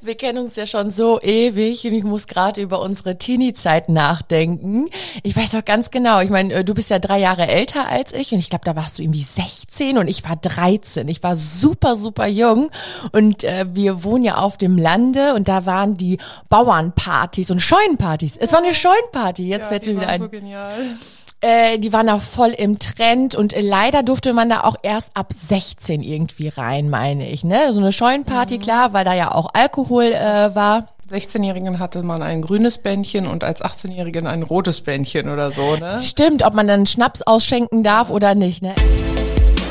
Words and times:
Wir 0.00 0.16
kennen 0.16 0.38
uns 0.38 0.56
ja 0.56 0.66
schon 0.66 0.90
so 0.90 1.20
ewig 1.20 1.86
und 1.86 1.92
ich 1.92 2.04
muss 2.04 2.26
gerade 2.26 2.60
über 2.60 2.80
unsere 2.80 3.18
Teenie-Zeit 3.18 3.88
nachdenken. 3.88 4.88
Ich 5.22 5.36
weiß 5.36 5.54
auch 5.54 5.64
ganz 5.64 5.90
genau, 5.90 6.20
ich 6.20 6.30
meine, 6.30 6.64
du 6.64 6.74
bist 6.74 6.90
ja 6.90 6.98
drei 6.98 7.18
Jahre 7.18 7.48
älter 7.48 7.88
als 7.88 8.12
ich 8.12 8.32
und 8.32 8.38
ich 8.38 8.50
glaube, 8.50 8.64
da 8.64 8.76
warst 8.76 8.98
du 8.98 9.02
irgendwie 9.02 9.22
16 9.22 9.98
und 9.98 10.08
ich 10.08 10.24
war 10.24 10.36
13. 10.36 11.08
Ich 11.08 11.22
war 11.22 11.36
super, 11.36 11.96
super 11.96 12.26
jung 12.26 12.70
und 13.12 13.44
äh, 13.44 13.66
wir 13.72 14.04
wohnen 14.04 14.24
ja 14.24 14.36
auf 14.36 14.56
dem 14.56 14.78
Lande 14.78 15.34
und 15.34 15.48
da 15.48 15.66
waren 15.66 15.96
die 15.96 16.18
Bauernpartys 16.48 17.50
und 17.50 17.60
Scheunenpartys. 17.60 18.36
Es 18.36 18.52
war 18.52 18.60
eine 18.62 18.74
Scheunenparty, 18.74 19.46
jetzt 19.46 19.64
ja, 19.64 19.68
fällt 19.68 19.86
mir 19.86 19.96
wieder 19.96 20.08
ein. 20.08 20.20
So 20.20 20.28
genial. 20.28 20.96
Äh, 21.42 21.78
die 21.78 21.92
waren 21.92 22.08
auch 22.08 22.22
voll 22.22 22.50
im 22.50 22.78
Trend 22.78 23.34
und 23.34 23.52
äh, 23.52 23.60
leider 23.60 24.02
durfte 24.02 24.32
man 24.32 24.48
da 24.48 24.62
auch 24.62 24.76
erst 24.82 25.10
ab 25.14 25.32
16 25.36 26.02
irgendwie 26.02 26.48
rein, 26.48 26.88
meine 26.88 27.28
ich. 27.28 27.44
Ne? 27.44 27.72
So 27.72 27.80
eine 27.80 27.92
Scheunenparty, 27.92 28.56
mhm. 28.56 28.62
klar, 28.62 28.92
weil 28.94 29.04
da 29.04 29.14
ja 29.14 29.32
auch 29.32 29.48
Alkohol 29.52 30.04
äh, 30.04 30.54
war. 30.54 30.86
16-Jährigen 31.10 31.78
hatte 31.78 32.02
man 32.02 32.22
ein 32.22 32.42
grünes 32.42 32.78
Bändchen 32.78 33.26
und 33.26 33.44
als 33.44 33.62
18-Jährigen 33.62 34.26
ein 34.26 34.42
rotes 34.42 34.80
Bändchen 34.80 35.28
oder 35.28 35.52
so, 35.52 35.76
ne? 35.76 36.00
Stimmt, 36.02 36.44
ob 36.44 36.54
man 36.54 36.66
dann 36.66 36.84
Schnaps 36.86 37.22
ausschenken 37.22 37.84
darf 37.84 38.10
oder 38.10 38.34
nicht, 38.34 38.62
ne? 38.62 38.74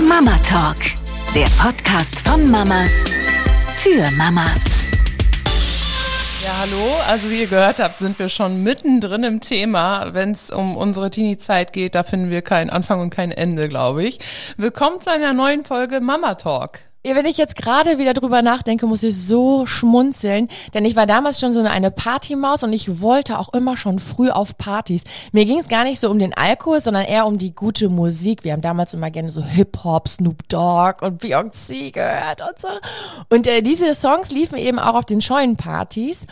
Mama 0.07 0.37
Talk, 0.43 0.77
der 1.35 1.47
Podcast 1.61 2.19
von 2.19 2.49
Mamas 2.49 3.09
für 3.75 4.09
Mamas. 4.17 4.84
Ja, 6.45 6.59
hallo. 6.59 6.93
Also 7.07 7.31
wie 7.31 7.39
ihr 7.39 7.47
gehört 7.47 7.79
habt, 7.79 7.97
sind 7.97 8.19
wir 8.19 8.29
schon 8.29 8.61
mittendrin 8.61 9.23
im 9.23 9.41
Thema. 9.41 10.13
Wenn 10.13 10.29
es 10.29 10.51
um 10.51 10.77
unsere 10.77 11.09
Teenie-Zeit 11.09 11.73
geht, 11.73 11.95
da 11.95 12.03
finden 12.03 12.29
wir 12.29 12.43
keinen 12.43 12.69
Anfang 12.69 12.99
und 12.99 13.09
kein 13.09 13.31
Ende, 13.31 13.67
glaube 13.67 14.03
ich. 14.03 14.19
Willkommen 14.55 15.01
zu 15.01 15.09
einer 15.09 15.33
neuen 15.33 15.63
Folge 15.63 16.01
Mama 16.01 16.35
Talk. 16.35 16.81
Wenn 17.13 17.27
ich 17.27 17.37
jetzt 17.37 17.55
gerade 17.55 17.99
wieder 17.99 18.15
drüber 18.15 18.41
nachdenke, 18.41 18.87
muss 18.87 19.03
ich 19.03 19.15
so 19.15 19.67
schmunzeln, 19.67 20.47
denn 20.73 20.85
ich 20.85 20.95
war 20.95 21.05
damals 21.05 21.39
schon 21.39 21.53
so 21.53 21.59
eine 21.61 21.91
Partymaus 21.91 22.63
und 22.63 22.73
ich 22.73 22.99
wollte 22.99 23.37
auch 23.37 23.53
immer 23.53 23.77
schon 23.77 23.99
früh 23.99 24.31
auf 24.31 24.57
Partys. 24.57 25.03
Mir 25.31 25.45
ging 25.45 25.59
es 25.59 25.67
gar 25.67 25.83
nicht 25.83 25.99
so 25.99 26.09
um 26.09 26.17
den 26.17 26.33
Alkohol, 26.33 26.79
sondern 26.79 27.05
eher 27.05 27.27
um 27.27 27.37
die 27.37 27.53
gute 27.53 27.89
Musik. 27.89 28.43
Wir 28.43 28.53
haben 28.53 28.61
damals 28.61 28.95
immer 28.95 29.11
gerne 29.11 29.29
so 29.29 29.43
Hip-Hop, 29.43 30.07
Snoop 30.07 30.49
Dogg 30.49 31.05
und 31.05 31.21
Beyoncé 31.21 31.91
gehört 31.91 32.41
und 32.41 32.57
so. 32.57 32.69
Und 33.29 33.45
äh, 33.45 33.61
diese 33.61 33.93
Songs 33.93 34.31
liefen 34.31 34.57
eben 34.57 34.79
auch 34.79 34.95
auf 34.95 35.05
den 35.05 35.21
Scheunenpartys. 35.21 36.25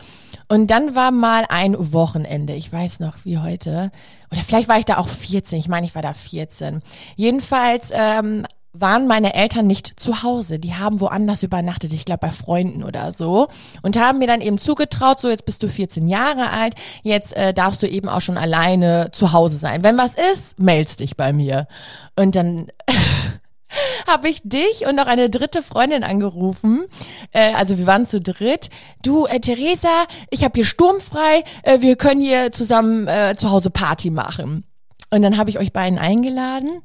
Und 0.49 0.67
dann 0.71 0.95
war 0.95 1.11
mal 1.11 1.45
ein 1.49 1.75
Wochenende, 1.93 2.53
ich 2.53 2.73
weiß 2.73 2.99
noch 2.99 3.25
wie 3.25 3.37
heute, 3.37 3.91
oder 4.31 4.41
vielleicht 4.41 4.69
war 4.69 4.79
ich 4.79 4.85
da 4.85 4.97
auch 4.97 5.07
14, 5.07 5.59
ich 5.59 5.67
meine, 5.67 5.85
ich 5.85 5.95
war 5.95 6.01
da 6.01 6.13
14. 6.13 6.81
Jedenfalls 7.15 7.89
ähm, 7.93 8.45
waren 8.73 9.07
meine 9.07 9.35
Eltern 9.35 9.67
nicht 9.67 9.99
zu 9.99 10.23
Hause. 10.23 10.57
Die 10.57 10.73
haben 10.73 10.99
woanders 10.99 11.43
übernachtet, 11.43 11.93
ich 11.93 12.05
glaube 12.05 12.21
bei 12.21 12.31
Freunden 12.31 12.83
oder 12.83 13.13
so. 13.13 13.47
Und 13.83 13.99
haben 13.99 14.17
mir 14.17 14.27
dann 14.27 14.41
eben 14.41 14.57
zugetraut, 14.57 15.21
so 15.21 15.29
jetzt 15.29 15.45
bist 15.45 15.61
du 15.61 15.69
14 15.69 16.07
Jahre 16.07 16.49
alt, 16.49 16.73
jetzt 17.03 17.35
äh, 17.37 17.53
darfst 17.53 17.83
du 17.83 17.87
eben 17.87 18.09
auch 18.09 18.21
schon 18.21 18.37
alleine 18.37 19.09
zu 19.11 19.31
Hause 19.31 19.57
sein. 19.57 19.83
Wenn 19.83 19.97
was 19.97 20.15
ist, 20.15 20.59
meldest 20.59 20.99
dich 21.01 21.15
bei 21.15 21.33
mir. 21.33 21.67
Und 22.15 22.35
dann 22.35 22.71
habe 24.07 24.27
ich 24.27 24.41
dich 24.43 24.87
und 24.87 24.95
noch 24.95 25.07
eine 25.07 25.29
dritte 25.29 25.61
Freundin 25.61 26.03
angerufen. 26.03 26.85
Äh, 27.31 27.53
also 27.53 27.77
wir 27.77 27.85
waren 27.85 28.07
zu 28.07 28.21
dritt. 28.21 28.69
Du, 29.03 29.27
äh, 29.27 29.39
Theresa, 29.39 30.05
ich 30.31 30.43
habe 30.43 30.55
hier 30.55 30.65
sturmfrei. 30.65 31.43
Äh, 31.61 31.81
wir 31.81 31.95
können 31.95 32.21
hier 32.21 32.51
zusammen 32.51 33.07
äh, 33.07 33.35
zu 33.37 33.51
Hause 33.51 33.69
Party 33.69 34.09
machen. 34.09 34.65
Und 35.11 35.21
dann 35.21 35.37
habe 35.37 35.51
ich 35.51 35.59
euch 35.59 35.73
beiden 35.73 35.99
eingeladen. 35.99 36.81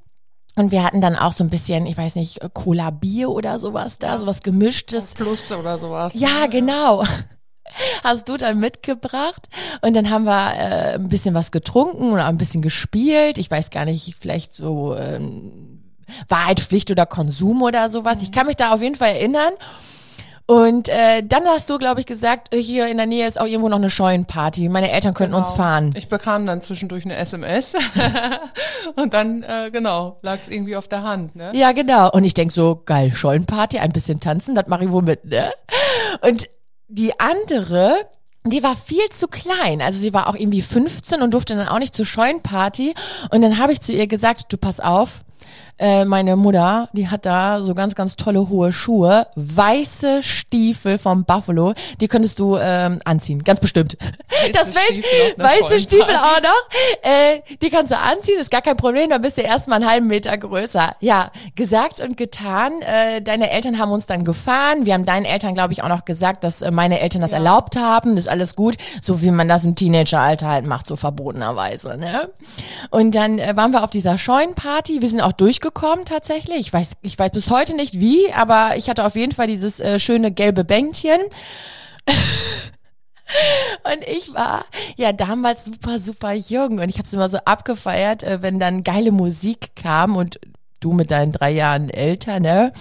Und 0.58 0.72
wir 0.72 0.82
hatten 0.82 1.00
dann 1.00 1.16
auch 1.16 1.32
so 1.32 1.44
ein 1.44 1.50
bisschen, 1.50 1.86
ich 1.86 1.96
weiß 1.96 2.16
nicht, 2.16 2.40
Cola 2.52 2.90
Bier 2.90 3.30
oder 3.30 3.58
sowas 3.58 3.98
da, 3.98 4.18
sowas 4.18 4.40
gemischtes. 4.42 5.14
Plus 5.14 5.52
oder 5.52 5.78
sowas. 5.78 6.12
Ja, 6.16 6.40
ne? 6.42 6.48
genau. 6.48 7.04
Hast 8.02 8.28
du 8.28 8.36
dann 8.36 8.58
mitgebracht 8.58 9.46
und 9.82 9.94
dann 9.94 10.10
haben 10.10 10.24
wir 10.24 10.54
äh, 10.54 10.94
ein 10.94 11.08
bisschen 11.08 11.34
was 11.34 11.52
getrunken 11.52 12.12
und 12.12 12.18
ein 12.18 12.38
bisschen 12.38 12.62
gespielt. 12.62 13.36
Ich 13.38 13.50
weiß 13.50 13.70
gar 13.70 13.84
nicht, 13.84 14.16
vielleicht 14.18 14.54
so 14.54 14.94
äh, 14.94 15.20
Wahrheit, 16.28 16.60
Pflicht 16.60 16.90
oder 16.90 17.06
Konsum 17.06 17.62
oder 17.62 17.90
sowas. 17.90 18.22
Ich 18.22 18.32
kann 18.32 18.46
mich 18.46 18.56
da 18.56 18.72
auf 18.72 18.80
jeden 18.80 18.94
Fall 18.94 19.10
erinnern. 19.10 19.52
Und 20.50 20.88
äh, 20.88 21.22
dann 21.22 21.44
hast 21.44 21.68
du, 21.68 21.76
glaube 21.76 22.00
ich, 22.00 22.06
gesagt, 22.06 22.54
äh, 22.54 22.62
hier 22.62 22.88
in 22.88 22.96
der 22.96 23.04
Nähe 23.04 23.28
ist 23.28 23.38
auch 23.38 23.44
irgendwo 23.44 23.68
noch 23.68 23.76
eine 23.76 23.90
Scheunenparty. 23.90 24.70
Meine 24.70 24.90
Eltern 24.90 25.12
könnten 25.12 25.34
genau. 25.34 25.46
uns 25.46 25.54
fahren. 25.54 25.92
Ich 25.94 26.08
bekam 26.08 26.46
dann 26.46 26.62
zwischendurch 26.62 27.04
eine 27.04 27.16
SMS 27.16 27.74
und 28.96 29.12
dann, 29.12 29.42
äh, 29.42 29.70
genau, 29.70 30.16
lag 30.22 30.38
es 30.40 30.48
irgendwie 30.48 30.76
auf 30.76 30.88
der 30.88 31.02
Hand. 31.02 31.36
Ne? 31.36 31.52
Ja, 31.54 31.72
genau. 31.72 32.10
Und 32.10 32.24
ich 32.24 32.32
denk 32.32 32.50
so, 32.50 32.80
geil, 32.82 33.12
Scheunenparty, 33.12 33.78
ein 33.78 33.92
bisschen 33.92 34.20
tanzen, 34.20 34.54
das 34.54 34.68
mache 34.68 34.84
ich 34.84 34.90
wohl 34.90 35.02
mit. 35.02 35.26
Ne? 35.26 35.52
Und 36.22 36.48
die 36.88 37.20
andere, 37.20 37.94
die 38.46 38.62
war 38.62 38.74
viel 38.74 39.06
zu 39.10 39.28
klein. 39.28 39.82
Also 39.82 40.00
sie 40.00 40.14
war 40.14 40.28
auch 40.28 40.34
irgendwie 40.34 40.62
15 40.62 41.20
und 41.20 41.34
durfte 41.34 41.56
dann 41.56 41.68
auch 41.68 41.78
nicht 41.78 41.94
zur 41.94 42.06
Scheunenparty. 42.06 42.94
Und 43.30 43.42
dann 43.42 43.58
habe 43.58 43.74
ich 43.74 43.82
zu 43.82 43.92
ihr 43.92 44.06
gesagt, 44.06 44.46
du 44.48 44.56
pass 44.56 44.80
auf, 44.80 45.24
äh, 45.78 46.04
meine 46.04 46.36
Mutter, 46.36 46.88
die 46.92 47.08
hat 47.08 47.26
da 47.26 47.62
so 47.62 47.74
ganz, 47.74 47.94
ganz 47.94 48.16
tolle 48.16 48.48
hohe 48.48 48.72
Schuhe, 48.72 49.26
weiße 49.36 50.22
Stiefel 50.22 50.98
vom 50.98 51.24
Buffalo, 51.24 51.74
die 52.00 52.08
könntest 52.08 52.38
du 52.38 52.56
ähm, 52.56 52.98
anziehen, 53.04 53.44
ganz 53.44 53.60
bestimmt. 53.60 53.96
Weiße 54.28 54.52
das 54.52 54.74
Welt, 54.74 55.04
weiße 55.36 55.80
Stiefel 55.80 56.14
auch 56.14 56.42
noch, 56.42 56.68
äh, 57.02 57.40
die 57.62 57.70
kannst 57.70 57.92
du 57.92 57.98
anziehen, 57.98 58.38
ist 58.40 58.50
gar 58.50 58.62
kein 58.62 58.76
Problem, 58.76 59.10
dann 59.10 59.22
bist 59.22 59.38
du 59.38 59.42
erstmal 59.42 59.80
einen 59.80 59.90
halben 59.90 60.06
Meter 60.06 60.36
größer. 60.36 60.96
Ja, 61.00 61.30
gesagt 61.54 62.00
und 62.00 62.16
getan. 62.16 62.82
Äh, 62.82 63.22
deine 63.22 63.50
Eltern 63.50 63.78
haben 63.78 63.90
uns 63.90 64.06
dann 64.06 64.24
gefahren. 64.24 64.86
Wir 64.86 64.94
haben 64.94 65.04
deinen 65.04 65.24
Eltern, 65.24 65.54
glaube 65.54 65.72
ich, 65.72 65.82
auch 65.82 65.88
noch 65.88 66.04
gesagt, 66.04 66.44
dass 66.44 66.62
äh, 66.62 66.70
meine 66.70 67.00
Eltern 67.00 67.20
das 67.22 67.30
ja. 67.30 67.38
erlaubt 67.38 67.76
haben. 67.76 68.16
Das 68.16 68.26
ist 68.26 68.30
alles 68.30 68.56
gut, 68.56 68.76
so 69.02 69.22
wie 69.22 69.30
man 69.30 69.48
das 69.48 69.64
im 69.64 69.74
Teenageralter 69.74 70.48
halt 70.48 70.66
macht, 70.66 70.86
so 70.86 70.96
verbotenerweise. 70.96 71.96
Ne? 71.98 72.30
Und 72.90 73.14
dann 73.14 73.38
äh, 73.38 73.56
waren 73.56 73.72
wir 73.72 73.84
auf 73.84 73.90
dieser 73.90 74.18
Scheunenparty. 74.18 75.00
Wir 75.00 75.08
sind 75.08 75.20
auch 75.20 75.32
durchgekommen 75.38 75.78
gekommen 75.78 76.04
tatsächlich. 76.04 76.60
Ich 76.60 76.72
weiß, 76.72 76.92
ich 77.02 77.18
weiß 77.18 77.30
bis 77.30 77.50
heute 77.50 77.76
nicht 77.76 78.00
wie, 78.00 78.32
aber 78.32 78.72
ich 78.76 78.88
hatte 78.88 79.04
auf 79.04 79.16
jeden 79.16 79.32
Fall 79.32 79.46
dieses 79.46 79.80
äh, 79.80 79.98
schöne 79.98 80.32
gelbe 80.32 80.64
Bänkchen. 80.64 81.20
Und 83.84 84.02
ich 84.06 84.32
war 84.34 84.64
ja 84.96 85.12
damals 85.12 85.66
super, 85.66 86.00
super 86.00 86.32
jung 86.32 86.78
und 86.78 86.88
ich 86.88 86.96
habe 86.96 87.06
es 87.06 87.12
immer 87.12 87.28
so 87.28 87.36
abgefeiert, 87.44 88.22
äh, 88.22 88.40
wenn 88.40 88.58
dann 88.58 88.82
geile 88.82 89.12
Musik 89.12 89.76
kam 89.76 90.16
und 90.16 90.40
du 90.80 90.94
mit 90.94 91.10
deinen 91.10 91.32
drei 91.32 91.50
Jahren 91.50 91.90
älter, 91.90 92.40
ne? 92.40 92.72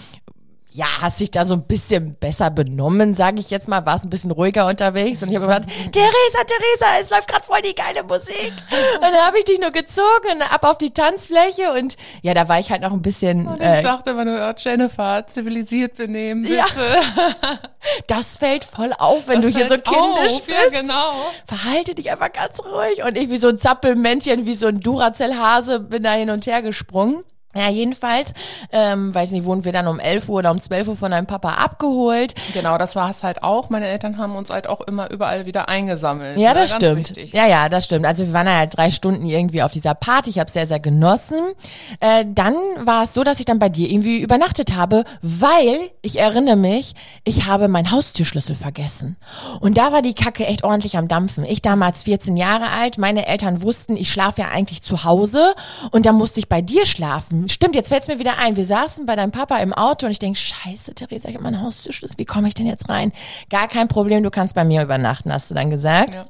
Ja, 0.78 0.86
hast 1.02 1.20
dich 1.20 1.32
da 1.32 1.44
so 1.44 1.56
ein 1.56 1.64
bisschen 1.64 2.16
besser 2.20 2.52
benommen, 2.52 3.16
sage 3.16 3.40
ich 3.40 3.50
jetzt 3.50 3.68
mal, 3.68 3.84
warst 3.88 4.06
ein 4.06 4.12
bisschen 4.12 4.30
ruhiger 4.30 4.68
unterwegs 4.68 5.24
und 5.24 5.30
ich 5.30 5.36
habe 5.36 5.48
gesagt, 5.48 5.66
Theresa, 5.92 6.44
Theresa, 6.46 7.00
es 7.02 7.10
läuft 7.10 7.28
gerade 7.28 7.44
voll 7.44 7.62
die 7.64 7.74
geile 7.74 8.04
Musik. 8.04 8.54
Und 8.96 9.02
dann 9.02 9.26
habe 9.26 9.40
ich 9.40 9.46
dich 9.46 9.60
nur 9.60 9.72
gezogen 9.72 10.44
ab 10.52 10.64
auf 10.64 10.78
die 10.78 10.92
Tanzfläche 10.92 11.74
und 11.74 11.96
ja, 12.22 12.36
da 12.36 12.48
war 12.48 12.60
ich 12.60 12.70
halt 12.70 12.84
noch 12.84 12.94
ein 12.94 13.02
bisschen. 13.02 13.48
Und 13.48 13.60
ich 13.60 13.66
äh, 13.66 13.82
sagte 13.82 14.12
immer 14.12 14.24
nur, 14.24 14.38
oh, 14.40 14.54
Jennifer, 14.56 15.26
zivilisiert 15.26 15.96
benehmen, 15.98 16.44
bitte. 16.44 16.56
Ja. 16.56 16.66
Das 18.08 18.38
fällt 18.38 18.66
voll 18.66 18.92
auf, 18.98 19.28
wenn 19.28 19.42
das 19.42 19.54
du 19.54 19.58
hier 19.58 19.68
so 19.68 19.76
kindisch 19.76 20.34
auf, 20.34 20.46
bist. 20.46 20.74
Ja, 20.74 20.82
genau. 20.82 21.14
Verhalte 21.46 21.96
dich 21.96 22.12
einfach 22.12 22.32
ganz 22.34 22.60
ruhig 22.60 23.04
und 23.04 23.18
ich 23.18 23.30
wie 23.30 23.38
so 23.38 23.48
ein 23.48 23.58
Zappelmännchen, 23.58 24.46
wie 24.46 24.56
so 24.56 24.68
ein 24.68 24.82
Duracell-Hase 24.82 25.80
bin 25.80 26.04
da 26.04 26.12
hin 26.12 26.30
und 26.30 26.46
her 26.46 26.62
gesprungen. 26.62 27.24
Ja, 27.58 27.70
jedenfalls, 27.70 28.32
ähm, 28.72 29.14
weiß 29.14 29.32
nicht, 29.32 29.46
wurden 29.46 29.66
wir 29.66 29.72
dann 29.72 29.88
um 29.88 30.00
11 30.00 30.30
Uhr 30.30 30.40
oder 30.40 30.52
um 30.52 30.62
12 30.62 30.90
Uhr 30.90 30.96
von 30.96 31.12
deinem 31.12 31.26
Papa 31.26 31.54
abgeholt. 31.54 32.36
Genau, 32.54 32.78
das 32.78 32.96
war 32.96 33.10
es 33.10 33.24
halt 33.24 33.44
auch. 33.44 33.70
Meine 33.70 33.88
Eltern 33.88 34.18
haben 34.18 34.36
uns 34.36 34.50
halt 34.50 34.68
auch 34.68 34.82
immer 34.82 35.10
überall 35.12 35.46
wieder 35.46 35.68
eingesammelt. 35.70 36.38
Ja, 36.38 36.54
das 36.54 36.72
stimmt. 36.72 37.10
Wichtig. 37.10 37.34
Ja, 37.34 37.48
ja, 37.48 37.70
das 37.70 37.86
stimmt. 37.86 38.06
Also 38.06 38.28
wir 38.28 38.34
waren 38.34 38.50
halt 38.50 38.78
drei 38.78 38.92
Stunden 38.92 39.26
irgendwie 39.26 39.64
auf 39.64 39.72
dieser 39.72 39.96
Party. 39.96 40.30
Ich 40.30 40.40
habe 40.40 40.52
sehr, 40.52 40.68
sehr 40.68 40.80
genossen. 40.80 41.40
Äh, 42.00 42.26
dann 42.28 42.54
war 42.80 43.04
es 43.04 43.14
so, 43.14 43.24
dass 43.24 43.40
ich 43.40 43.46
dann 43.46 43.60
bei 43.60 43.70
dir 43.70 43.90
irgendwie 43.90 44.20
übernachtet 44.20 44.76
habe, 44.76 45.04
weil, 45.22 45.90
ich 46.02 46.20
erinnere 46.20 46.56
mich, 46.56 46.94
ich 47.24 47.46
habe 47.46 47.68
meinen 47.68 47.92
Haustürschlüssel 47.92 48.56
vergessen. 48.56 49.18
Und 49.60 49.78
da 49.78 49.92
war 49.92 50.02
die 50.02 50.14
Kacke 50.14 50.46
echt 50.46 50.64
ordentlich 50.64 50.98
am 50.98 51.08
Dampfen. 51.08 51.44
Ich 51.44 51.62
damals 51.62 52.04
14 52.04 52.38
Jahre 52.38 52.70
alt, 52.70 52.98
meine 52.98 53.28
Eltern 53.28 53.64
wussten, 53.64 53.98
ich 53.98 54.12
schlafe 54.12 54.42
ja 54.42 54.50
eigentlich 54.50 54.84
zu 54.84 55.04
Hause 55.04 55.54
und 55.92 56.06
da 56.06 56.12
musste 56.12 56.40
ich 56.40 56.50
bei 56.50 56.62
dir 56.62 56.86
schlafen 56.86 57.47
stimmt, 57.50 57.76
jetzt 57.76 57.90
fällt 57.90 58.04
es 58.04 58.08
mir 58.08 58.20
wieder 58.20 58.38
ein. 58.40 58.56
Wir 58.56 58.66
saßen 58.66 59.06
bei 59.06 59.16
deinem 59.16 59.32
Papa 59.32 59.58
im 59.58 59.74
Auto 59.74 60.06
und 60.06 60.12
ich 60.12 60.20
denke, 60.20 60.40
scheiße, 60.40 60.94
Theresa, 60.94 61.30
ich 61.30 61.36
habe 61.36 61.44
meine 61.44 61.62
Haustürschlüssel. 61.62 62.18
Wie 62.18 62.26
komme 62.26 62.48
ich 62.48 62.54
denn 62.54 62.68
jetzt 62.68 62.90
rein? 62.90 63.12
Gar 63.50 63.68
kein 63.68 63.88
Problem, 63.88 64.24
du 64.24 64.32
kannst 64.32 64.56
bei 64.56 64.64
mir 64.64 64.84
übernachten, 64.84 65.32
hast 65.32 65.50
du 65.50 65.54
dann 65.54 65.70
gesagt. 65.70 66.14
Ja. 66.14 66.26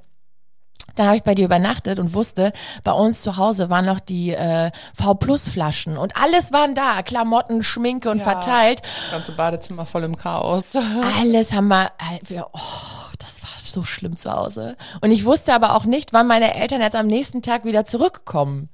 Dann 0.98 1.06
habe 1.06 1.18
ich 1.18 1.24
bei 1.24 1.36
dir 1.36 1.46
übernachtet 1.46 2.00
und 2.00 2.14
wusste, 2.14 2.52
bei 2.84 2.92
uns 2.92 3.22
zu 3.22 3.38
Hause 3.38 3.70
waren 3.70 3.86
noch 3.86 4.00
die 4.00 4.32
äh, 4.32 4.72
V-Plus-Flaschen 4.96 5.96
und 5.96 6.18
alles 6.18 6.52
waren 6.52 6.74
da, 6.74 7.04
Klamotten, 7.04 7.64
Schminke 7.64 8.10
und 8.10 8.18
ja, 8.18 8.24
verteilt. 8.24 8.82
Das 8.82 9.12
ganze 9.12 9.32
Badezimmer 9.34 9.86
voll 9.86 10.04
im 10.04 10.18
Chaos. 10.18 10.72
Alles 11.20 11.54
haben 11.54 11.68
wir, 11.68 11.92
wir 12.24 12.48
oh, 12.52 13.12
das 13.20 13.44
war 13.44 13.50
so 13.58 13.84
schlimm 13.84 14.18
zu 14.18 14.32
Hause. 14.32 14.76
Und 15.02 15.12
ich 15.12 15.24
wusste 15.24 15.54
aber 15.54 15.76
auch 15.76 15.86
nicht, 15.86 16.14
wann 16.14 16.26
meine 16.26 16.56
Eltern 16.56 16.82
jetzt 16.82 16.96
am 16.96 17.08
nächsten 17.08 17.44
Tag 17.44 17.64
wieder 17.64 17.86
zurückkommen. 17.86 18.70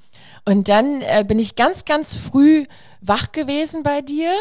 Und 0.45 0.69
dann 0.69 1.01
äh, 1.01 1.23
bin 1.27 1.39
ich 1.39 1.55
ganz, 1.55 1.85
ganz 1.85 2.15
früh 2.15 2.65
wach 3.01 3.31
gewesen 3.31 3.83
bei 3.83 4.01
dir 4.01 4.31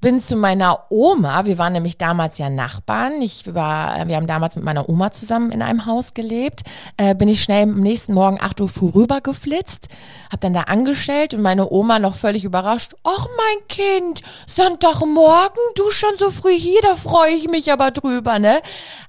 bin 0.00 0.20
zu 0.20 0.36
meiner 0.36 0.86
Oma. 0.90 1.44
Wir 1.44 1.58
waren 1.58 1.72
nämlich 1.72 1.98
damals 1.98 2.38
ja 2.38 2.48
Nachbarn. 2.50 3.20
Ich 3.20 3.52
war, 3.52 4.06
wir 4.06 4.16
haben 4.16 4.26
damals 4.26 4.54
mit 4.54 4.64
meiner 4.64 4.88
Oma 4.88 5.10
zusammen 5.10 5.50
in 5.50 5.60
einem 5.62 5.86
Haus 5.86 6.14
gelebt. 6.14 6.62
Äh, 6.96 7.14
bin 7.14 7.28
ich 7.28 7.42
schnell 7.42 7.64
am 7.64 7.80
nächsten 7.80 8.14
Morgen 8.14 8.38
8 8.40 8.60
Uhr 8.60 8.68
früh 8.68 8.90
rübergeflitzt, 8.90 9.88
hab 10.30 10.40
dann 10.40 10.54
da 10.54 10.62
angestellt 10.62 11.34
und 11.34 11.42
meine 11.42 11.70
Oma 11.70 11.98
noch 11.98 12.14
völlig 12.14 12.44
überrascht. 12.44 12.94
Ach 13.02 13.26
mein 13.36 13.68
Kind, 13.68 14.22
Sonntagmorgen, 14.46 15.62
du 15.74 15.90
schon 15.90 16.16
so 16.18 16.30
früh 16.30 16.56
hier, 16.56 16.80
da 16.82 16.94
freue 16.94 17.32
ich 17.32 17.48
mich 17.48 17.72
aber 17.72 17.90
drüber, 17.90 18.38
ne? 18.38 18.60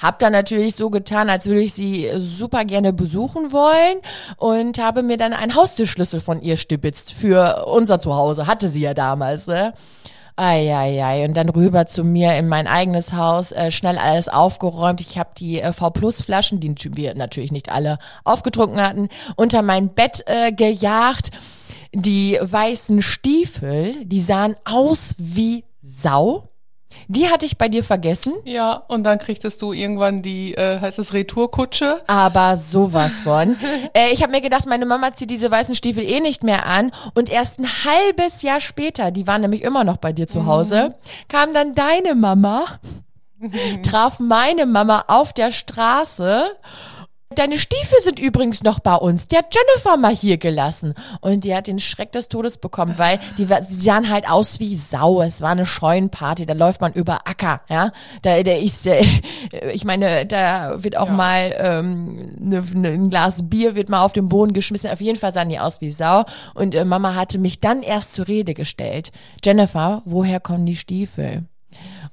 Hab 0.01 0.19
dann 0.19 0.33
natürlich 0.33 0.75
so 0.75 0.89
getan, 0.89 1.29
als 1.29 1.45
würde 1.45 1.61
ich 1.61 1.73
sie 1.73 2.09
super 2.17 2.65
gerne 2.65 2.93
besuchen 2.93 3.51
wollen 3.51 3.99
und 4.37 4.79
habe 4.79 5.03
mir 5.03 5.17
dann 5.17 5.33
einen 5.33 5.55
Haustürschlüssel 5.55 6.19
von 6.19 6.41
ihr 6.41 6.57
stibitzt 6.57 7.13
für 7.13 7.65
unser 7.67 7.99
Zuhause. 7.99 8.47
Hatte 8.47 8.69
sie 8.69 8.81
ja 8.81 8.93
damals, 8.93 9.47
ne? 9.47 9.73
Eieiei, 10.39 11.25
und 11.25 11.35
dann 11.35 11.49
rüber 11.49 11.85
zu 11.85 12.03
mir 12.03 12.35
in 12.37 12.47
mein 12.47 12.67
eigenes 12.67 13.13
Haus, 13.13 13.51
äh, 13.51 13.71
schnell 13.71 13.97
alles 13.97 14.29
aufgeräumt. 14.29 15.01
Ich 15.01 15.17
habe 15.19 15.31
die 15.37 15.61
äh, 15.61 15.73
V-Plus-Flaschen, 15.73 16.59
die 16.59 16.75
wir 16.95 17.15
natürlich 17.15 17.51
nicht 17.51 17.71
alle 17.71 17.99
aufgetrunken 18.23 18.81
hatten, 18.81 19.09
unter 19.35 19.61
mein 19.61 19.89
Bett 19.89 20.23
äh, 20.25 20.51
gejagt. 20.51 21.31
Die 21.93 22.37
weißen 22.41 23.01
Stiefel, 23.01 24.05
die 24.05 24.21
sahen 24.21 24.55
aus 24.65 25.15
wie 25.17 25.63
Sau. 25.81 26.48
Die 27.07 27.29
hatte 27.29 27.45
ich 27.45 27.57
bei 27.57 27.69
dir 27.69 27.83
vergessen. 27.83 28.33
Ja, 28.45 28.83
und 28.87 29.03
dann 29.03 29.19
kriegtest 29.19 29.61
du 29.61 29.73
irgendwann 29.73 30.21
die, 30.21 30.53
äh, 30.55 30.79
heißt 30.79 30.99
es 30.99 31.13
Retourkutsche? 31.13 32.01
Aber 32.07 32.57
sowas 32.57 33.21
von. 33.21 33.57
äh, 33.93 34.11
ich 34.11 34.21
habe 34.21 34.31
mir 34.31 34.41
gedacht, 34.41 34.65
meine 34.65 34.85
Mama 34.85 35.13
zieht 35.13 35.29
diese 35.29 35.49
weißen 35.49 35.75
Stiefel 35.75 36.03
eh 36.03 36.19
nicht 36.19 36.43
mehr 36.43 36.65
an. 36.65 36.91
Und 37.15 37.29
erst 37.29 37.59
ein 37.59 37.67
halbes 37.67 38.41
Jahr 38.41 38.61
später, 38.61 39.11
die 39.11 39.27
waren 39.27 39.41
nämlich 39.41 39.63
immer 39.63 39.83
noch 39.83 39.97
bei 39.97 40.13
dir 40.13 40.27
zu 40.27 40.45
Hause, 40.45 40.89
mhm. 40.89 40.93
kam 41.27 41.53
dann 41.53 41.75
deine 41.75 42.15
Mama, 42.15 42.65
traf 43.83 44.19
meine 44.19 44.65
Mama 44.65 45.05
auf 45.07 45.33
der 45.33 45.51
Straße 45.51 46.45
Deine 47.35 47.59
Stiefel 47.59 48.01
sind 48.01 48.17
übrigens 48.17 48.63
noch 48.63 48.79
bei 48.79 48.95
uns. 48.95 49.27
Die 49.27 49.37
hat 49.37 49.53
Jennifer 49.53 49.97
mal 49.97 50.15
hier 50.15 50.37
gelassen. 50.37 50.95
Und 51.21 51.43
die 51.43 51.53
hat 51.53 51.67
den 51.67 51.79
Schreck 51.79 52.11
des 52.11 52.27
Todes 52.27 52.57
bekommen, 52.57 52.95
weil 52.97 53.19
die, 53.37 53.45
die 53.45 53.73
sahen 53.73 54.09
halt 54.09 54.27
aus 54.27 54.59
wie 54.59 54.75
Sau. 54.75 55.21
Es 55.21 55.39
war 55.41 55.51
eine 55.51 55.67
Scheunenparty, 55.67 56.47
da 56.47 56.53
läuft 56.53 56.81
man 56.81 56.91
über 56.93 57.27
Acker, 57.27 57.61
ja. 57.69 57.91
Da, 58.23 58.41
der 58.41 58.59
ist, 58.61 58.87
äh, 58.87 59.05
ich 59.73 59.85
meine, 59.85 60.25
da 60.25 60.83
wird 60.83 60.97
auch 60.97 61.07
ja. 61.07 61.13
mal 61.13 61.55
ähm, 61.59 62.15
ne, 62.39 62.63
ne, 62.73 62.89
ein 62.89 63.11
Glas 63.11 63.47
Bier 63.47 63.75
wird 63.75 63.89
mal 63.89 64.01
auf 64.01 64.13
den 64.13 64.27
Boden 64.27 64.53
geschmissen. 64.53 64.89
Auf 64.89 65.01
jeden 65.01 65.19
Fall 65.19 65.31
sahen 65.31 65.49
die 65.49 65.59
aus 65.59 65.81
wie 65.81 65.91
Sau. 65.91 66.25
Und 66.55 66.73
äh, 66.73 66.83
Mama 66.83 67.13
hatte 67.13 67.37
mich 67.37 67.61
dann 67.61 67.83
erst 67.83 68.13
zur 68.13 68.27
Rede 68.27 68.55
gestellt. 68.55 69.11
Jennifer, 69.43 70.01
woher 70.03 70.39
kommen 70.39 70.65
die 70.65 70.75
Stiefel? 70.75 71.43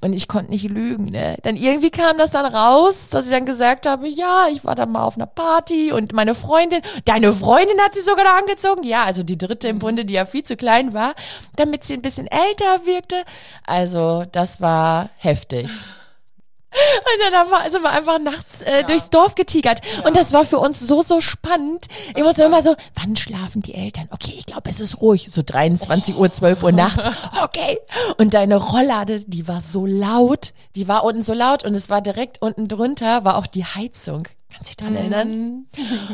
Und 0.01 0.13
ich 0.13 0.27
konnte 0.27 0.51
nicht 0.51 0.69
lügen. 0.69 1.05
Ne? 1.05 1.37
Dann 1.41 1.55
irgendwie 1.55 1.89
kam 1.89 2.17
das 2.17 2.31
dann 2.31 2.45
raus, 2.45 3.09
dass 3.09 3.25
ich 3.25 3.31
dann 3.31 3.45
gesagt 3.45 3.87
habe, 3.87 4.07
ja, 4.07 4.47
ich 4.51 4.63
war 4.63 4.75
dann 4.75 4.91
mal 4.91 5.03
auf 5.03 5.15
einer 5.15 5.25
Party 5.25 5.91
und 5.91 6.13
meine 6.13 6.35
Freundin, 6.35 6.81
deine 7.05 7.33
Freundin 7.33 7.79
hat 7.81 7.95
sie 7.95 8.01
sogar 8.01 8.23
da 8.23 8.37
angezogen. 8.37 8.83
Ja, 8.83 9.03
also 9.03 9.23
die 9.23 9.37
dritte 9.37 9.67
im 9.67 9.79
Bunde, 9.79 10.05
die 10.05 10.13
ja 10.13 10.25
viel 10.25 10.43
zu 10.43 10.55
klein 10.55 10.93
war, 10.93 11.15
damit 11.55 11.83
sie 11.83 11.93
ein 11.93 12.01
bisschen 12.01 12.27
älter 12.27 12.85
wirkte. 12.85 13.15
Also 13.65 14.25
das 14.31 14.61
war 14.61 15.09
heftig. 15.17 15.69
Und 16.71 17.23
dann 17.23 17.33
haben 17.33 17.49
wir, 17.49 17.71
sind 17.71 17.81
wir 17.81 17.91
einfach 17.91 18.19
nachts 18.19 18.61
äh, 18.61 18.81
ja. 18.81 18.83
durchs 18.83 19.09
Dorf 19.09 19.35
getigert. 19.35 19.79
Ja. 19.97 20.05
Und 20.05 20.15
das 20.15 20.33
war 20.33 20.45
für 20.45 20.59
uns 20.59 20.79
so, 20.79 21.01
so 21.01 21.21
spannend. 21.21 21.87
Ich 22.15 22.23
musste 22.23 22.43
immer 22.43 22.61
so, 22.61 22.75
wann 22.95 23.15
schlafen 23.15 23.61
die 23.61 23.73
Eltern? 23.73 24.07
Okay, 24.11 24.33
ich 24.37 24.45
glaube, 24.45 24.69
es 24.69 24.79
ist 24.79 25.01
ruhig. 25.01 25.27
So 25.29 25.41
23 25.43 26.15
oh. 26.15 26.21
Uhr, 26.21 26.31
12 26.31 26.63
Uhr 26.63 26.71
nachts. 26.71 27.09
Okay. 27.43 27.77
Und 28.17 28.33
deine 28.33 28.57
Rolllade, 28.57 29.23
die 29.25 29.47
war 29.47 29.61
so 29.61 29.85
laut. 29.85 30.53
Die 30.75 30.87
war 30.87 31.03
unten 31.03 31.21
so 31.21 31.33
laut 31.33 31.63
und 31.63 31.75
es 31.75 31.89
war 31.89 32.01
direkt 32.01 32.41
unten 32.41 32.67
drunter, 32.67 33.23
war 33.23 33.37
auch 33.37 33.47
die 33.47 33.65
Heizung. 33.65 34.27
Kannst 34.57 34.69
dich 34.71 34.77
dran 34.77 34.93
mhm. 34.93 34.97
erinnern? 34.97 35.65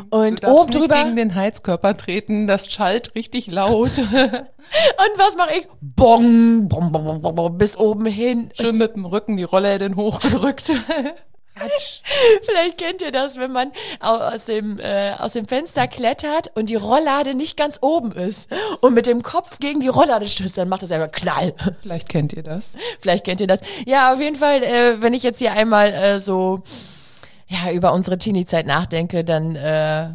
Und 0.10 0.46
oben 0.46 0.70
drüber. 0.70 1.02
gegen 1.02 1.16
den 1.16 1.34
Heizkörper 1.34 1.96
treten, 1.96 2.46
das 2.46 2.70
schallt 2.70 3.16
richtig 3.16 3.48
laut. 3.48 3.92
Und 3.98 5.18
was 5.18 5.38
mache 5.38 5.60
ich? 5.60 5.68
Bong, 5.80 6.68
bong, 6.68 6.92
bong, 6.92 7.22
bong, 7.22 7.36
bong, 7.36 7.58
bis 7.58 7.78
oben 7.78 8.06
hin. 8.06 8.50
Schön 8.54 8.78
mit 8.78 8.96
dem 8.96 9.06
Rücken 9.06 9.38
die 9.38 9.44
Rollläden 9.44 9.96
hochgedrückt. 9.96 10.74
Vielleicht 12.44 12.80
kennt 12.80 13.02
ihr 13.02 13.14
das, 13.14 13.38
wenn 13.38 13.52
man 13.54 13.72
aus 14.00 14.46
dem, 14.46 14.78
äh, 14.80 15.14
aus 15.14 15.34
dem 15.34 15.48
Fenster 15.48 15.88
klettert 15.88 16.52
und 16.56 16.70
die 16.70 16.76
Rolllade 16.76 17.36
nicht 17.36 17.56
ganz 17.56 17.78
oben 17.82 18.12
ist 18.12 18.50
und 18.82 18.94
mit 18.94 19.08
dem 19.08 19.22
Kopf 19.22 19.60
gegen 19.60 19.80
die 19.80 19.88
Rolllade 19.88 20.28
stößt, 20.28 20.58
dann 20.58 20.68
macht 20.68 20.84
das 20.84 20.92
einfach 20.92 21.12
Knall. 21.12 21.54
Vielleicht 21.82 22.10
kennt 22.10 22.34
ihr 22.34 22.44
das. 22.44 22.76
Vielleicht 23.00 23.24
kennt 23.24 23.40
ihr 23.40 23.48
das. 23.48 23.60
Ja, 23.86 24.14
auf 24.14 24.20
jeden 24.20 24.36
Fall, 24.36 24.64
äh, 24.64 25.02
wenn 25.02 25.14
ich 25.14 25.24
jetzt 25.24 25.40
hier 25.40 25.54
einmal 25.54 25.94
äh, 25.94 26.20
so 26.20 26.60
ja, 27.54 27.72
über 27.72 27.94
unsere 27.94 28.18
Teenie-Zeit 28.18 28.66
nachdenke, 28.66 29.24
dann 29.24 29.56
äh, 29.56 30.10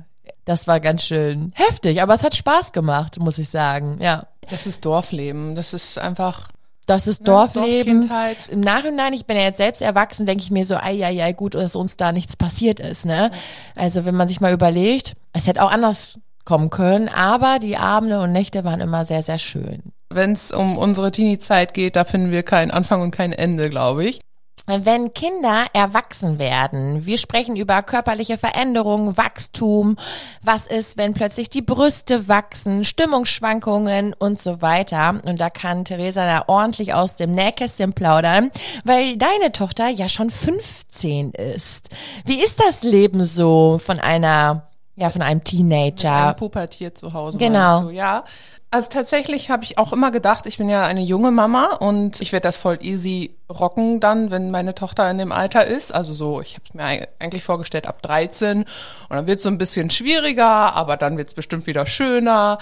das 0.49 0.67
war 0.67 0.81
ganz 0.81 1.05
schön 1.05 1.53
heftig. 1.55 2.01
Aber 2.03 2.15
es 2.15 2.25
hat 2.25 2.35
Spaß 2.35 2.73
gemacht, 2.73 3.21
muss 3.21 3.39
ich 3.39 3.51
sagen. 3.51 3.99
Ja. 4.01 4.25
Das 4.51 4.67
ist 4.67 4.85
Dorfleben. 4.85 5.55
Das 5.55 5.75
ist 5.75 5.99
einfach. 5.99 6.49
Das 6.87 7.07
ist 7.07 7.21
ne, 7.21 7.27
Dorfleben. 7.27 8.11
Im 8.51 8.61
Nachhinein, 8.61 9.13
ich 9.13 9.27
bin 9.27 9.37
ja 9.37 9.43
jetzt 9.43 9.59
selbst 9.59 9.83
erwachsen, 9.83 10.25
denke 10.25 10.43
ich 10.43 10.51
mir 10.51 10.65
so, 10.65 10.77
ei, 10.77 11.05
ei, 11.05 11.23
ei, 11.23 11.33
gut, 11.35 11.55
dass 11.55 11.77
uns 11.77 11.99
da 11.99 12.13
nichts 12.13 12.35
passiert 12.35 12.81
ist. 12.81 13.05
Ne? 13.05 13.31
Also 13.75 14.07
wenn 14.07 14.15
man 14.15 14.27
sich 14.27 14.41
mal 14.41 14.55
überlegt, 14.55 15.15
es 15.35 15.47
hätte 15.47 15.63
auch 15.63 15.71
anders 15.71 16.19
kommen 16.47 16.71
können, 16.71 17.11
aber 17.11 17.59
die 17.59 17.77
Abende 17.77 18.21
und 18.21 18.33
Nächte 18.33 18.65
waren 18.65 18.81
immer 18.81 19.05
sehr, 19.05 19.23
sehr 19.23 19.39
schön. 19.39 19.83
Wenn 20.09 20.33
es 20.33 20.51
um 20.51 20.79
unsere 20.79 21.13
Teenie-Zeit 21.13 21.75
geht, 21.75 21.95
da 21.95 22.05
finden 22.05 22.31
wir 22.31 22.43
keinen 22.43 22.71
Anfang 22.71 23.03
und 23.03 23.11
kein 23.11 23.35
Ende, 23.35 23.69
glaube 23.69 24.07
ich. 24.07 24.21
Wenn 24.69 25.15
Kinder 25.15 25.65
erwachsen 25.73 26.39
werden, 26.39 27.07
wir 27.07 27.17
sprechen 27.17 27.57
über 27.57 27.83
körperliche 27.83 28.37
Veränderungen, 28.37 29.17
Wachstum, 29.17 29.97
was 30.43 30.67
ist, 30.67 30.99
wenn 30.99 31.15
plötzlich 31.15 31.49
die 31.49 31.63
Brüste 31.63 32.29
wachsen, 32.29 32.85
Stimmungsschwankungen 32.85 34.15
und 34.19 34.39
so 34.39 34.61
weiter. 34.61 35.21
Und 35.25 35.41
da 35.41 35.49
kann 35.49 35.87
Theresa 35.87 36.27
da 36.27 36.45
ordentlich 36.49 36.93
aus 36.93 37.17
dem 37.17 37.35
Nähkästchen 37.35 37.95
plaudern, 37.95 38.51
weil 38.85 39.17
deine 39.17 39.53
Tochter 39.53 39.89
ja 39.89 40.07
schon 40.07 40.29
15 40.29 41.31
ist. 41.31 41.89
Wie 42.27 42.39
ist 42.39 42.61
das 42.61 42.83
Leben 42.83 43.25
so 43.25 43.81
von 43.83 43.99
einer 43.99 44.69
ja, 44.99 45.11
von 45.11 45.23
einem 45.23 45.45
Teenager. 45.45 45.93
Mit 45.93 46.07
einem 46.07 46.37
Pubertier 46.37 46.93
zu 46.93 47.13
Hause. 47.13 47.39
Genau. 47.39 47.89
Ja, 47.91 48.25
also 48.71 48.89
tatsächlich 48.91 49.49
habe 49.49 49.65
ich 49.65 49.79
auch 49.79 49.95
immer 49.95 50.11
gedacht, 50.11 50.47
ich 50.47 50.59
bin 50.59 50.69
ja 50.69 50.85
eine 50.85 51.01
junge 51.01 51.31
Mama 51.31 51.77
und 51.77 52.21
ich 52.21 52.33
werde 52.33 52.45
das 52.45 52.59
voll 52.59 52.79
easy 52.83 53.35
rocken 53.51 53.99
dann, 53.99 54.31
wenn 54.31 54.51
meine 54.51 54.75
Tochter 54.75 55.11
in 55.11 55.17
dem 55.17 55.33
Alter 55.33 55.65
ist. 55.65 55.95
Also 55.95 56.13
so, 56.13 56.43
ich 56.43 56.55
habe 56.55 56.65
es 56.69 56.75
mir 56.75 57.09
eigentlich 57.19 57.45
vorgestellt 57.45 57.87
ab 57.87 58.03
13 58.03 58.61
und 58.61 58.67
dann 59.09 59.27
wird 59.27 59.39
es 59.39 59.45
so 59.45 59.49
ein 59.49 59.57
bisschen 59.57 59.89
schwieriger, 59.89 60.75
aber 60.75 60.99
dann 60.99 61.17
wird 61.17 61.29
es 61.29 61.35
bestimmt 61.35 61.67
wieder 61.67 61.87
schöner. 61.87 62.59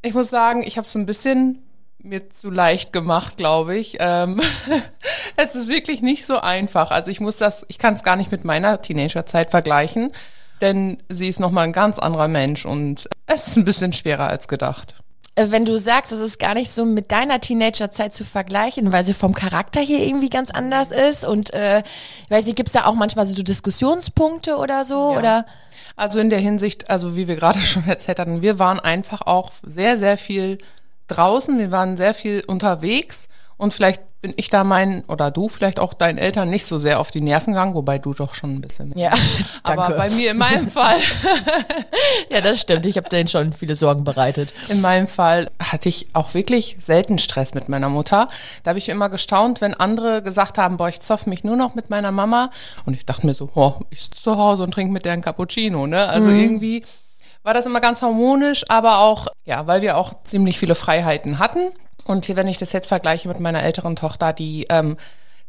Ich 0.00 0.14
muss 0.14 0.30
sagen, 0.30 0.62
ich 0.62 0.76
habe 0.76 0.86
es 0.86 0.94
ein 0.94 1.06
bisschen 1.06 1.64
mir 2.00 2.30
zu 2.30 2.50
leicht 2.50 2.92
gemacht, 2.92 3.36
glaube 3.36 3.76
ich. 3.76 3.96
Ähm, 3.98 4.40
es 5.36 5.56
ist 5.56 5.68
wirklich 5.68 6.02
nicht 6.02 6.24
so 6.24 6.38
einfach. 6.38 6.92
Also 6.92 7.10
ich 7.10 7.18
muss 7.18 7.36
das, 7.36 7.66
ich 7.66 7.78
kann 7.78 7.94
es 7.94 8.04
gar 8.04 8.14
nicht 8.14 8.30
mit 8.30 8.44
meiner 8.44 8.80
Teenagerzeit 8.80 9.50
vergleichen, 9.50 10.12
denn 10.60 11.02
sie 11.08 11.26
ist 11.26 11.40
nochmal 11.40 11.64
ein 11.64 11.72
ganz 11.72 11.98
anderer 11.98 12.28
Mensch 12.28 12.64
und 12.64 13.08
es 13.26 13.48
ist 13.48 13.56
ein 13.56 13.64
bisschen 13.64 13.92
schwerer 13.92 14.28
als 14.28 14.46
gedacht. 14.46 14.94
Äh, 15.38 15.52
wenn 15.52 15.64
du 15.64 15.78
sagst, 15.78 16.10
das 16.10 16.18
ist 16.18 16.40
gar 16.40 16.54
nicht 16.54 16.72
so 16.72 16.84
mit 16.84 17.12
deiner 17.12 17.40
Teenagerzeit 17.40 18.12
zu 18.12 18.24
vergleichen, 18.24 18.92
weil 18.92 19.04
sie 19.04 19.14
vom 19.14 19.34
Charakter 19.34 19.80
hier 19.80 20.00
irgendwie 20.00 20.30
ganz 20.30 20.50
anders 20.50 20.90
ist 20.90 21.24
und 21.24 21.54
äh, 21.54 21.82
weiß 22.28 22.46
nicht, 22.46 22.56
gibt's 22.56 22.72
da 22.72 22.86
auch 22.86 22.94
manchmal 22.94 23.24
so 23.26 23.40
Diskussionspunkte 23.40 24.56
oder 24.56 24.84
so 24.84 25.12
ja. 25.12 25.18
oder? 25.18 25.46
Also 25.94 26.18
in 26.18 26.30
der 26.30 26.40
Hinsicht, 26.40 26.90
also 26.90 27.16
wie 27.16 27.28
wir 27.28 27.36
gerade 27.36 27.58
schon 27.60 27.86
erzählt 27.86 28.18
hatten, 28.18 28.42
wir 28.42 28.58
waren 28.58 28.80
einfach 28.80 29.22
auch 29.22 29.52
sehr, 29.62 29.96
sehr 29.96 30.16
viel 30.16 30.58
draußen, 31.06 31.56
wir 31.58 31.70
waren 31.70 31.96
sehr 31.96 32.14
viel 32.14 32.42
unterwegs 32.46 33.28
und 33.58 33.74
vielleicht 33.74 34.02
bin 34.20 34.34
ich 34.36 34.50
da 34.50 34.64
meinen, 34.64 35.04
oder 35.04 35.30
du 35.30 35.48
vielleicht 35.48 35.78
auch 35.78 35.92
deinen 35.92 36.18
Eltern 36.18 36.48
nicht 36.48 36.64
so 36.64 36.78
sehr 36.78 36.98
auf 36.98 37.10
die 37.10 37.20
Nerven 37.20 37.52
gegangen, 37.52 37.74
wobei 37.74 37.98
du 37.98 38.14
doch 38.14 38.34
schon 38.34 38.54
ein 38.54 38.60
bisschen. 38.60 38.96
Ja, 38.96 39.10
danke. 39.64 39.82
Aber 39.82 39.96
bei 39.96 40.10
mir 40.10 40.30
in 40.30 40.38
meinem 40.38 40.70
Fall. 40.70 40.98
ja, 42.30 42.40
das 42.40 42.60
stimmt. 42.60 42.86
Ich 42.86 42.96
habe 42.96 43.08
denen 43.08 43.28
schon 43.28 43.52
viele 43.52 43.76
Sorgen 43.76 44.04
bereitet. 44.04 44.54
In 44.68 44.80
meinem 44.80 45.08
Fall 45.08 45.50
hatte 45.60 45.88
ich 45.88 46.06
auch 46.14 46.34
wirklich 46.34 46.76
selten 46.80 47.18
Stress 47.18 47.54
mit 47.54 47.68
meiner 47.68 47.88
Mutter. 47.88 48.28
Da 48.62 48.70
habe 48.70 48.78
ich 48.78 48.88
immer 48.88 49.08
gestaunt, 49.08 49.60
wenn 49.60 49.74
andere 49.74 50.22
gesagt 50.22 50.56
haben, 50.56 50.76
boah, 50.76 50.88
ich 50.88 51.00
zoff 51.00 51.26
mich 51.26 51.42
nur 51.42 51.56
noch 51.56 51.74
mit 51.74 51.90
meiner 51.90 52.12
Mama. 52.12 52.50
Und 52.86 52.94
ich 52.94 53.06
dachte 53.06 53.26
mir 53.26 53.34
so, 53.34 53.50
oh, 53.54 53.74
ich 53.90 54.02
sitze 54.02 54.22
zu 54.22 54.36
Hause 54.36 54.62
und 54.62 54.72
trinke 54.72 54.92
mit 54.92 55.04
der 55.04 55.12
ein 55.12 55.22
Cappuccino, 55.22 55.86
ne? 55.86 56.08
Also 56.08 56.28
mhm. 56.28 56.40
irgendwie 56.40 56.84
war 57.42 57.54
das 57.54 57.66
immer 57.66 57.80
ganz 57.80 58.02
harmonisch, 58.02 58.64
aber 58.68 58.98
auch, 58.98 59.28
ja, 59.44 59.66
weil 59.66 59.80
wir 59.80 59.96
auch 59.96 60.12
ziemlich 60.24 60.58
viele 60.58 60.74
Freiheiten 60.74 61.38
hatten. 61.38 61.72
Und 62.08 62.24
hier, 62.24 62.36
wenn 62.36 62.48
ich 62.48 62.56
das 62.56 62.72
jetzt 62.72 62.88
vergleiche 62.88 63.28
mit 63.28 63.38
meiner 63.38 63.62
älteren 63.62 63.94
Tochter, 63.94 64.32
die, 64.32 64.66
ähm, 64.70 64.96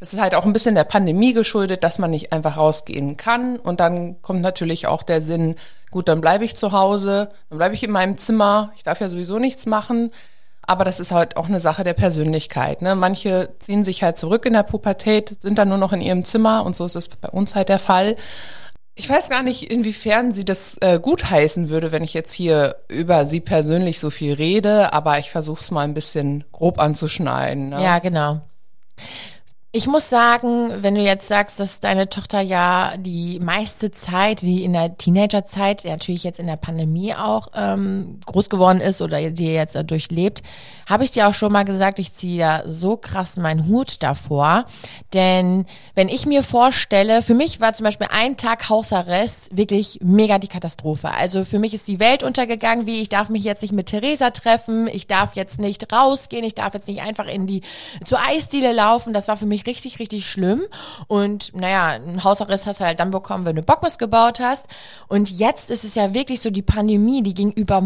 das 0.01 0.13
ist 0.13 0.19
halt 0.19 0.35
auch 0.35 0.45
ein 0.45 0.51
bisschen 0.51 0.75
der 0.75 0.83
Pandemie 0.83 1.31
geschuldet, 1.31 1.85
dass 1.85 1.99
man 1.99 2.11
nicht 2.11 2.33
einfach 2.33 2.57
rausgehen 2.57 3.15
kann. 3.15 3.57
Und 3.57 3.79
dann 3.79 4.21
kommt 4.21 4.41
natürlich 4.41 4.85
auch 4.85 5.03
der 5.03 5.21
Sinn, 5.21 5.55
gut, 5.89 6.09
dann 6.09 6.19
bleibe 6.19 6.43
ich 6.43 6.57
zu 6.57 6.73
Hause, 6.73 7.29
dann 7.49 7.57
bleibe 7.57 7.75
ich 7.75 7.83
in 7.83 7.91
meinem 7.91 8.17
Zimmer, 8.17 8.73
ich 8.75 8.83
darf 8.83 8.99
ja 8.99 9.07
sowieso 9.07 9.39
nichts 9.39 9.65
machen. 9.65 10.11
Aber 10.61 10.83
das 10.83 10.99
ist 10.99 11.11
halt 11.11 11.37
auch 11.37 11.47
eine 11.47 11.61
Sache 11.61 11.85
der 11.85 11.93
Persönlichkeit. 11.93 12.81
Ne? 12.81 12.93
Manche 12.93 13.49
ziehen 13.59 13.85
sich 13.85 14.03
halt 14.03 14.17
zurück 14.17 14.45
in 14.45 14.53
der 14.53 14.63
Pubertät, 14.63 15.41
sind 15.41 15.57
dann 15.57 15.69
nur 15.69 15.77
noch 15.77 15.93
in 15.93 16.01
ihrem 16.01 16.25
Zimmer 16.25 16.65
und 16.65 16.75
so 16.75 16.85
ist 16.85 16.95
es 16.95 17.07
bei 17.07 17.29
uns 17.29 17.55
halt 17.55 17.69
der 17.69 17.79
Fall. 17.79 18.17
Ich 18.99 19.09
weiß 19.09 19.29
gar 19.29 19.43
nicht, 19.43 19.71
inwiefern 19.71 20.33
sie 20.33 20.43
das 20.43 20.75
äh, 20.81 20.99
gutheißen 20.99 21.69
würde, 21.69 21.93
wenn 21.93 22.03
ich 22.03 22.13
jetzt 22.13 22.33
hier 22.33 22.75
über 22.89 23.25
sie 23.25 23.39
persönlich 23.39 23.97
so 23.97 24.09
viel 24.09 24.33
rede, 24.33 24.91
aber 24.91 25.19
ich 25.19 25.31
versuche 25.31 25.61
es 25.61 25.71
mal 25.71 25.83
ein 25.83 25.93
bisschen 25.93 26.43
grob 26.51 26.81
anzuschneiden. 26.81 27.69
Ne? 27.69 27.81
Ja, 27.81 27.99
genau. 27.99 28.41
Ich 29.71 29.85
muss 29.85 30.09
sagen, 30.09 30.81
wenn 30.81 30.95
du 30.95 31.01
jetzt 31.01 31.27
sagst, 31.27 31.59
dass 31.59 31.79
deine 31.79 32.09
Tochter 32.09 32.41
ja 32.41 32.97
die 32.97 33.39
meiste 33.39 33.91
Zeit, 33.91 34.41
die 34.41 34.63
in 34.63 34.73
der 34.73 34.97
Teenagerzeit, 34.97 35.85
natürlich 35.85 36.23
jetzt 36.23 36.39
in 36.39 36.47
der 36.47 36.55
Pandemie 36.55 37.13
auch 37.13 37.49
ähm, 37.53 38.19
groß 38.25 38.49
geworden 38.49 38.81
ist 38.81 38.99
oder 38.99 39.29
die 39.29 39.45
jetzt 39.45 39.75
äh, 39.75 39.83
durchlebt, 39.83 40.41
habe 40.87 41.03
ich 41.03 41.11
dir 41.11 41.27
auch 41.27 41.35
schon 41.35 41.51
mal 41.51 41.65
gesagt, 41.65 41.99
ich 41.99 42.13
ziehe 42.13 42.39
da 42.39 42.63
so 42.65 42.97
krass 42.97 43.37
meinen 43.37 43.67
Hut 43.67 44.01
davor. 44.01 44.65
Denn 45.13 45.67
wenn 45.93 46.09
ich 46.09 46.25
mir 46.25 46.41
vorstelle, 46.41 47.21
für 47.21 47.35
mich 47.35 47.61
war 47.61 47.73
zum 47.73 47.83
Beispiel 47.83 48.07
ein 48.09 48.37
Tag 48.37 48.69
Hausarrest 48.69 49.55
wirklich 49.55 49.99
mega 50.01 50.39
die 50.39 50.47
Katastrophe. 50.47 51.11
Also 51.11 51.45
für 51.45 51.59
mich 51.59 51.75
ist 51.75 51.87
die 51.87 51.99
Welt 51.99 52.23
untergegangen, 52.23 52.87
wie 52.87 53.01
ich 53.01 53.09
darf 53.09 53.29
mich 53.29 53.43
jetzt 53.43 53.61
nicht 53.61 53.73
mit 53.73 53.85
Theresa 53.85 54.31
treffen, 54.31 54.87
ich 54.87 55.05
darf 55.05 55.35
jetzt 55.35 55.59
nicht 55.59 55.93
rausgehen, 55.93 56.43
ich 56.43 56.55
darf 56.55 56.73
jetzt 56.73 56.87
nicht 56.87 57.03
einfach 57.03 57.27
in 57.27 57.45
die 57.45 57.61
zur 58.03 58.19
Eisdiele 58.19 58.73
laufen. 58.73 59.13
Das 59.13 59.27
war 59.27 59.37
für 59.37 59.45
mich 59.45 59.58
mich 59.59 59.67
richtig, 59.67 59.99
richtig 59.99 60.29
schlimm. 60.29 60.63
Und 61.07 61.53
naja, 61.55 61.87
ein 61.87 62.23
Hausarrest 62.23 62.67
hast 62.67 62.79
du 62.79 62.85
halt 62.85 62.99
dann 62.99 63.11
bekommen, 63.11 63.45
wenn 63.45 63.55
du 63.55 63.61
Bockmist 63.61 63.99
gebaut 63.99 64.39
hast. 64.39 64.67
Und 65.07 65.29
jetzt 65.29 65.69
ist 65.69 65.83
es 65.83 65.95
ja 65.95 66.13
wirklich 66.13 66.41
so 66.41 66.49
die 66.49 66.61
Pandemie, 66.61 67.23
die 67.23 67.33
ging 67.33 67.51
über 67.51 67.81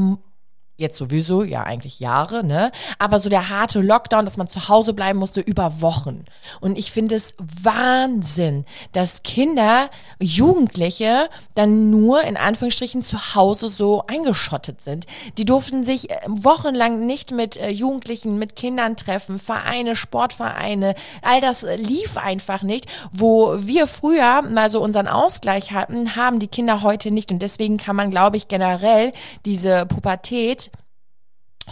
jetzt 0.75 0.97
sowieso, 0.97 1.43
ja 1.43 1.63
eigentlich 1.63 1.99
Jahre, 1.99 2.43
ne? 2.43 2.71
Aber 2.97 3.19
so 3.19 3.29
der 3.29 3.49
harte 3.49 3.81
Lockdown, 3.81 4.25
dass 4.25 4.37
man 4.37 4.49
zu 4.49 4.69
Hause 4.69 4.93
bleiben 4.93 5.19
musste 5.19 5.39
über 5.39 5.81
Wochen. 5.81 6.25
Und 6.61 6.77
ich 6.77 6.91
finde 6.91 7.15
es 7.15 7.33
Wahnsinn, 7.37 8.65
dass 8.91 9.21
Kinder, 9.21 9.89
Jugendliche 10.19 11.29
dann 11.53 11.91
nur 11.91 12.23
in 12.23 12.37
Anführungsstrichen 12.37 13.03
zu 13.03 13.35
Hause 13.35 13.69
so 13.69 14.03
eingeschottet 14.07 14.81
sind. 14.81 15.05
Die 15.37 15.45
durften 15.45 15.83
sich 15.83 16.09
äh, 16.09 16.15
wochenlang 16.27 17.05
nicht 17.05 17.31
mit 17.31 17.55
äh, 17.57 17.69
Jugendlichen, 17.69 18.39
mit 18.39 18.55
Kindern 18.55 18.97
treffen, 18.97 19.37
Vereine, 19.37 19.95
Sportvereine, 19.95 20.95
all 21.21 21.39
das 21.39 21.63
äh, 21.63 21.75
lief 21.75 22.17
einfach 22.17 22.63
nicht. 22.63 22.87
Wo 23.11 23.55
wir 23.59 23.85
früher 23.85 24.41
mal 24.41 24.71
so 24.71 24.81
unseren 24.81 25.07
Ausgleich 25.07 25.71
hatten, 25.71 26.15
haben 26.15 26.39
die 26.39 26.47
Kinder 26.47 26.81
heute 26.81 27.11
nicht. 27.11 27.31
Und 27.31 27.39
deswegen 27.39 27.77
kann 27.77 27.95
man, 27.95 28.09
glaube 28.09 28.37
ich, 28.37 28.47
generell 28.47 29.13
diese 29.45 29.85
Pubertät 29.85 30.62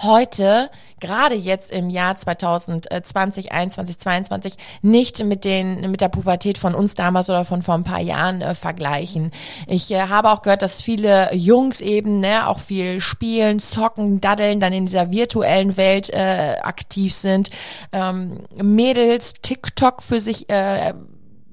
heute, 0.01 0.69
gerade 0.99 1.35
jetzt 1.35 1.71
im 1.71 1.89
Jahr 1.89 2.15
2020, 2.15 3.51
21, 3.51 3.97
22, 3.97 4.53
nicht 4.81 5.23
mit 5.23 5.45
den, 5.45 5.91
mit 5.91 6.01
der 6.01 6.09
Pubertät 6.09 6.57
von 6.57 6.75
uns 6.75 6.95
damals 6.95 7.29
oder 7.29 7.45
von 7.45 7.61
vor 7.61 7.75
ein 7.75 7.83
paar 7.83 8.01
Jahren 8.01 8.41
äh, 8.41 8.55
vergleichen. 8.55 9.31
Ich 9.67 9.91
äh, 9.91 10.01
habe 10.01 10.31
auch 10.31 10.41
gehört, 10.41 10.61
dass 10.61 10.81
viele 10.81 11.33
Jungs 11.33 11.81
eben, 11.81 12.19
ne, 12.19 12.47
auch 12.47 12.59
viel 12.59 12.99
spielen, 12.99 13.59
zocken, 13.59 14.21
daddeln, 14.21 14.59
dann 14.59 14.73
in 14.73 14.85
dieser 14.85 15.11
virtuellen 15.11 15.77
Welt 15.77 16.09
äh, 16.09 16.55
aktiv 16.61 17.13
sind. 17.13 17.49
Ähm, 17.91 18.39
Mädels 18.55 19.33
TikTok 19.41 20.03
für 20.03 20.21
sich 20.21 20.49
äh, 20.49 20.93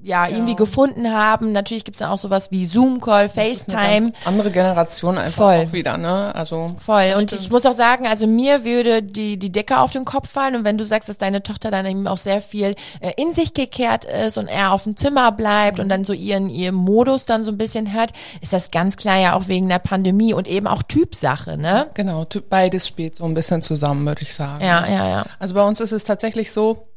ja, 0.01 0.27
ja, 0.27 0.35
irgendwie 0.35 0.55
gefunden 0.55 1.11
haben. 1.11 1.51
Natürlich 1.51 1.83
gibt's 1.83 1.99
dann 1.99 2.09
auch 2.09 2.17
sowas 2.17 2.51
wie 2.51 2.65
Zoom-Call, 2.65 3.29
FaceTime. 3.29 4.11
andere 4.25 4.51
Generation 4.51 5.17
einfach 5.17 5.43
Voll. 5.43 5.65
auch 5.67 5.73
wieder, 5.73 5.97
ne? 5.97 6.33
Also 6.35 6.75
Voll. 6.79 7.15
Und 7.17 7.31
ich 7.33 7.49
muss 7.49 7.65
auch 7.65 7.73
sagen, 7.73 8.07
also 8.07 8.25
mir 8.27 8.63
würde 8.63 9.03
die, 9.03 9.37
die 9.37 9.51
Decke 9.51 9.79
auf 9.79 9.91
den 9.91 10.05
Kopf 10.05 10.29
fallen. 10.29 10.55
Und 10.55 10.63
wenn 10.63 10.77
du 10.77 10.85
sagst, 10.85 11.09
dass 11.09 11.17
deine 11.17 11.43
Tochter 11.43 11.71
dann 11.71 11.85
eben 11.85 12.07
auch 12.07 12.17
sehr 12.17 12.41
viel 12.41 12.75
äh, 13.01 13.11
in 13.17 13.33
sich 13.33 13.53
gekehrt 13.53 14.05
ist 14.05 14.37
und 14.37 14.47
er 14.47 14.71
auf 14.71 14.83
dem 14.83 14.95
Zimmer 14.95 15.31
bleibt 15.31 15.77
mhm. 15.77 15.83
und 15.83 15.89
dann 15.89 16.05
so 16.05 16.13
ihren, 16.13 16.49
ihren 16.49 16.75
Modus 16.75 17.25
dann 17.25 17.43
so 17.43 17.51
ein 17.51 17.57
bisschen 17.57 17.93
hat, 17.93 18.11
ist 18.41 18.53
das 18.53 18.71
ganz 18.71 18.97
klar 18.97 19.17
ja 19.17 19.35
auch 19.35 19.47
wegen 19.47 19.67
der 19.67 19.79
Pandemie 19.79 20.33
und 20.33 20.47
eben 20.47 20.67
auch 20.67 20.83
Typsache, 20.83 21.57
ne? 21.57 21.87
Genau, 21.93 22.25
beides 22.49 22.87
spielt 22.87 23.15
so 23.15 23.25
ein 23.25 23.33
bisschen 23.33 23.61
zusammen, 23.61 24.05
würde 24.05 24.21
ich 24.21 24.33
sagen. 24.33 24.63
Ja, 24.63 24.87
ja, 24.87 25.09
ja. 25.09 25.25
Also 25.39 25.53
bei 25.53 25.63
uns 25.63 25.79
ist 25.79 25.91
es 25.91 26.03
tatsächlich 26.03 26.51
so, 26.51 26.89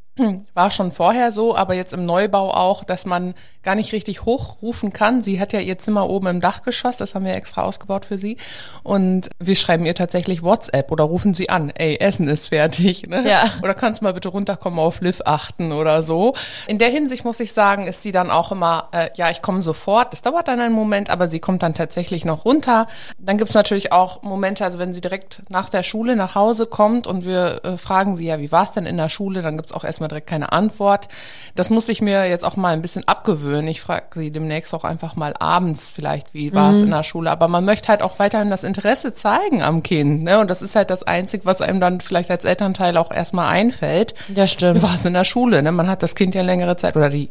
war 0.55 0.71
schon 0.71 0.93
vorher 0.93 1.33
so, 1.33 1.57
aber 1.57 1.75
jetzt 1.75 1.93
im 1.93 2.05
Neubau 2.05 2.53
auch, 2.53 2.85
dass 2.85 3.07
man 3.07 3.35
gar 3.63 3.75
nicht 3.75 3.93
richtig 3.93 4.25
hochrufen 4.25 4.93
kann. 4.93 5.23
Sie 5.23 5.41
hat 5.41 5.53
ja 5.53 5.61
ihr 5.61 5.79
Zimmer 5.79 6.09
oben 6.11 6.27
im 6.27 6.41
Dachgeschoss, 6.41 6.97
das 6.97 7.15
haben 7.15 7.25
wir 7.25 7.35
extra 7.35 7.63
ausgebaut 7.63 8.05
für 8.05 8.19
sie. 8.19 8.37
Und 8.83 9.31
wir 9.39 9.55
schreiben 9.55 9.87
ihr 9.87 9.95
tatsächlich 9.95 10.43
WhatsApp 10.43 10.91
oder 10.91 11.05
rufen 11.05 11.35
sie 11.35 11.49
an, 11.49 11.71
ey, 11.71 11.97
Essen 11.97 12.29
ist 12.29 12.49
fertig. 12.49 13.07
Ne? 13.07 13.25
Ja. 13.29 13.51
Oder 13.63 13.75
kannst 13.75 14.01
du 14.01 14.05
mal 14.05 14.15
bitte 14.15 14.29
runterkommen 14.29 14.79
auf 14.79 15.01
Liv 15.01 15.21
achten 15.25 15.73
oder 15.73 16.03
so. 16.03 16.35
In 16.67 16.79
der 16.79 16.89
Hinsicht 16.89 17.25
muss 17.25 17.41
ich 17.41 17.53
sagen, 17.53 17.87
ist 17.87 18.03
sie 18.03 18.13
dann 18.13 18.31
auch 18.31 18.53
immer, 18.53 18.89
äh, 18.93 19.11
ja, 19.15 19.31
ich 19.31 19.43
komme 19.43 19.63
sofort. 19.63 20.13
Das 20.13 20.23
dauert 20.23 20.49
dann 20.49 20.61
einen 20.61 20.75
Moment, 20.75 21.11
aber 21.11 21.29
sie 21.29 21.41
kommt 21.41 21.63
dann 21.63 21.75
tatsächlich 21.75 22.25
noch 22.25 22.45
runter. 22.45 22.89
Dann 23.19 23.39
gibt's 23.39 23.55
natürlich 23.55 23.93
auch 23.93 24.23
Momente, 24.23 24.65
also 24.65 24.79
wenn 24.79 24.95
sie 24.95 25.01
direkt 25.01 25.43
nach 25.49 25.71
der 25.71 25.83
Schule 25.83 26.17
nach 26.17 26.35
Hause 26.35 26.67
kommt 26.67 27.07
und 27.07 27.25
wir 27.25 27.61
äh, 27.65 27.77
fragen 27.77 28.17
sie 28.17 28.27
ja, 28.27 28.39
wie 28.39 28.51
war's 28.51 28.73
denn 28.73 28.87
in 28.87 28.97
der 28.97 29.09
Schule, 29.09 29.43
dann 29.43 29.57
gibt's 29.57 29.73
auch 29.73 29.85
erstmal 29.85 30.09
direkt 30.09 30.27
keine 30.27 30.53
Antwort. 30.53 31.09
Das 31.55 31.71
muss 31.71 31.89
ich 31.89 32.01
mir 32.01 32.29
jetzt 32.29 32.45
auch 32.45 32.57
mal 32.57 32.73
ein 32.73 32.83
bisschen 32.83 33.07
abgewöhnen 33.07 33.52
gewöhnen. 33.53 33.69
Ich 33.69 33.81
frage 33.81 34.07
sie 34.15 34.31
demnächst 34.31 34.75
auch 34.75 34.85
einfach 34.85 35.17
mal 35.17 35.35
abends 35.39 35.91
vielleicht, 35.95 36.35
wie 36.35 36.55
war 36.55 36.73
es 36.73 36.79
mhm. 36.79 36.85
in 36.85 36.91
der 36.91 37.03
Schule. 37.03 37.31
Aber 37.31 37.49
man 37.49 37.65
möchte 37.65 37.89
halt 37.89 38.03
auch 38.03 38.19
weiterhin 38.19 38.51
das 38.51 38.65
Interesse 38.65 39.15
zeigen 39.15 39.63
am 39.63 39.83
Kind. 39.83 40.23
Ne? 40.25 40.41
Und 40.41 40.51
das 40.51 40.63
ist 40.63 40.75
halt 40.75 40.91
das 40.91 41.03
Einzige, 41.03 41.45
was 41.45 41.61
einem 41.61 41.81
dann 41.81 42.01
vielleicht 42.01 42.31
als 42.31 42.45
Elternteil 42.45 42.97
auch 42.97 43.13
erstmal 43.13 43.49
einfällt. 43.49 44.15
Das 44.29 44.51
stimmt. 44.51 44.79
Wie 44.79 44.83
war 44.83 44.95
es 44.95 45.05
in 45.05 45.13
der 45.13 45.25
Schule? 45.25 45.63
Ne? 45.63 45.73
Man 45.73 45.89
hat 45.89 46.03
das 46.03 46.15
Kind 46.15 46.35
ja 46.35 46.43
längere 46.43 46.77
Zeit 46.77 46.97
oder 46.97 47.11
die 47.11 47.29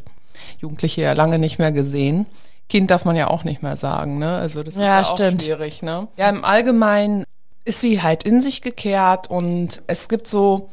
Jugendliche 0.59 1.01
ja 1.01 1.13
lange 1.13 1.39
nicht 1.39 1.59
mehr 1.59 1.71
gesehen. 1.71 2.25
Kind 2.69 2.91
darf 2.91 3.03
man 3.03 3.15
ja 3.15 3.27
auch 3.27 3.43
nicht 3.43 3.63
mehr 3.63 3.75
sagen, 3.75 4.17
ne? 4.17 4.37
Also 4.37 4.63
das 4.63 4.75
ist 4.75 4.79
ja, 4.79 5.01
ja 5.01 5.01
auch 5.01 5.11
stimmt. 5.11 5.41
schwierig, 5.41 5.81
ne? 5.81 6.07
Ja, 6.15 6.29
im 6.29 6.45
Allgemeinen 6.45 7.25
ist 7.65 7.81
sie 7.81 8.01
halt 8.01 8.23
in 8.23 8.39
sich 8.39 8.61
gekehrt 8.61 9.29
und 9.29 9.81
es 9.87 10.07
gibt 10.07 10.25
so 10.25 10.69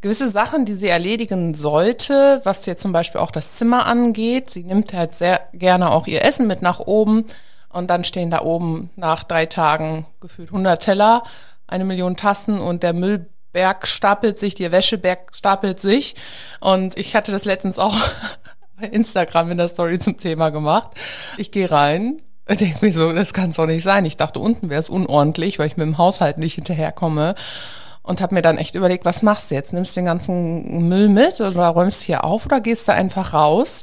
gewisse 0.00 0.28
Sachen, 0.28 0.64
die 0.64 0.74
sie 0.74 0.88
erledigen 0.88 1.54
sollte, 1.54 2.40
was 2.44 2.66
jetzt 2.66 2.82
zum 2.82 2.92
Beispiel 2.92 3.20
auch 3.20 3.30
das 3.30 3.56
Zimmer 3.56 3.86
angeht. 3.86 4.50
Sie 4.50 4.62
nimmt 4.62 4.92
halt 4.92 5.16
sehr 5.16 5.40
gerne 5.52 5.90
auch 5.90 6.06
ihr 6.06 6.24
Essen 6.24 6.46
mit 6.46 6.62
nach 6.62 6.80
oben 6.80 7.24
und 7.70 7.88
dann 7.88 8.04
stehen 8.04 8.30
da 8.30 8.42
oben 8.42 8.90
nach 8.96 9.24
drei 9.24 9.46
Tagen 9.46 10.06
gefühlt 10.20 10.48
100 10.48 10.82
Teller, 10.82 11.22
eine 11.66 11.84
Million 11.84 12.16
Tassen 12.16 12.60
und 12.60 12.82
der 12.82 12.92
Müllberg 12.92 13.86
stapelt 13.86 14.38
sich, 14.38 14.54
der 14.54 14.72
Wäscheberg 14.72 15.34
stapelt 15.34 15.80
sich 15.80 16.14
und 16.60 16.98
ich 16.98 17.16
hatte 17.16 17.32
das 17.32 17.44
letztens 17.44 17.78
auch 17.78 17.96
bei 18.80 18.86
Instagram 18.86 19.50
in 19.50 19.58
der 19.58 19.68
Story 19.68 19.98
zum 19.98 20.16
Thema 20.16 20.50
gemacht. 20.50 20.92
Ich 21.38 21.50
gehe 21.50 21.70
rein, 21.70 22.18
ich 22.48 22.58
denke 22.58 22.84
mir 22.84 22.92
so, 22.92 23.12
das 23.12 23.34
kann 23.34 23.50
es 23.50 23.56
doch 23.56 23.66
nicht 23.66 23.82
sein. 23.82 24.04
Ich 24.04 24.16
dachte, 24.16 24.38
unten 24.38 24.70
wäre 24.70 24.80
es 24.80 24.88
unordentlich, 24.88 25.58
weil 25.58 25.66
ich 25.66 25.76
mit 25.76 25.86
dem 25.86 25.98
Haushalt 25.98 26.38
nicht 26.38 26.54
hinterherkomme 26.54 27.34
und 28.06 28.20
habe 28.20 28.34
mir 28.34 28.42
dann 28.42 28.56
echt 28.56 28.76
überlegt, 28.76 29.04
was 29.04 29.22
machst 29.22 29.50
du 29.50 29.56
jetzt? 29.56 29.72
Nimmst 29.72 29.96
du 29.96 30.00
den 30.00 30.06
ganzen 30.06 30.88
Müll 30.88 31.08
mit 31.08 31.40
oder 31.40 31.68
räumst 31.68 32.02
hier 32.02 32.24
auf 32.24 32.46
oder 32.46 32.60
gehst 32.60 32.86
du 32.86 32.92
einfach 32.92 33.34
raus? 33.34 33.82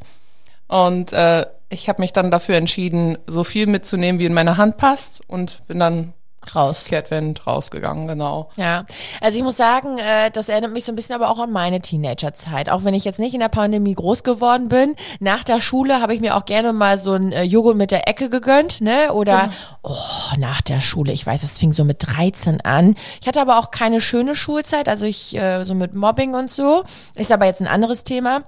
Und 0.67 1.11
äh, 1.11 1.45
ich 1.69 1.89
habe 1.89 2.01
mich 2.01 2.13
dann 2.13 2.31
dafür 2.31 2.55
entschieden, 2.55 3.17
so 3.27 3.43
viel 3.43 3.67
mitzunehmen, 3.67 4.19
wie 4.19 4.25
in 4.25 4.33
meine 4.33 4.57
Hand 4.57 4.77
passt 4.77 5.21
und 5.27 5.67
bin 5.67 5.79
dann 5.79 6.13
raus. 6.55 6.85
Kehrtwind 6.85 7.45
rausgegangen, 7.45 8.07
genau. 8.07 8.49
Ja, 8.57 8.85
also 9.21 9.37
ich 9.37 9.43
muss 9.43 9.57
sagen, 9.57 9.97
äh, 9.97 10.31
das 10.31 10.49
erinnert 10.49 10.73
mich 10.73 10.85
so 10.85 10.91
ein 10.91 10.95
bisschen 10.95 11.15
aber 11.15 11.29
auch 11.29 11.39
an 11.39 11.51
meine 11.51 11.81
Teenagerzeit. 11.81 12.69
Auch 12.69 12.83
wenn 12.83 12.93
ich 12.93 13.05
jetzt 13.05 13.19
nicht 13.19 13.33
in 13.33 13.39
der 13.39 13.49
Pandemie 13.49 13.93
groß 13.93 14.23
geworden 14.23 14.69
bin, 14.69 14.95
nach 15.19 15.43
der 15.43 15.59
Schule 15.59 16.01
habe 16.01 16.13
ich 16.13 16.21
mir 16.21 16.35
auch 16.35 16.45
gerne 16.45 16.73
mal 16.73 16.97
so 16.97 17.13
ein 17.13 17.31
äh, 17.31 17.43
Joghurt 17.43 17.77
mit 17.77 17.91
der 17.91 18.07
Ecke 18.07 18.29
gegönnt, 18.29 18.81
ne? 18.81 19.13
Oder 19.13 19.43
genau. 19.43 19.53
oh, 19.83 20.37
nach 20.37 20.61
der 20.61 20.79
Schule, 20.79 21.11
ich 21.13 21.25
weiß, 21.25 21.41
das 21.41 21.59
fing 21.59 21.73
so 21.73 21.83
mit 21.83 21.97
13 21.99 22.61
an. 22.61 22.95
Ich 23.21 23.27
hatte 23.27 23.41
aber 23.41 23.59
auch 23.59 23.71
keine 23.71 24.01
schöne 24.01 24.35
Schulzeit, 24.35 24.89
also 24.89 25.05
ich 25.05 25.35
äh, 25.35 25.63
so 25.63 25.73
mit 25.73 25.93
Mobbing 25.93 26.33
und 26.35 26.51
so. 26.51 26.83
Ist 27.15 27.31
aber 27.31 27.45
jetzt 27.45 27.61
ein 27.61 27.67
anderes 27.67 28.03
Thema 28.03 28.43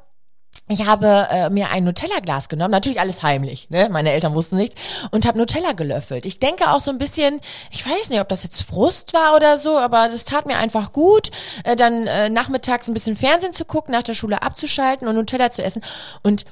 ich 0.68 0.86
habe 0.88 1.28
äh, 1.30 1.50
mir 1.52 1.70
ein 1.70 1.84
Nutella-Glas 1.84 2.50
genommen, 2.50 2.72
natürlich 2.72 3.00
alles 3.00 3.22
heimlich, 3.22 3.70
ne? 3.70 3.88
Meine 3.92 4.12
Eltern 4.12 4.34
wussten 4.34 4.56
nichts 4.56 4.82
und 5.12 5.28
habe 5.28 5.38
Nutella 5.38 5.74
gelöffelt. 5.74 6.26
Ich 6.26 6.40
denke 6.40 6.72
auch 6.72 6.80
so 6.80 6.90
ein 6.90 6.98
bisschen, 6.98 7.40
ich 7.70 7.86
weiß 7.86 8.10
nicht, 8.10 8.20
ob 8.20 8.30
das 8.30 8.44
jetzt 8.44 8.64
Frust 8.64 9.14
war 9.14 9.36
oder 9.36 9.60
so, 9.60 9.78
aber 9.78 10.08
das 10.08 10.26
tat 10.26 10.48
mir 10.48 10.58
einfach 10.58 10.92
gut, 10.92 11.30
äh, 11.66 11.76
dann 11.76 12.08
äh, 12.08 12.30
nachmittags 12.30 12.88
ein 12.88 12.96
bisschen 12.96 13.16
Fernsehen 13.16 13.54
zu 13.54 13.66
gucken, 13.66 13.92
nach 13.92 14.04
der 14.04 14.16
Schule 14.16 14.42
abzuschalten 14.42 15.08
und 15.08 15.16
Nutella 15.16 15.52
zu 15.52 15.64
essen 15.64 15.84
und 16.24 16.46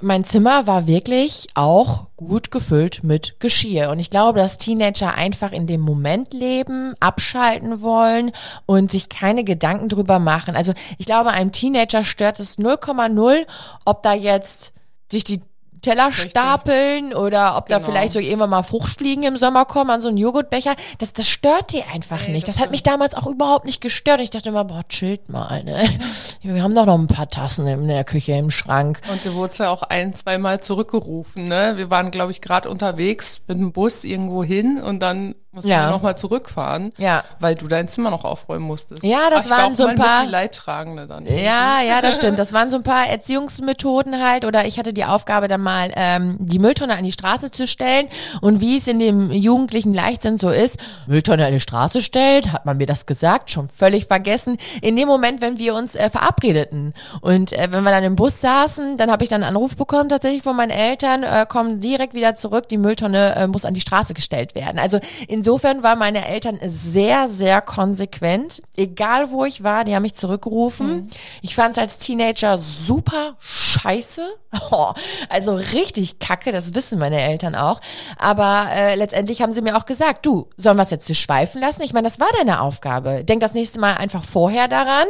mein 0.00 0.24
Zimmer 0.24 0.66
war 0.66 0.86
wirklich 0.86 1.48
auch 1.54 2.06
gut 2.16 2.50
gefüllt 2.50 3.02
mit 3.04 3.38
Geschirr. 3.40 3.90
Und 3.90 3.98
ich 3.98 4.10
glaube, 4.10 4.38
dass 4.38 4.58
Teenager 4.58 5.14
einfach 5.14 5.52
in 5.52 5.66
dem 5.66 5.80
Moment 5.80 6.32
leben, 6.32 6.94
abschalten 7.00 7.82
wollen 7.82 8.32
und 8.66 8.90
sich 8.90 9.08
keine 9.08 9.44
Gedanken 9.44 9.88
drüber 9.88 10.18
machen. 10.18 10.56
Also 10.56 10.72
ich 10.98 11.06
glaube, 11.06 11.30
einem 11.30 11.52
Teenager 11.52 12.04
stört 12.04 12.40
es 12.40 12.58
0,0, 12.58 13.46
ob 13.84 14.02
da 14.02 14.14
jetzt 14.14 14.72
sich 15.10 15.24
die 15.24 15.40
Teller 15.80 16.12
stapeln 16.12 17.14
oder 17.14 17.56
ob 17.56 17.66
da 17.68 17.78
Genau. 17.78 17.90
vielleicht 17.90 18.12
so 18.12 18.18
irgendwann 18.18 18.50
mal 18.50 18.62
Fruchtfliegen 18.62 19.24
im 19.24 19.36
Sommer 19.36 19.64
kommen 19.64 19.90
an 19.90 20.00
so 20.00 20.08
einen 20.08 20.16
Joghurtbecher. 20.18 20.74
Das, 20.98 21.12
das 21.12 21.28
stört 21.28 21.72
die 21.72 21.82
einfach 21.82 22.26
nicht. 22.28 22.46
Das, 22.48 22.60
hat 22.60 22.70
mich 22.70 22.82
damals 22.82 23.14
auch 23.14 23.26
überhaupt 23.26 23.64
nicht 23.64 23.80
gestört. 23.80 24.20
Ich 24.20 24.30
dachte 24.30 24.50
immer, 24.50 24.64
boah, 24.64 24.82
chillt 24.88 25.28
mal, 25.28 25.64
ne? 25.64 25.88
Wir 26.42 26.62
haben 26.62 26.74
doch 26.74 26.86
noch 26.86 26.98
ein 26.98 27.06
paar 27.06 27.28
Tassen 27.28 27.66
in 27.66 27.88
der 27.88 28.04
Küche 28.04 28.32
im 28.32 28.50
Schrank. 28.50 29.00
Und 29.10 29.24
du 29.24 29.34
wurdest 29.34 29.60
ja 29.60 29.70
auch 29.70 29.82
ein, 29.82 30.14
zweimal 30.14 30.60
zurückgerufen, 30.60 31.48
ne? 31.48 31.74
Wir 31.76 31.90
waren, 31.90 32.10
glaube 32.10 32.32
ich, 32.32 32.40
gerade 32.40 32.68
unterwegs 32.68 33.40
mit 33.48 33.58
dem 33.58 33.72
Bus 33.72 34.04
irgendwo 34.04 34.44
hin 34.44 34.80
und 34.82 35.00
dann 35.00 35.34
mussten 35.52 35.68
Ja. 35.68 35.86
wir 35.86 35.90
nochmal 35.90 36.16
zurückfahren. 36.16 36.92
Ja. 36.98 37.24
Weil 37.40 37.54
du 37.56 37.66
dein 37.66 37.88
Zimmer 37.88 38.10
noch 38.10 38.24
aufräumen 38.24 38.64
musstest. 38.66 39.02
Ja, 39.02 39.30
das 39.30 39.46
Ach, 39.46 39.50
war 39.50 39.58
waren 39.58 39.72
auch 39.72 39.76
so 39.76 39.86
ein 39.86 39.96
paar- 39.96 40.26
Leidtragende 40.26 41.06
dann. 41.06 41.26
Ja, 41.26 41.80
ja, 41.82 42.00
das 42.00 42.14
stimmt. 42.16 42.38
Das 42.38 42.52
waren 42.52 42.70
so 42.70 42.76
ein 42.76 42.82
paar 42.84 43.08
Erziehungsmethoden 43.08 44.22
halt. 44.22 44.44
Oder 44.44 44.66
ich 44.66 44.78
hatte 44.78 44.92
die 44.92 45.04
Aufgabe, 45.04 45.48
dann 45.48 45.60
mal 45.60 45.90
ähm, 45.96 46.36
die 46.38 46.58
Mülltonne 46.58 46.94
an 46.96 47.04
die 47.04 47.12
Straße 47.12 47.50
zu 47.50 47.66
stellen. 47.66 48.06
Und 48.40 48.60
wie 48.60 48.78
es 48.78 48.86
in 48.86 48.98
dem 49.00 49.30
jugendlichen 49.32 49.92
Leichtsinn 49.94 50.36
so 50.36 50.50
ist, 50.50 50.78
Mülltonne 51.06 51.46
an 51.46 51.52
die 51.52 51.60
Straße 51.60 52.02
stellt, 52.02 52.52
hat 52.52 52.64
man 52.66 52.76
mir 52.76 52.86
das 52.86 53.06
gesagt, 53.06 53.50
schon 53.50 53.68
völlig 53.68 54.06
vergessen. 54.06 54.56
In 54.82 54.94
dem 54.96 55.08
Moment, 55.08 55.40
wenn 55.40 55.58
wir 55.58 55.74
uns 55.74 55.94
äh, 55.96 56.10
verabredeten 56.10 56.94
und 57.22 57.52
äh, 57.52 57.68
wenn 57.70 57.82
wir 57.82 57.90
dann 57.90 58.04
im 58.04 58.16
Bus 58.16 58.40
saßen, 58.40 58.96
dann 58.96 59.10
habe 59.10 59.24
ich 59.24 59.30
dann 59.30 59.42
einen 59.42 59.56
Anruf 59.56 59.76
bekommen 59.76 60.08
tatsächlich 60.08 60.42
von 60.42 60.54
meinen 60.56 60.70
Eltern, 60.70 61.22
äh, 61.24 61.46
kommen 61.48 61.80
direkt 61.80 62.14
wieder 62.14 62.36
zurück, 62.36 62.68
die 62.68 62.78
Mülltonne 62.78 63.34
äh, 63.34 63.46
muss 63.48 63.64
an 63.64 63.74
die 63.74 63.80
Straße 63.80 64.14
gestellt 64.14 64.54
werden. 64.54 64.78
Also 64.78 65.00
insofern 65.40 65.82
waren 65.82 65.98
meine 65.98 66.28
Eltern 66.28 66.58
sehr, 66.62 67.26
sehr 67.26 67.62
konsequent. 67.62 68.60
Egal 68.76 69.30
wo 69.30 69.46
ich 69.46 69.64
war, 69.64 69.84
die 69.84 69.94
haben 69.94 70.02
mich 70.02 70.12
zurückgerufen. 70.12 71.10
Ich 71.40 71.54
fand 71.54 71.72
es 71.72 71.78
als 71.78 71.96
Teenager 71.96 72.58
super 72.58 73.36
scheiße. 73.40 74.28
Oh, 74.72 74.92
also 75.28 75.54
richtig 75.54 76.18
kacke, 76.18 76.50
das 76.50 76.74
wissen 76.74 76.98
meine 76.98 77.20
Eltern 77.20 77.54
auch. 77.54 77.80
Aber 78.18 78.66
äh, 78.72 78.96
letztendlich 78.96 79.42
haben 79.42 79.52
sie 79.52 79.62
mir 79.62 79.76
auch 79.76 79.86
gesagt, 79.86 80.26
du, 80.26 80.48
sollen 80.56 80.76
wir 80.76 80.82
es 80.82 80.90
jetzt 80.90 81.14
schweifen 81.16 81.60
lassen? 81.60 81.82
Ich 81.82 81.92
meine, 81.92 82.08
das 82.08 82.18
war 82.18 82.26
deine 82.36 82.60
Aufgabe. 82.60 83.22
Denk 83.22 83.40
das 83.42 83.54
nächste 83.54 83.78
Mal 83.78 83.94
einfach 83.94 84.24
vorher 84.24 84.66
daran, 84.66 85.06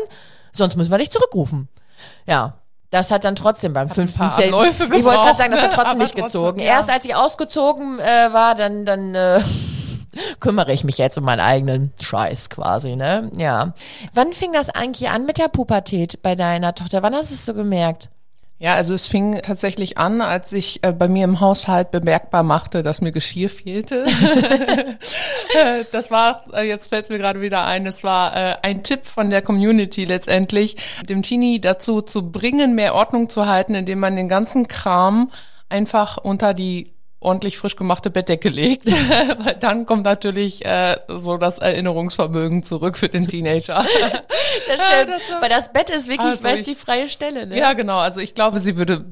sonst 0.53 0.77
müssen 0.77 0.91
wir 0.91 0.99
dich 0.99 1.11
zurückrufen. 1.11 1.69
Ja. 2.27 2.59
Das 2.91 3.11
hat 3.11 3.25
dann 3.25 3.35
trotzdem 3.35 3.73
beim 3.73 3.89
fünften, 3.89 4.31
Zelt. 4.33 4.53
Ich 4.53 4.81
wollte 4.81 5.21
gerade 5.21 5.39
sagen, 5.39 5.53
das 5.53 5.63
hat 5.63 5.71
ne? 5.71 5.77
trotzdem 5.77 5.99
nicht 5.99 6.19
trotzdem, 6.19 6.25
gezogen. 6.25 6.61
ja. 6.61 6.67
Erst 6.67 6.91
als 6.91 7.05
ich 7.07 7.15
ausgezogen 7.15 7.99
äh, 7.99 8.33
war, 8.33 8.55
dann, 8.55 8.85
dann 8.85 9.15
äh, 9.15 9.41
kümmere 10.41 10.73
ich 10.73 10.85
mich 10.85 10.99
jetzt 10.99 11.19
um 11.19 11.25
meinen 11.25 11.41
eigenen 11.41 11.93
Scheiß 12.01 12.51
quasi, 12.51 12.97
ne? 12.97 13.31
Ja. 13.37 13.75
Wann 14.13 14.33
fing 14.33 14.53
das 14.53 14.71
eigentlich 14.71 15.11
an 15.11 15.27
mit 15.27 15.39
der 15.39 15.49
Pubertät 15.49 16.23
bei 16.23 16.35
deiner 16.35 16.75
Tochter? 16.75 17.03
Wann 17.03 17.15
hast 17.15 17.31
du 17.31 17.35
es 17.35 17.45
so 17.45 17.55
gemerkt? 17.55 18.11
Ja, 18.63 18.75
also 18.75 18.93
es 18.93 19.07
fing 19.07 19.41
tatsächlich 19.41 19.97
an, 19.97 20.21
als 20.21 20.53
ich 20.53 20.85
äh, 20.85 20.93
bei 20.93 21.09
mir 21.09 21.25
im 21.25 21.41
Haushalt 21.41 21.91
bemerkbar 21.91 22.43
machte, 22.43 22.83
dass 22.83 23.01
mir 23.01 23.11
Geschirr 23.11 23.49
fehlte. 23.49 24.05
Das 25.91 26.13
war, 26.13 26.45
äh, 26.53 26.69
jetzt 26.69 26.89
fällt 26.91 27.05
es 27.05 27.11
mir 27.11 27.19
gerade 27.19 27.41
wieder 27.41 27.65
ein, 27.65 27.85
das 27.85 28.05
war 28.05 28.37
äh, 28.37 28.57
ein 28.63 28.85
Tipp 28.85 29.05
von 29.05 29.31
der 29.31 29.43
Community 29.43 30.05
letztendlich, 30.05 30.77
dem 31.09 31.23
Teenie 31.23 31.61
dazu 31.61 32.03
zu 32.03 32.31
bringen, 32.31 32.77
mehr 32.77 32.95
Ordnung 32.95 33.29
zu 33.29 33.47
halten, 33.47 33.75
indem 33.75 33.99
man 33.99 34.15
den 34.15 34.29
ganzen 34.29 34.69
Kram 34.69 35.33
einfach 35.69 36.19
unter 36.19 36.55
die 36.55 36.93
ordentlich 37.21 37.59
frisch 37.59 37.77
gemachte 37.77 38.11
Bettdecke 38.11 38.49
legt, 38.49 38.87
weil 39.45 39.55
dann 39.61 39.87
kommt 39.87 40.05
natürlich 40.05 40.65
äh, 40.65 40.97
so 41.09 41.37
das 41.37 41.59
Erinnerungsvermögen 41.59 42.63
zurück 42.63 42.97
für 42.99 43.09
den 43.09 43.29
Teenager. 43.29 43.85
Das 44.67 44.81
stimmt. 44.85 45.09
das 45.11 45.23
Weil 45.43 45.49
das 45.49 45.73
Bett 45.73 45.91
ist 45.91 46.09
wirklich, 46.09 46.27
Also 46.29 46.49
es 46.49 46.59
ich- 46.59 46.65
die 46.65 46.75
freie 46.75 47.09
Stelle, 47.09 47.47
ne? 47.47 47.57
Ja, 47.59 47.73
genau. 47.73 47.99
Also 47.99 48.21
ich 48.21 48.35
glaube, 48.35 48.61
sie 48.61 48.77
würde 48.77 49.05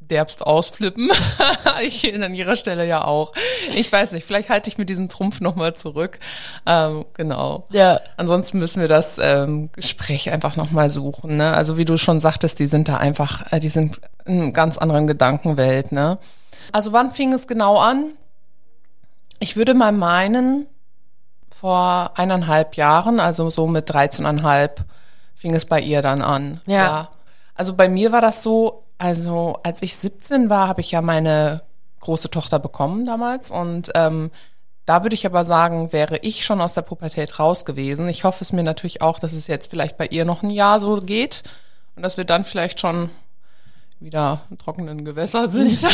derbst 0.00 0.42
ausflippen. 0.46 1.10
ich 1.82 2.14
an 2.22 2.34
ihrer 2.34 2.56
Stelle 2.56 2.86
ja 2.86 3.04
auch. 3.04 3.32
Ich 3.74 3.90
weiß 3.90 4.12
nicht, 4.12 4.24
vielleicht 4.24 4.48
halte 4.48 4.68
ich 4.68 4.78
mir 4.78 4.86
diesen 4.86 5.08
Trumpf 5.08 5.40
nochmal 5.40 5.74
zurück. 5.74 6.18
Ähm, 6.66 7.04
genau. 7.14 7.66
Ja. 7.72 8.00
Ansonsten 8.16 8.58
müssen 8.58 8.80
wir 8.80 8.88
das 8.88 9.18
ähm, 9.20 9.70
Gespräch 9.72 10.30
einfach 10.30 10.56
nochmal 10.56 10.88
suchen. 10.90 11.36
Ne? 11.36 11.52
Also 11.52 11.76
wie 11.76 11.84
du 11.84 11.96
schon 11.96 12.20
sagtest, 12.20 12.58
die 12.58 12.68
sind 12.68 12.88
da 12.88 12.96
einfach, 12.96 13.52
äh, 13.52 13.60
die 13.60 13.68
sind 13.68 14.00
in 14.24 14.52
ganz 14.52 14.78
anderen 14.78 15.06
Gedankenwelt. 15.06 15.92
Ne? 15.92 16.18
Also 16.72 16.92
wann 16.92 17.10
fing 17.10 17.32
es 17.32 17.46
genau 17.46 17.78
an? 17.78 18.12
Ich 19.38 19.56
würde 19.56 19.74
mal 19.74 19.92
meinen, 19.92 20.66
vor 21.50 22.12
eineinhalb 22.16 22.76
Jahren, 22.76 23.20
also 23.20 23.50
so 23.50 23.66
mit 23.66 23.90
13,5, 23.90 24.70
fing 25.34 25.54
es 25.54 25.66
bei 25.66 25.80
ihr 25.80 26.02
dann 26.02 26.22
an. 26.22 26.60
Ja. 26.66 27.10
Also 27.54 27.74
bei 27.74 27.88
mir 27.88 28.12
war 28.12 28.20
das 28.20 28.42
so, 28.42 28.84
also 28.98 29.58
als 29.62 29.82
ich 29.82 29.96
17 29.96 30.50
war, 30.50 30.68
habe 30.68 30.80
ich 30.80 30.90
ja 30.90 31.00
meine 31.00 31.62
große 32.00 32.30
Tochter 32.30 32.58
bekommen 32.58 33.06
damals 33.06 33.50
und 33.50 33.90
ähm, 33.94 34.30
da 34.84 35.02
würde 35.02 35.14
ich 35.14 35.26
aber 35.26 35.44
sagen, 35.44 35.92
wäre 35.92 36.18
ich 36.18 36.44
schon 36.44 36.60
aus 36.60 36.74
der 36.74 36.82
Pubertät 36.82 37.40
raus 37.40 37.64
gewesen. 37.64 38.08
Ich 38.08 38.22
hoffe 38.22 38.44
es 38.44 38.52
mir 38.52 38.62
natürlich 38.62 39.02
auch, 39.02 39.18
dass 39.18 39.32
es 39.32 39.48
jetzt 39.48 39.70
vielleicht 39.70 39.96
bei 39.96 40.06
ihr 40.06 40.24
noch 40.24 40.44
ein 40.44 40.50
Jahr 40.50 40.78
so 40.78 41.00
geht 41.00 41.42
und 41.96 42.02
dass 42.02 42.16
wir 42.16 42.24
dann 42.24 42.44
vielleicht 42.44 42.80
schon 42.80 43.10
wieder 43.98 44.42
trockenen 44.58 45.04
Gewässer 45.04 45.48
sind. 45.48 45.86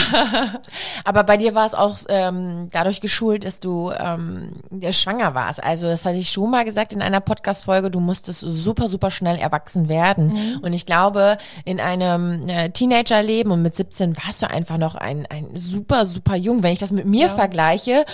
Aber 1.05 1.23
bei 1.23 1.37
dir 1.37 1.55
war 1.55 1.67
es 1.67 1.75
auch 1.75 1.97
ähm, 2.09 2.69
dadurch 2.73 3.01
geschult, 3.01 3.45
dass 3.45 3.61
du 3.61 3.93
ähm, 3.97 4.55
ja, 4.71 4.93
schwanger 4.93 5.35
warst. 5.35 5.62
Also 5.62 5.87
das 5.87 6.05
hatte 6.05 6.17
ich 6.17 6.31
schon 6.31 6.51
mal 6.51 6.65
gesagt 6.65 6.93
in 6.93 7.01
einer 7.01 7.21
Podcast-Folge, 7.21 7.91
du 7.91 8.01
musstest 8.01 8.41
super, 8.41 8.88
super 8.88 9.11
schnell 9.11 9.37
erwachsen 9.37 9.88
werden. 9.88 10.61
Und 10.62 10.73
ich 10.73 10.85
glaube, 10.85 11.38
in 11.65 11.79
einem 11.79 12.49
äh, 12.49 12.71
Teenagerleben 12.71 13.53
und 13.53 13.62
mit 13.62 13.77
17 13.77 14.17
warst 14.17 14.43
du 14.43 14.51
einfach 14.51 14.79
noch 14.79 14.97
ein, 14.97 15.27
ein 15.27 15.55
super, 15.55 16.05
super 16.05 16.35
jung. 16.35 16.62
Wenn 16.62 16.73
ich 16.73 16.81
das 16.81 16.91
mit 16.91 17.07
mir 17.07 17.29
vergleiche, 17.29 18.05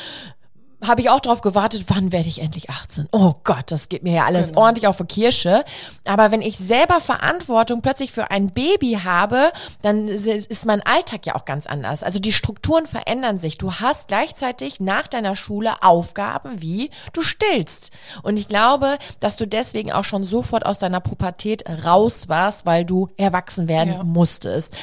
habe 0.86 1.00
ich 1.00 1.10
auch 1.10 1.20
drauf 1.20 1.40
gewartet, 1.40 1.84
wann 1.88 2.12
werde 2.12 2.28
ich 2.28 2.40
endlich 2.40 2.70
18? 2.70 3.08
Oh 3.12 3.34
Gott, 3.44 3.70
das 3.72 3.88
geht 3.88 4.02
mir 4.04 4.12
ja 4.14 4.24
alles 4.26 4.56
ordentlich 4.56 4.86
auf 4.86 4.98
die 4.98 5.04
Kirsche. 5.04 5.64
Aber 6.06 6.30
wenn 6.30 6.40
ich 6.40 6.56
selber 6.56 7.00
Verantwortung 7.00 7.82
plötzlich 7.82 8.12
für 8.12 8.30
ein 8.30 8.50
Baby 8.50 8.98
habe, 9.02 9.52
dann 9.82 10.06
ist 10.08 10.66
mein 10.66 10.82
Alltag 10.82 11.26
ja 11.26 11.34
auch 11.34 11.44
ganz 11.44 11.66
anders. 11.66 12.02
Also 12.02 12.20
die 12.20 12.32
Strukturen 12.32 12.86
verändern 12.86 13.38
sich. 13.38 13.58
Du 13.58 13.72
hast 13.74 14.08
gleichzeitig 14.08 14.78
nach 14.80 15.08
deiner 15.08 15.34
Schule 15.36 15.82
Aufgaben 15.82 16.62
wie 16.62 16.90
du 17.12 17.22
stillst. 17.22 17.90
Und 18.22 18.38
ich 18.38 18.46
glaube, 18.48 18.98
dass 19.20 19.36
du 19.36 19.46
deswegen 19.46 19.92
auch 19.92 20.04
schon 20.04 20.24
sofort 20.24 20.64
aus 20.64 20.78
deiner 20.78 21.00
Pubertät 21.00 21.64
raus 21.84 22.28
warst, 22.28 22.66
weil 22.66 22.84
du 22.84 23.08
erwachsen 23.16 23.68
werden 23.68 23.94
Ja. 23.94 24.04
musstest. 24.04 24.76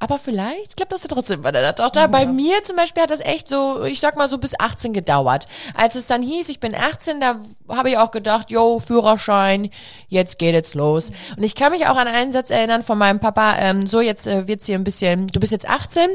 Aber 0.00 0.18
vielleicht 0.18 0.76
klappt 0.76 0.92
das 0.92 1.02
ja 1.02 1.08
trotzdem 1.08 1.42
bei 1.42 1.50
deiner 1.50 1.74
Tochter. 1.74 2.06
Bei 2.06 2.24
mir 2.24 2.62
zum 2.62 2.76
Beispiel 2.76 3.02
hat 3.02 3.10
das 3.10 3.20
echt 3.20 3.48
so, 3.48 3.82
ich 3.82 3.98
sag 3.98 4.16
mal 4.16 4.28
so 4.28 4.38
bis 4.38 4.58
18 4.58 4.92
gedauert. 4.92 5.48
Als 5.74 5.96
es 5.96 6.06
dann 6.06 6.22
hieß, 6.22 6.48
ich 6.48 6.60
bin 6.60 6.74
18, 6.74 7.20
da 7.20 7.36
habe 7.68 7.90
ich 7.90 7.98
auch 7.98 8.12
gedacht, 8.12 8.50
yo, 8.50 8.78
Führerschein, 8.78 9.70
jetzt 10.08 10.38
geht 10.38 10.54
es 10.54 10.74
los. 10.74 11.10
Und 11.36 11.42
ich 11.42 11.56
kann 11.56 11.72
mich 11.72 11.86
auch 11.88 11.96
an 11.96 12.06
einen 12.06 12.32
Satz 12.32 12.50
erinnern 12.50 12.82
von 12.82 12.96
meinem 12.96 13.18
Papa, 13.18 13.56
ähm, 13.58 13.86
so 13.86 14.00
jetzt 14.00 14.28
äh, 14.28 14.46
wird's 14.46 14.66
hier 14.66 14.76
ein 14.76 14.84
bisschen, 14.84 15.26
du 15.26 15.40
bist 15.40 15.50
jetzt 15.50 15.68
18, 15.68 16.08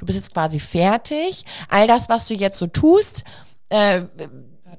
du 0.00 0.06
bist 0.06 0.18
jetzt 0.18 0.32
quasi 0.32 0.58
fertig. 0.58 1.44
All 1.68 1.86
das, 1.86 2.08
was 2.08 2.26
du 2.26 2.34
jetzt 2.34 2.58
so 2.58 2.66
tust, 2.66 3.22
äh, 3.68 4.02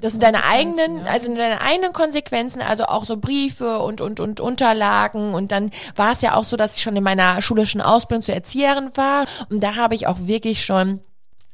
das 0.02 0.12
sind 0.14 0.24
deine 0.24 0.44
eigenen, 0.46 1.06
also 1.08 1.34
deine 1.36 1.62
eigenen 1.62 1.94
Konsequenzen, 1.94 2.62
also 2.62 2.86
auch 2.86 3.06
so 3.06 3.18
Briefe 3.18 3.80
und, 3.80 4.02
und, 4.02 4.20
und 4.20 4.40
Unterlagen. 4.40 5.34
Und 5.34 5.52
dann 5.52 5.72
war 5.96 6.12
es 6.14 6.22
ja 6.22 6.36
auch 6.36 6.44
so, 6.46 6.56
dass 6.58 6.76
ich 6.78 6.82
schon 6.82 6.96
in 6.96 7.04
meiner 7.04 7.42
schulischen 7.42 7.82
Ausbildung 7.82 8.24
zur 8.24 8.36
Erzieherin 8.36 8.92
war. 8.96 9.26
Und 9.50 9.62
da 9.62 9.76
habe 9.76 9.96
ich 9.96 10.08
auch 10.08 10.18
wirklich 10.22 10.64
schon 10.64 11.02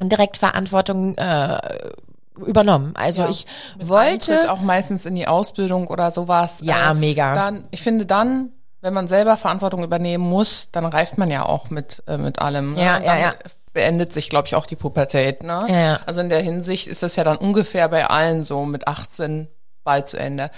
direkt 0.01 0.37
Verantwortung 0.37 1.17
äh, 1.17 1.57
übernommen. 2.45 2.93
Also 2.95 3.23
Ja. 3.23 3.29
ich 3.29 3.45
Eintritt 3.79 3.89
wollte. 3.89 4.51
auch 4.51 4.59
meistens 4.61 5.05
in 5.05 5.15
die 5.15 5.27
Ausbildung 5.27 5.87
oder 5.87 6.11
sowas. 6.11 6.59
Ja, 6.61 6.93
mega. 6.93 7.33
Dann, 7.33 7.67
ich 7.71 7.81
finde 7.81 8.05
dann, 8.05 8.51
wenn 8.81 8.93
man 8.93 9.07
selber 9.07 9.37
Verantwortung 9.37 9.83
übernehmen 9.83 10.23
muss, 10.29 10.69
dann 10.71 10.85
reift 10.85 11.17
man 11.17 11.31
ja 11.31 11.45
auch 11.45 11.69
mit, 11.69 12.03
äh, 12.07 12.17
mit 12.17 12.39
allem. 12.39 12.73
ne? 12.73 12.79
Ja, 12.83 12.97
ja, 12.99 13.03
dann 13.05 13.19
ja. 13.21 13.33
Beendet 13.75 14.11
sich, 14.13 14.29
glaube 14.29 14.47
ich, 14.47 14.55
auch 14.55 14.65
die 14.65 14.75
Pubertät. 14.75 15.43
Ne? 15.43 15.67
Ja. 15.69 15.99
Also 16.07 16.21
in 16.21 16.29
der 16.29 16.41
Hinsicht 16.41 16.87
ist 16.87 17.03
das 17.03 17.15
ja 17.15 17.23
dann 17.23 17.37
ungefähr 17.37 17.87
bei 17.89 18.07
allen 18.07 18.43
so 18.43 18.65
mit 18.65 18.87
18 18.87 19.47
bald 19.83 20.07
zu 20.07 20.17
Ende. 20.17 20.49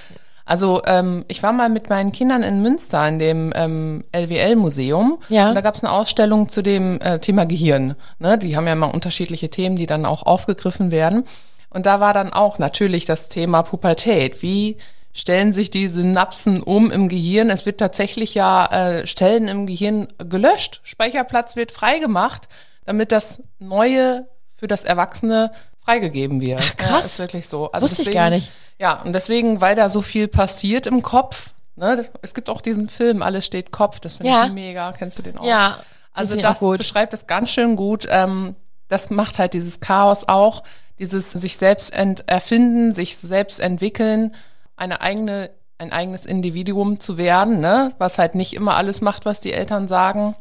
Also 0.45 0.81
ähm, 0.85 1.25
ich 1.27 1.43
war 1.43 1.51
mal 1.51 1.67
mit 1.67 1.89
meinen 1.89 2.13
Kindern 2.13 2.41
in 2.41 2.61
Münster 2.61 3.05
in 3.05 3.19
dem 3.19 3.51
ähm, 3.53 4.05
LWL-Museum. 4.13 5.19
Ja. 5.27 5.49
Und 5.49 5.55
da 5.55 5.61
gab 5.61 5.75
es 5.75 5.83
eine 5.83 5.91
Ausstellung 5.91 6.47
zu 6.47 6.61
dem 6.61 7.01
äh, 7.01 7.19
Thema 7.19 7.45
Gehirn. 7.45 7.95
Ne? 8.19 8.37
Die 8.37 8.55
haben 8.55 8.65
ja 8.65 8.73
immer 8.73 8.93
unterschiedliche 8.93 9.49
Themen, 9.49 9.75
die 9.75 9.87
dann 9.87 10.05
auch 10.05 10.23
aufgegriffen 10.23 10.89
werden. 10.89 11.25
Und 11.69 11.85
da 11.85 11.99
war 11.99 12.13
dann 12.13 12.31
auch 12.31 12.59
natürlich 12.59 13.05
das 13.05 13.27
Thema 13.27 13.63
Pubertät. 13.63 14.41
Wie 14.41 14.77
stellen 15.11 15.51
sich 15.51 15.69
die 15.69 15.89
Synapsen 15.89 16.63
um 16.63 16.91
im 16.91 17.09
Gehirn? 17.09 17.49
Es 17.49 17.65
wird 17.65 17.79
tatsächlich 17.79 18.33
ja 18.33 18.67
äh, 18.67 19.05
Stellen 19.05 19.49
im 19.49 19.67
Gehirn 19.67 20.07
gelöscht. 20.17 20.79
Speicherplatz 20.83 21.57
wird 21.57 21.73
freigemacht, 21.73 22.47
damit 22.87 23.11
das 23.11 23.43
Neue 23.59 24.27
für 24.55 24.67
das 24.67 24.83
Erwachsene 24.83 25.51
freigegeben 25.83 26.41
wird. 26.41 26.59
Ach, 26.63 26.77
krass. 26.77 26.89
Ja, 26.89 26.97
ist 26.99 27.19
wirklich 27.19 27.47
so. 27.47 27.71
Also 27.71 27.87
Wusste 27.87 28.01
ich 28.01 28.11
gar 28.11 28.29
nicht. 28.31 28.51
Ja, 28.79 29.01
und 29.03 29.13
deswegen, 29.13 29.61
weil 29.61 29.75
da 29.75 29.89
so 29.89 30.01
viel 30.01 30.27
passiert 30.27 30.87
im 30.87 31.01
Kopf, 31.03 31.53
ne, 31.75 32.05
es 32.21 32.33
gibt 32.33 32.49
auch 32.49 32.61
diesen 32.61 32.87
Film, 32.87 33.21
alles 33.21 33.45
steht 33.45 33.71
Kopf, 33.71 33.99
das 33.99 34.15
finde 34.17 34.31
Ja. 34.31 34.45
ich 34.45 34.51
mega. 34.53 34.91
Kennst 34.93 35.19
du 35.19 35.23
den 35.23 35.37
auch? 35.37 35.45
Ja. 35.45 35.77
Also 36.13 36.35
das 36.35 36.59
beschreibt 36.59 37.13
es 37.13 37.27
ganz 37.27 37.51
schön 37.51 37.75
gut. 37.75 38.07
Ähm, 38.09 38.55
das 38.87 39.09
macht 39.11 39.37
halt 39.37 39.53
dieses 39.53 39.79
Chaos 39.79 40.27
auch, 40.27 40.63
dieses 40.97 41.31
sich 41.31 41.57
selbst 41.57 41.93
erfinden, 41.93 42.91
sich 42.93 43.17
selbst 43.17 43.59
entwickeln, 43.59 44.33
eine 44.75 45.01
eigene, 45.01 45.51
ein 45.77 45.91
eigenes 45.91 46.25
Individuum 46.25 46.99
zu 46.99 47.17
werden, 47.17 47.59
ne? 47.59 47.93
was 47.99 48.17
halt 48.17 48.33
nicht 48.33 48.53
immer 48.53 48.75
alles 48.77 49.01
macht, 49.01 49.25
was 49.25 49.41
die 49.41 49.53
Eltern 49.53 49.87
sagen. 49.87 50.35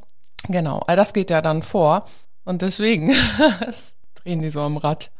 Genau, 0.48 0.80
all 0.86 0.96
das 0.96 1.12
geht 1.12 1.28
ja 1.30 1.42
dann 1.42 1.62
vor. 1.62 2.06
Und 2.46 2.62
deswegen 2.62 3.08
drehen 4.14 4.40
die 4.40 4.50
so 4.50 4.60
am 4.62 4.78
Rad. 4.78 5.10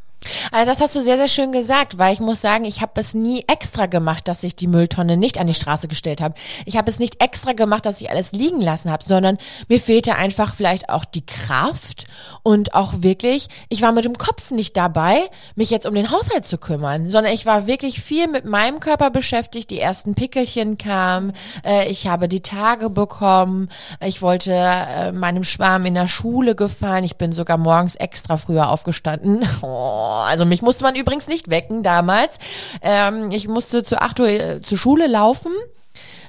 Also 0.52 0.70
das 0.70 0.80
hast 0.80 0.94
du 0.94 1.00
sehr, 1.00 1.16
sehr 1.16 1.28
schön 1.28 1.52
gesagt, 1.52 1.98
weil 1.98 2.12
ich 2.12 2.20
muss 2.20 2.40
sagen, 2.40 2.64
ich 2.64 2.80
habe 2.80 3.00
es 3.00 3.14
nie 3.14 3.44
extra 3.46 3.86
gemacht, 3.86 4.28
dass 4.28 4.42
ich 4.42 4.56
die 4.56 4.66
Mülltonne 4.66 5.16
nicht 5.16 5.38
an 5.38 5.46
die 5.46 5.54
Straße 5.54 5.88
gestellt 5.88 6.20
habe. 6.20 6.34
Ich 6.64 6.76
habe 6.76 6.90
es 6.90 6.98
nicht 6.98 7.22
extra 7.22 7.52
gemacht, 7.52 7.86
dass 7.86 8.00
ich 8.00 8.10
alles 8.10 8.32
liegen 8.32 8.60
lassen 8.60 8.90
habe, 8.90 9.04
sondern 9.04 9.38
mir 9.68 9.80
fehlte 9.80 10.16
einfach 10.16 10.54
vielleicht 10.54 10.88
auch 10.88 11.04
die 11.04 11.24
Kraft 11.24 12.06
und 12.42 12.74
auch 12.74 12.94
wirklich, 12.98 13.48
ich 13.68 13.82
war 13.82 13.92
mit 13.92 14.04
dem 14.04 14.18
Kopf 14.18 14.50
nicht 14.50 14.76
dabei, 14.76 15.18
mich 15.54 15.70
jetzt 15.70 15.86
um 15.86 15.94
den 15.94 16.10
Haushalt 16.10 16.46
zu 16.46 16.58
kümmern, 16.58 17.08
sondern 17.08 17.32
ich 17.32 17.46
war 17.46 17.66
wirklich 17.66 18.00
viel 18.00 18.28
mit 18.28 18.44
meinem 18.44 18.80
Körper 18.80 19.10
beschäftigt. 19.10 19.70
Die 19.70 19.80
ersten 19.80 20.14
Pickelchen 20.14 20.78
kamen, 20.78 21.32
äh, 21.64 21.88
ich 21.88 22.06
habe 22.06 22.28
die 22.28 22.42
Tage 22.42 22.90
bekommen, 22.90 23.68
ich 24.04 24.22
wollte 24.22 24.52
äh, 24.52 25.12
meinem 25.12 25.44
Schwarm 25.44 25.86
in 25.86 25.94
der 25.94 26.08
Schule 26.08 26.54
gefallen, 26.54 27.04
ich 27.04 27.16
bin 27.16 27.32
sogar 27.32 27.58
morgens 27.58 27.96
extra 27.96 28.36
früher 28.36 28.70
aufgestanden. 28.70 29.46
Oh, 29.62 30.15
also 30.24 30.44
mich 30.44 30.62
musste 30.62 30.84
man 30.84 30.94
übrigens 30.94 31.28
nicht 31.28 31.50
wecken 31.50 31.82
damals. 31.82 32.38
Ähm, 32.82 33.30
ich 33.30 33.48
musste 33.48 33.82
zu 33.82 34.00
8 34.00 34.20
Uhr 34.20 34.28
äh, 34.28 34.60
zur 34.62 34.78
Schule 34.78 35.06
laufen. 35.06 35.52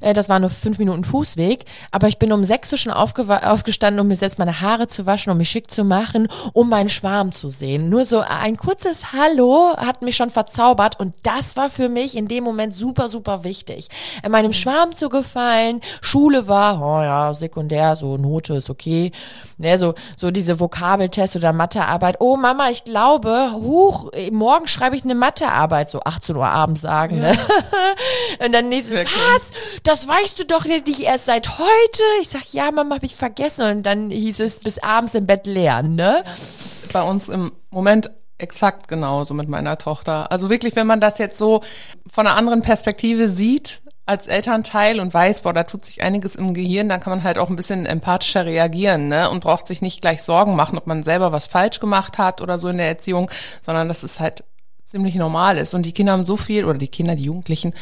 Äh, 0.02 0.14
Das 0.14 0.30
war 0.30 0.40
nur 0.40 0.50
fünf 0.50 0.78
Minuten 0.80 1.04
Fußweg, 1.04 1.66
aber 1.92 2.08
ich 2.08 2.18
bin 2.18 2.32
um 2.32 2.44
sechs 2.44 2.72
Uhr 2.72 2.78
schon 2.78 2.92
aufgestanden, 2.94 4.00
um 4.00 4.08
mir 4.08 4.16
selbst 4.16 4.40
meine 4.40 4.62
Haare 4.62 4.88
zu 4.88 5.06
waschen, 5.06 5.32
um 5.32 5.38
mich 5.38 5.50
schick 5.50 5.70
zu 5.72 5.84
machen, 5.84 6.28
um 6.54 6.70
meinen 6.70 6.90
Schwarm 6.90 7.32
zu 7.32 7.50
sehen. 7.50 7.90
Nur 7.90 8.06
so 8.06 8.20
ein 8.22 8.58
kurzes 8.58 9.14
Hallo 9.14 9.76
hat 9.78 10.02
mich 10.02 10.16
schon 10.16 10.30
verzaubert 10.30 11.00
und 11.00 11.16
das 11.24 11.56
war 11.58 11.70
für 11.70 11.90
mich 11.90 12.16
in 12.16 12.28
dem 12.28 12.44
Moment 12.44 12.74
super, 12.76 13.10
super 13.10 13.44
wichtig. 13.44 13.88
Äh, 14.24 14.30
Meinem 14.30 14.54
Schwarm 14.54 14.94
zu 14.94 15.10
gefallen, 15.10 15.82
Schule 16.02 16.48
war, 16.48 16.82
oh 16.82 17.02
ja, 17.02 17.34
sekundär, 17.34 17.96
so 17.96 18.18
Note 18.18 18.56
ist 18.56 18.70
okay. 18.70 19.12
Ne, 19.58 19.78
so, 19.80 19.96
so 20.16 20.32
diese 20.32 20.60
Vokabeltest 20.60 21.36
oder 21.36 21.54
Mathearbeit. 21.54 22.18
Oh 22.20 22.36
Mama, 22.38 22.70
ich 22.70 22.84
glaube, 22.84 23.52
huch, 23.54 24.12
äh, 24.14 24.30
morgen 24.32 24.68
schreibe 24.68 24.96
ich 24.96 25.04
eine 25.04 25.16
Mathearbeit, 25.16 25.90
so 25.90 26.02
18 26.04 26.36
Uhr 26.36 26.48
abends 26.48 26.82
sagen, 26.82 27.20
ne? 27.20 27.38
Und 28.46 28.54
dann 28.54 28.70
nächstes, 28.70 29.06
was? 29.06 29.82
Das 29.88 30.06
weißt 30.06 30.42
du 30.42 30.46
doch 30.46 30.66
nicht 30.66 31.00
erst 31.00 31.28
seit 31.28 31.60
heute? 31.60 32.04
Ich 32.22 32.28
sag, 32.28 32.52
ja, 32.52 32.72
Mama, 32.72 32.96
hab 32.96 33.04
ich 33.04 33.16
vergessen. 33.16 33.78
Und 33.78 33.84
dann 33.84 34.10
hieß 34.10 34.42
es 34.42 34.60
bis 34.60 34.80
abends 34.80 35.16
im 35.16 35.26
Bett 35.26 35.48
lernen, 35.48 35.96
ne? 35.96 36.26
bei 36.92 37.02
uns 37.02 37.30
im 37.30 37.54
Moment 37.70 38.12
exakt 38.38 38.90
genauso 38.90 39.34
mit 39.34 39.48
meiner 39.48 39.78
Tochter. 39.78 40.30
Also 40.30 40.50
wirklich, 40.50 40.76
wenn 40.76 40.88
man 40.88 41.00
das 41.00 41.20
jetzt 41.20 41.38
so 41.38 41.62
von 42.12 42.28
einer 42.28 42.36
anderen 42.36 42.64
Perspektive 42.64 43.30
sieht 43.30 43.82
als 44.06 44.28
Elternteil 44.28 45.00
und 45.00 45.14
weiß, 45.14 45.44
boah, 45.44 45.54
da 45.54 45.64
tut 45.64 45.86
sich 45.86 46.02
einiges 46.02 46.36
im 46.36 46.54
Gehirn, 46.54 46.90
dann 46.90 47.00
kann 47.00 47.12
man 47.12 47.24
halt 47.24 47.38
auch 47.38 47.50
ein 47.50 47.56
bisschen 47.56 47.86
empathischer 47.86 48.46
reagieren, 48.46 49.08
ne? 49.08 49.30
Und 49.30 49.40
braucht 49.40 49.68
sich 49.68 49.82
nicht 49.82 50.02
gleich 50.02 50.22
Sorgen 50.22 50.58
machen, 50.58 50.78
ob 50.78 50.88
man 50.88 51.04
selber 51.04 51.32
was 51.32 51.48
falsch 51.48 51.80
gemacht 51.80 52.18
hat 52.18 52.42
oder 52.42 52.60
so 52.60 52.68
in 52.68 52.78
der 52.78 52.88
Erziehung, 52.88 53.32
sondern 53.62 53.88
dass 53.88 54.04
es 54.04 54.20
halt 54.20 54.44
ziemlich 54.84 55.16
normal 55.16 55.58
ist. 55.58 55.74
Und 55.74 55.86
die 55.86 55.94
Kinder 55.94 56.12
haben 56.12 56.26
so 56.26 56.36
viel, 56.36 56.66
oder 56.66 56.78
die 56.78 56.88
Kinder, 56.90 57.16
die 57.16 57.24
Jugendlichen, 57.24 57.74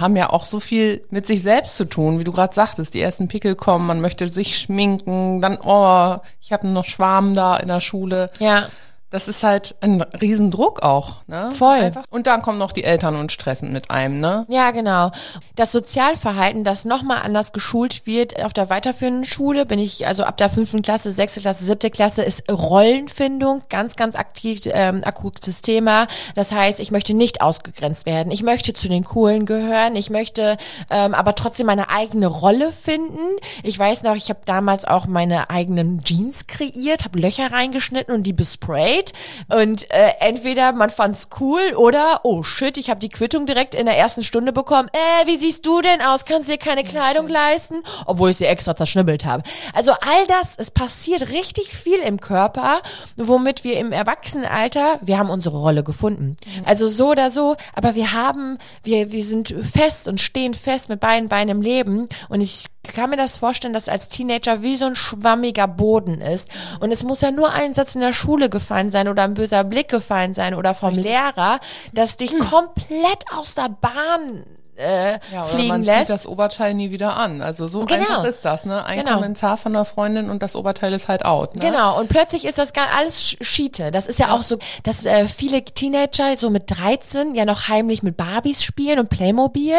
haben 0.00 0.16
ja 0.16 0.30
auch 0.30 0.44
so 0.44 0.60
viel 0.60 1.02
mit 1.10 1.26
sich 1.26 1.42
selbst 1.42 1.76
zu 1.76 1.84
tun, 1.84 2.18
wie 2.18 2.24
du 2.24 2.32
gerade 2.32 2.54
sagtest. 2.54 2.94
Die 2.94 3.00
ersten 3.00 3.28
Pickel 3.28 3.54
kommen, 3.54 3.86
man 3.86 4.00
möchte 4.00 4.28
sich 4.28 4.58
schminken, 4.58 5.40
dann, 5.40 5.58
oh, 5.62 6.16
ich 6.40 6.52
habe 6.52 6.68
noch 6.68 6.84
Schwarm 6.84 7.34
da 7.34 7.56
in 7.56 7.68
der 7.68 7.80
Schule. 7.80 8.30
Ja. 8.38 8.68
Das 9.16 9.28
ist 9.28 9.42
halt 9.42 9.76
ein 9.80 10.02
Riesendruck 10.02 10.82
auch, 10.82 11.26
ne? 11.26 11.50
Voll. 11.50 11.78
Einfach. 11.78 12.04
Und 12.10 12.26
dann 12.26 12.42
kommen 12.42 12.58
noch 12.58 12.72
die 12.72 12.84
Eltern 12.84 13.16
und 13.16 13.32
stressen 13.32 13.72
mit 13.72 13.90
einem, 13.90 14.20
ne? 14.20 14.44
Ja, 14.50 14.72
genau. 14.72 15.10
Das 15.54 15.72
Sozialverhalten, 15.72 16.64
das 16.64 16.84
nochmal 16.84 17.22
anders 17.22 17.54
geschult 17.54 18.06
wird 18.06 18.44
auf 18.44 18.52
der 18.52 18.68
weiterführenden 18.68 19.24
Schule, 19.24 19.64
bin 19.64 19.78
ich 19.78 20.06
also 20.06 20.24
ab 20.24 20.36
der 20.36 20.50
fünften 20.50 20.82
Klasse, 20.82 21.12
sechste 21.12 21.40
Klasse, 21.40 21.64
siebte 21.64 21.88
Klasse, 21.88 22.24
ist 22.24 22.52
Rollenfindung 22.52 23.62
ganz, 23.70 23.96
ganz 23.96 24.16
aktiv, 24.16 24.60
ähm, 24.66 25.00
akutes 25.02 25.62
Thema. 25.62 26.08
Das 26.34 26.52
heißt, 26.52 26.78
ich 26.78 26.90
möchte 26.90 27.14
nicht 27.14 27.40
ausgegrenzt 27.40 28.04
werden. 28.04 28.30
Ich 28.30 28.42
möchte 28.42 28.74
zu 28.74 28.86
den 28.90 29.04
Coolen 29.04 29.46
gehören. 29.46 29.96
Ich 29.96 30.10
möchte 30.10 30.58
ähm, 30.90 31.14
aber 31.14 31.34
trotzdem 31.34 31.64
meine 31.64 31.88
eigene 31.88 32.26
Rolle 32.26 32.70
finden. 32.70 33.38
Ich 33.62 33.78
weiß 33.78 34.02
noch, 34.02 34.14
ich 34.14 34.28
habe 34.28 34.40
damals 34.44 34.84
auch 34.84 35.06
meine 35.06 35.48
eigenen 35.48 36.04
Jeans 36.04 36.46
kreiert, 36.46 37.06
habe 37.06 37.18
Löcher 37.18 37.50
reingeschnitten 37.50 38.14
und 38.14 38.24
die 38.24 38.34
besprayt. 38.34 39.05
Und 39.48 39.90
äh, 39.90 40.12
entweder 40.20 40.72
man 40.72 40.90
fand's 40.90 41.28
cool 41.40 41.60
oder, 41.76 42.20
oh 42.24 42.42
shit, 42.42 42.78
ich 42.78 42.90
habe 42.90 43.00
die 43.00 43.08
Quittung 43.08 43.46
direkt 43.46 43.74
in 43.74 43.86
der 43.86 43.96
ersten 43.96 44.22
Stunde 44.22 44.52
bekommen. 44.52 44.88
Äh, 44.92 45.26
wie 45.26 45.36
siehst 45.36 45.66
du 45.66 45.80
denn 45.80 46.00
aus? 46.00 46.24
Kannst 46.24 46.48
du 46.48 46.52
dir 46.52 46.58
keine 46.58 46.84
Kleidung 46.84 47.28
leisten? 47.28 47.82
Obwohl 48.06 48.30
ich 48.30 48.38
sie 48.38 48.46
extra 48.46 48.76
zerschnibbelt 48.76 49.24
habe. 49.24 49.42
Also 49.74 49.92
all 49.92 50.26
das, 50.26 50.54
es 50.56 50.70
passiert 50.70 51.28
richtig 51.30 51.76
viel 51.76 51.98
im 51.98 52.20
Körper, 52.20 52.80
womit 53.16 53.64
wir 53.64 53.78
im 53.78 53.92
Erwachsenenalter, 53.92 54.98
wir 55.02 55.18
haben 55.18 55.30
unsere 55.30 55.58
Rolle 55.58 55.84
gefunden. 55.84 56.36
Also 56.64 56.88
so 56.88 57.10
oder 57.10 57.30
so, 57.30 57.56
aber 57.74 57.94
wir 57.94 58.12
haben, 58.12 58.58
wir, 58.82 59.12
wir 59.12 59.24
sind 59.24 59.54
fest 59.60 60.08
und 60.08 60.20
stehen 60.20 60.54
fest 60.54 60.88
mit 60.88 61.00
beiden 61.00 61.28
Beinen 61.28 61.56
im 61.56 61.62
Leben. 61.62 62.08
Und 62.28 62.40
ich 62.40 62.66
kann 62.88 63.10
mir 63.10 63.16
das 63.16 63.36
vorstellen, 63.38 63.74
dass 63.74 63.88
als 63.88 64.08
Teenager 64.08 64.62
wie 64.62 64.76
so 64.76 64.86
ein 64.86 64.96
schwammiger 64.96 65.68
Boden 65.68 66.20
ist. 66.20 66.48
Und 66.80 66.92
es 66.92 67.02
muss 67.02 67.20
ja 67.20 67.30
nur 67.30 67.50
ein 67.52 67.74
Satz 67.74 67.94
in 67.94 68.00
der 68.00 68.12
Schule 68.12 68.48
gefallen 68.48 68.90
sein 68.90 69.08
oder 69.08 69.24
ein 69.24 69.34
böser 69.34 69.64
Blick 69.64 69.88
gefallen 69.88 70.34
sein 70.34 70.54
oder 70.54 70.74
vom 70.74 70.94
Lehrer, 70.94 71.60
dass 71.92 72.16
dich 72.16 72.38
komplett 72.38 73.24
aus 73.34 73.54
der 73.54 73.68
Bahn 73.68 74.44
äh, 74.76 75.18
Ja, 75.32 75.44
fliegen 75.44 75.68
man 75.68 75.82
lässt. 75.84 76.06
zieht 76.06 76.10
das 76.10 76.26
Oberteil 76.26 76.74
nie 76.74 76.90
wieder 76.90 77.16
an. 77.16 77.40
Also 77.42 77.66
so 77.66 77.84
Genau. 77.86 78.00
einfach 78.00 78.24
ist 78.24 78.44
das, 78.44 78.64
ne? 78.64 78.84
Ein 78.84 78.98
Genau. 79.00 79.14
Kommentar 79.14 79.56
von 79.56 79.74
einer 79.74 79.84
Freundin 79.84 80.30
und 80.30 80.42
das 80.42 80.54
Oberteil 80.56 80.92
ist 80.92 81.08
halt 81.08 81.24
out, 81.24 81.56
ne? 81.56 81.62
Genau, 81.70 81.98
und 81.98 82.08
plötzlich 82.08 82.44
ist 82.44 82.58
das 82.58 82.72
alles 82.96 83.20
Sch- 83.20 83.42
Schiete. 83.42 83.90
Das 83.90 84.06
ist 84.06 84.18
ja, 84.18 84.32
auch 84.32 84.42
so, 84.42 84.58
dass 84.82 85.04
äh, 85.06 85.26
viele 85.26 85.64
Teenager 85.64 86.36
so 86.36 86.50
mit 86.50 86.64
13 86.68 87.34
ja 87.34 87.44
noch 87.44 87.68
heimlich 87.68 88.02
mit 88.02 88.16
Barbies 88.16 88.62
spielen 88.62 88.98
und 88.98 89.08
Playmobil 89.10 89.74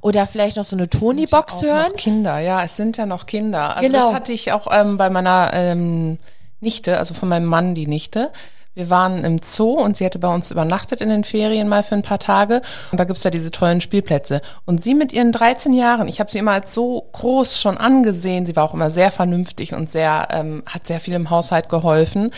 oder 0.00 0.26
vielleicht 0.26 0.56
noch 0.56 0.64
so 0.64 0.76
eine 0.76 0.88
Tony-Box 0.88 1.58
Sind 1.60 1.68
ja 1.68 1.74
hören. 1.74 1.88
Noch 1.92 1.96
Kinder, 1.96 2.38
ja, 2.38 2.64
es 2.64 2.76
sind 2.76 2.96
ja 2.96 3.06
noch 3.06 3.26
Kinder. 3.26 3.76
Also 3.76 3.88
Genau. 3.88 4.06
das 4.08 4.14
hatte 4.14 4.32
ich 4.32 4.52
auch 4.52 4.66
ähm, 4.70 4.96
bei 4.96 5.10
meiner 5.10 5.50
ähm, 5.52 6.18
Nichte, 6.60 6.98
also 6.98 7.14
von 7.14 7.28
meinem 7.28 7.44
Mann 7.46 7.74
die 7.74 7.86
Nichte. 7.86 8.32
Wir 8.78 8.90
waren 8.90 9.24
im 9.24 9.40
Zoo 9.42 9.72
und 9.72 9.96
sie 9.96 10.04
hatte 10.04 10.20
bei 10.20 10.32
uns 10.32 10.52
übernachtet 10.52 11.00
in 11.00 11.08
den 11.08 11.24
Ferien 11.24 11.68
mal 11.68 11.82
für 11.82 11.96
ein 11.96 12.02
paar 12.02 12.20
Tage. 12.20 12.62
Und 12.92 13.00
da 13.00 13.02
gibt's 13.02 13.24
ja 13.24 13.30
diese 13.32 13.50
tollen 13.50 13.80
Spielplätze. 13.80 14.40
Und 14.66 14.84
sie 14.84 14.94
mit 14.94 15.12
ihren 15.12 15.32
13 15.32 15.72
Jahren, 15.72 16.06
ich 16.06 16.20
habe 16.20 16.30
sie 16.30 16.38
immer 16.38 16.52
als 16.52 16.74
so 16.74 17.08
groß 17.10 17.60
schon 17.60 17.76
angesehen. 17.76 18.46
Sie 18.46 18.54
war 18.54 18.62
auch 18.62 18.74
immer 18.74 18.90
sehr 18.90 19.10
vernünftig 19.10 19.74
und 19.74 19.90
sehr, 19.90 20.28
ähm, 20.30 20.62
hat 20.64 20.86
sehr 20.86 21.00
viel 21.00 21.14
im 21.14 21.28
Haushalt 21.28 21.68
geholfen. 21.68 22.30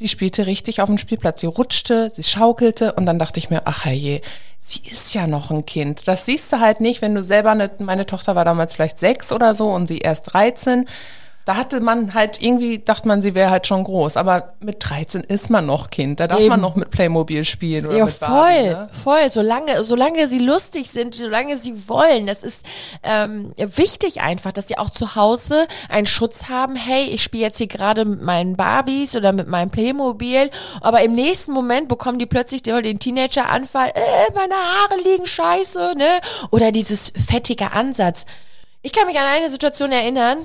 Die 0.00 0.08
spielte 0.08 0.46
richtig 0.46 0.80
auf 0.80 0.88
dem 0.88 0.98
Spielplatz. 0.98 1.42
Sie 1.42 1.46
rutschte, 1.46 2.10
sie 2.12 2.24
schaukelte 2.24 2.94
und 2.94 3.06
dann 3.06 3.20
dachte 3.20 3.38
ich 3.38 3.48
mir, 3.48 3.62
ach 3.66 3.84
herrje, 3.84 4.20
sie 4.58 4.80
ist 4.84 5.14
ja 5.14 5.28
noch 5.28 5.52
ein 5.52 5.64
Kind. 5.64 6.08
Das 6.08 6.26
siehst 6.26 6.52
du 6.52 6.58
halt 6.58 6.80
nicht, 6.80 7.02
wenn 7.02 7.14
du 7.14 7.22
selber, 7.22 7.52
eine, 7.52 7.70
meine 7.78 8.04
Tochter 8.04 8.34
war 8.34 8.44
damals 8.44 8.72
vielleicht 8.72 8.98
sechs 8.98 9.30
oder 9.30 9.54
so 9.54 9.70
und 9.70 9.86
sie 9.86 9.98
erst 9.98 10.32
13. 10.32 10.86
Da 11.48 11.56
hatte 11.56 11.80
man 11.80 12.12
halt 12.12 12.42
irgendwie, 12.42 12.78
dachte 12.78 13.08
man, 13.08 13.22
sie 13.22 13.34
wäre 13.34 13.48
halt 13.48 13.66
schon 13.66 13.82
groß. 13.82 14.18
Aber 14.18 14.52
mit 14.60 14.76
13 14.86 15.22
ist 15.22 15.48
man 15.48 15.64
noch 15.64 15.88
Kind. 15.88 16.20
Da 16.20 16.26
darf 16.26 16.40
Eben. 16.40 16.50
man 16.50 16.60
noch 16.60 16.76
mit 16.76 16.90
Playmobil 16.90 17.42
spielen 17.46 17.86
oder 17.86 17.96
Ja, 17.96 18.04
mit 18.04 18.12
voll, 18.12 18.28
Barbie, 18.28 18.68
ne? 18.68 18.86
voll. 19.02 19.30
Solange, 19.30 19.82
solange 19.82 20.26
sie 20.26 20.40
lustig 20.40 20.90
sind, 20.90 21.14
solange 21.14 21.56
sie 21.56 21.88
wollen. 21.88 22.26
Das 22.26 22.42
ist 22.42 22.66
ähm, 23.02 23.54
wichtig 23.56 24.20
einfach, 24.20 24.52
dass 24.52 24.68
sie 24.68 24.76
auch 24.76 24.90
zu 24.90 25.14
Hause 25.16 25.66
einen 25.88 26.04
Schutz 26.04 26.50
haben. 26.50 26.76
Hey, 26.76 27.04
ich 27.04 27.22
spiele 27.22 27.44
jetzt 27.44 27.56
hier 27.56 27.66
gerade 27.66 28.04
mit 28.04 28.20
meinen 28.20 28.54
Barbies 28.54 29.16
oder 29.16 29.32
mit 29.32 29.48
meinem 29.48 29.70
Playmobil, 29.70 30.50
aber 30.82 31.00
im 31.00 31.14
nächsten 31.14 31.52
Moment 31.52 31.88
bekommen 31.88 32.18
die 32.18 32.26
plötzlich 32.26 32.62
den, 32.62 32.82
den 32.82 32.98
Teenager-Anfall, 32.98 33.88
äh, 33.88 34.32
meine 34.34 34.52
Haare 34.52 35.00
liegen 35.02 35.24
scheiße, 35.24 35.94
ne? 35.96 36.18
Oder 36.50 36.72
dieses 36.72 37.10
fettige 37.26 37.72
Ansatz. 37.72 38.26
Ich 38.82 38.92
kann 38.92 39.06
mich 39.06 39.18
an 39.18 39.24
eine 39.24 39.48
Situation 39.48 39.92
erinnern, 39.92 40.36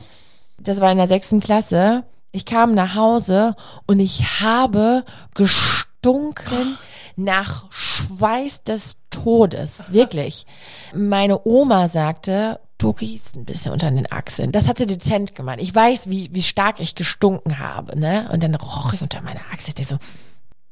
das 0.60 0.82
war 0.82 0.92
in 0.92 0.98
der 0.98 1.08
sechsten 1.08 1.40
Klasse. 1.40 2.04
Ich 2.32 2.46
kam 2.46 2.74
nach 2.74 2.96
Hause 2.96 3.56
und 3.86 4.00
ich 4.00 4.42
habe 4.42 5.04
gestunken 5.36 6.78
nach 7.16 7.66
Schweiß 7.70 8.64
des 8.64 8.96
Todes. 9.10 9.94
Wirklich. 9.94 10.46
Meine 10.94 11.46
Oma 11.46 11.88
sagte, 11.88 12.60
du 12.78 12.90
riechst 12.90 13.36
ein 13.36 13.46
bisschen 13.46 13.72
unter 13.72 13.90
den 13.92 14.12
Achseln. 14.12 14.52
Das 14.52 14.68
hat 14.68 14.78
sie 14.78 14.86
dezent 14.86 15.36
gemeint. 15.36 15.62
Ich 15.62 15.74
weiß, 15.74 16.10
wie, 16.10 16.30
wie 16.32 16.42
stark 16.42 16.80
ich 16.80 16.96
gestunken 16.96 17.60
habe, 17.60 17.98
ne? 18.00 18.30
Und 18.32 18.44
dann 18.44 18.56
roch 18.56 18.94
ich 18.94 19.02
unter 19.02 19.22
meiner 19.22 19.42
Achsel. 19.54 19.74
Ich 19.78 19.88
so, 19.88 19.98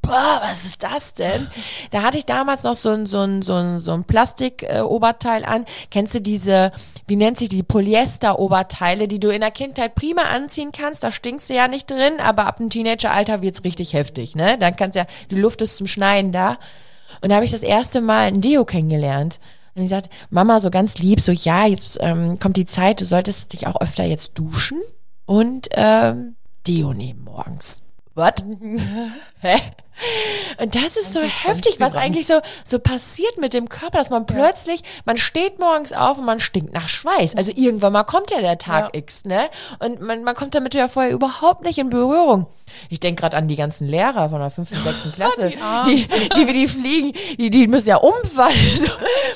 boah, 0.02 0.42
was 0.42 0.66
ist 0.66 0.84
das 0.84 1.14
denn? 1.14 1.48
Da 1.92 2.02
hatte 2.04 2.18
ich 2.18 2.26
damals 2.26 2.64
noch 2.64 2.76
so 2.76 2.90
ein, 2.90 3.06
so 3.06 3.20
ein, 3.20 3.42
so 3.42 3.54
ein, 3.54 3.80
so 3.80 3.94
ein 3.94 4.04
Plastik-Oberteil 4.04 5.46
an. 5.46 5.66
Kennst 5.90 6.14
du 6.14 6.22
diese, 6.22 6.72
wie 7.08 7.16
nennt 7.16 7.38
sich 7.38 7.50
die 7.50 7.64
Polyester-Oberteile, 7.64 9.08
die 9.08 9.20
du 9.20 9.30
in 9.30 9.42
der 9.42 9.52
Kindheit 9.52 9.96
prima 9.96 10.24
anziehen 10.24 10.72
kannst? 10.72 11.04
Da 11.04 11.12
stinkst 11.12 11.50
du 11.50 11.54
ja 11.54 11.68
nicht 11.68 11.90
drin, 11.90 12.20
aber 12.20 12.48
ab 12.48 12.58
dem 12.58 12.70
Teenageralter 12.70 13.42
wird's 13.42 13.64
richtig 13.64 13.94
heftig, 13.94 14.36
ne? 14.36 14.58
Dann 14.58 14.76
kannst 14.76 14.96
ja, 14.96 15.06
die 15.30 15.36
Luft 15.36 15.62
ist 15.62 15.78
zum 15.78 15.88
Schneiden 15.88 16.32
da. 16.32 16.58
Und 17.22 17.30
da 17.30 17.36
habe 17.36 17.46
ich 17.46 17.52
das 17.52 17.64
erste 17.64 18.02
Mal 18.02 18.28
ein 18.28 18.42
Deo 18.42 18.66
kennengelernt. 18.66 19.40
Und 19.76 19.84
ich 19.84 19.90
sagte, 19.90 20.10
Mama, 20.30 20.60
so 20.60 20.70
ganz 20.70 20.98
lieb, 20.98 21.22
so 21.22 21.32
ja, 21.32 21.66
jetzt 21.66 21.98
ähm, 22.02 22.40
kommt 22.40 22.58
die 22.58 22.66
Zeit, 22.66 23.00
du 23.00 23.06
solltest 23.06 23.54
dich 23.54 23.68
auch 23.68 23.80
öfter 23.80 24.04
jetzt 24.04 24.38
duschen 24.38 24.82
und 25.26 25.70
ähm, 25.72 26.36
Deo 26.68 26.94
nehmen 26.94 27.24
morgens. 27.24 27.82
Was? 28.14 28.34
Hä? 29.42 29.58
Und 30.60 30.74
das 30.76 30.98
ist 30.98 31.14
so 31.14 31.22
heftig, 31.22 31.76
was 31.80 31.94
eigentlich 31.96 32.26
so, 32.26 32.40
so 32.66 32.80
passiert 32.80 33.38
mit 33.38 33.54
dem 33.54 33.70
Körper, 33.70 34.00
dass 34.00 34.10
man 34.10 34.26
plötzlich, 34.26 34.82
man 35.06 35.18
steht 35.18 35.60
morgens 35.60 35.94
auf 35.94 36.18
und 36.18 36.26
man 36.26 36.40
stinkt 36.40 36.74
nach 36.74 36.90
Schweiß. 36.90 37.36
Also 37.36 37.52
irgendwann 37.56 37.94
mal 37.94 38.04
kommt 38.04 38.32
ja 38.32 38.42
der 38.42 38.58
Tag 38.58 38.86
Ja. 38.94 39.00
X, 39.00 39.26
ne? 39.26 39.42
Und 39.80 40.02
man, 40.02 40.24
man 40.24 40.34
kommt 40.36 40.56
damit 40.56 40.74
ja 40.74 40.88
vorher 40.88 41.12
überhaupt 41.12 41.64
nicht 41.66 41.78
in 41.78 41.90
Berührung. 41.92 42.48
Ich 42.90 43.02
denke 43.02 43.20
gerade 43.22 43.36
an 43.36 43.50
die 43.50 43.58
ganzen 43.58 43.88
Lehrer 43.90 44.30
von 44.30 44.40
der 44.40 44.50
fünften, 44.50 44.82
sechsten 44.82 45.12
Klasse, 45.16 45.50
Die 45.86 46.06
die, 46.08 46.30
die, 46.36 46.48
wie 46.48 46.54
die 46.54 46.68
fliegen, 46.70 47.12
die, 47.38 47.50
die 47.50 47.68
müssen 47.68 47.90
ja 47.90 47.98
umfallen, 47.98 48.56
so, 48.78 48.88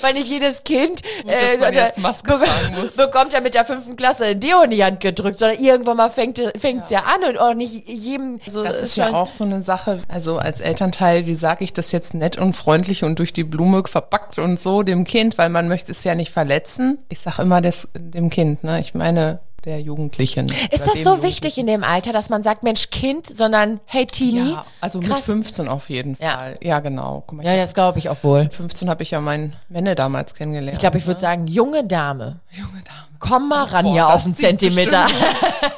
weil 0.02 0.14
nicht 0.14 0.30
jedes 0.30 0.64
Kind 0.64 1.02
äh, 1.28 1.58
jetzt 1.74 1.98
Maske 2.00 2.38
be- 2.40 2.88
bekommt 3.06 3.34
ja 3.34 3.42
mit 3.42 3.54
der 3.54 3.66
fünften 3.66 3.98
Klasse 3.98 4.24
ein 4.26 4.40
Deo 4.40 4.62
in 4.62 4.72
die 4.72 4.84
Hand 4.84 5.02
gedrückt, 5.02 5.38
sondern 5.38 5.60
irgendwann 5.62 5.98
mal 5.98 6.10
fängt 6.10 6.40
es 6.40 6.90
ja. 6.90 7.02
an 7.02 7.30
und 7.30 7.38
auch 7.38 7.54
nicht 7.54 7.88
jedem. 7.90 8.40
So, 8.50 8.64
Das 8.64 8.82
ist 8.82 8.96
ja 8.96 9.08
schon- 9.08 9.16
auch 9.16 9.30
so 9.30 9.44
eine 9.44 9.62
Sache, 9.62 9.95
also 10.08 10.38
als 10.38 10.62
Elternteil, 10.62 11.26
wie 11.26 11.36
sage 11.36 11.64
ich 11.64 11.74
das 11.74 11.92
jetzt 11.92 12.14
nett 12.14 12.38
und 12.38 12.54
freundlich 12.54 13.04
und 13.04 13.20
durch 13.20 13.34
die 13.34 13.44
Blume 13.44 13.84
verpackt 13.86 14.40
und 14.40 14.60
so 14.60 14.84
dem 14.84 15.04
Kind, 15.04 15.38
weil 15.38 15.50
man 15.50 15.68
möchte 15.68 15.92
es 15.92 16.04
ja 16.04 16.16
nicht 16.16 16.32
verletzen. 16.32 17.00
Ich 17.10 17.20
sage 17.20 17.42
immer 17.42 17.62
das 17.62 17.88
dem 17.96 18.30
Kind, 18.30 18.64
ne? 18.64 18.80
Ich 18.80 18.94
meine 18.94 19.40
der 19.66 19.82
Jugendlichen. 19.82 20.48
Ist 20.72 20.86
das 20.88 21.04
so 21.04 21.24
wichtig 21.24 21.58
in 21.58 21.68
dem 21.68 21.84
Alter, 21.84 22.14
dass 22.14 22.30
man 22.30 22.44
sagt, 22.44 22.64
Mensch, 22.64 22.90
Kind, 22.92 23.28
sondern 23.28 23.80
hey, 23.86 24.06
Teenie? 24.06 24.52
Ja, 24.52 24.66
also 24.82 25.00
mit 25.00 25.10
Krass. 25.10 25.22
15 25.22 25.68
auf 25.68 25.90
jeden 25.90 26.16
Ja. 26.22 26.32
Fall. 26.32 26.56
Ja, 26.62 26.80
genau. 26.80 27.24
Guck 27.26 27.38
mal, 27.38 27.46
Ja, 27.46 27.56
das 27.58 27.74
glaube 27.74 28.00
ich 28.00 28.10
auch 28.10 28.24
wohl. 28.24 28.44
mit 28.44 28.54
15 28.54 28.90
habe 28.90 29.04
ich 29.04 29.12
ja 29.12 29.20
meinen 29.20 29.56
Männer 29.70 29.96
damals 29.96 30.34
kennengelernt. 30.36 30.74
Ich 30.74 30.80
glaube, 30.80 30.98
ich 30.98 31.06
würde 31.08 31.20
sagen, 31.20 31.48
junge 31.48 31.84
Dame. 31.86 32.40
junge 32.52 32.82
Dame. 32.84 33.00
Komm 33.20 33.50
mal 33.50 33.64
ran 33.64 33.86
Boah, 33.86 33.92
hier 33.94 34.08
auf 34.10 34.26
einen 34.26 34.36
Zentimeter. 34.36 35.08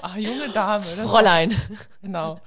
Ach, 0.02 0.16
junge 0.18 0.50
Dame. 0.54 0.84
Das 0.98 1.10
Fräulein. 1.10 1.56
Genau. 2.02 2.38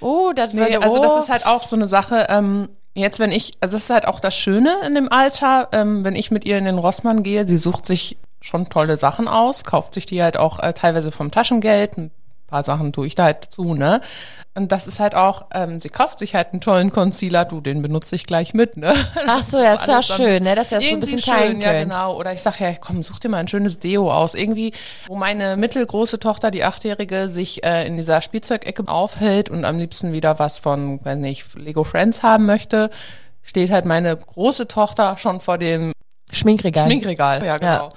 Oh, 0.00 0.32
das 0.34 0.52
Nee, 0.54 0.60
würde, 0.60 0.82
also 0.82 0.98
oh. 0.98 1.02
das 1.02 1.24
ist 1.24 1.30
halt 1.30 1.46
auch 1.46 1.62
so 1.62 1.76
eine 1.76 1.86
Sache, 1.86 2.26
ähm, 2.30 2.68
jetzt 2.94 3.18
wenn 3.20 3.32
ich, 3.32 3.52
also 3.60 3.76
das 3.76 3.84
ist 3.84 3.90
halt 3.90 4.08
auch 4.08 4.18
das 4.18 4.34
Schöne 4.36 4.74
in 4.86 4.94
dem 4.94 5.12
Alter, 5.12 5.68
ähm, 5.72 6.04
wenn 6.04 6.16
ich 6.16 6.30
mit 6.30 6.44
ihr 6.46 6.58
in 6.58 6.64
den 6.64 6.78
Rossmann 6.78 7.22
gehe, 7.22 7.46
sie 7.46 7.58
sucht 7.58 7.86
sich 7.86 8.16
schon 8.40 8.68
tolle 8.68 8.96
Sachen 8.96 9.28
aus, 9.28 9.64
kauft 9.64 9.94
sich 9.94 10.06
die 10.06 10.22
halt 10.22 10.36
auch 10.36 10.60
äh, 10.60 10.72
teilweise 10.72 11.12
vom 11.12 11.30
Taschengeld, 11.30 11.98
ein 11.98 12.10
paar 12.50 12.64
Sachen 12.64 12.92
tue 12.92 13.06
ich 13.06 13.14
da 13.14 13.24
halt 13.24 13.46
zu, 13.50 13.74
ne? 13.74 14.00
Und 14.54 14.72
das 14.72 14.88
ist 14.88 14.98
halt 14.98 15.14
auch, 15.14 15.46
ähm, 15.54 15.80
sie 15.80 15.88
kauft 15.88 16.18
sich 16.18 16.34
halt 16.34 16.48
einen 16.50 16.60
tollen 16.60 16.90
Concealer, 16.90 17.44
du, 17.44 17.60
den 17.60 17.80
benutze 17.82 18.16
ich 18.16 18.26
gleich 18.26 18.52
mit, 18.52 18.76
ne? 18.76 18.92
Ach 19.26 19.42
so, 19.42 19.58
ja, 19.58 19.74
ist 19.74 19.86
ja 19.86 20.02
schön, 20.02 20.42
ne, 20.42 20.56
dass 20.56 20.72
ihr 20.72 20.80
das 20.80 20.88
so 20.88 20.94
ein 20.94 21.00
bisschen 21.00 21.20
teilen 21.20 21.52
schön, 21.52 21.60
ja 21.60 21.72
könnt. 21.72 21.92
genau. 21.92 22.16
Oder 22.16 22.32
ich 22.32 22.42
sag 22.42 22.58
ja, 22.58 22.74
komm, 22.74 23.02
such 23.02 23.20
dir 23.20 23.28
mal 23.28 23.38
ein 23.38 23.48
schönes 23.48 23.78
Deo 23.78 24.12
aus. 24.12 24.34
Irgendwie, 24.34 24.72
wo 25.06 25.14
meine 25.14 25.56
mittelgroße 25.56 26.18
Tochter, 26.18 26.50
die 26.50 26.64
achtjährige, 26.64 27.28
sich 27.28 27.64
äh, 27.64 27.86
in 27.86 27.96
dieser 27.96 28.20
Spielzeugecke 28.20 28.88
aufhält 28.88 29.48
und 29.48 29.64
am 29.64 29.78
liebsten 29.78 30.12
wieder 30.12 30.38
was 30.38 30.58
von, 30.58 31.02
weiß 31.04 31.18
nicht, 31.18 31.54
Lego 31.56 31.84
Friends 31.84 32.24
haben 32.24 32.46
möchte, 32.46 32.90
steht 33.42 33.70
halt 33.70 33.84
meine 33.84 34.16
große 34.16 34.66
Tochter 34.66 35.16
schon 35.18 35.38
vor 35.38 35.58
dem 35.58 35.92
Schminkregal. 36.32 36.86
Schminkregal. 36.86 37.44
Ja, 37.44 37.58
genau. 37.58 37.72
Ja. 37.72 37.88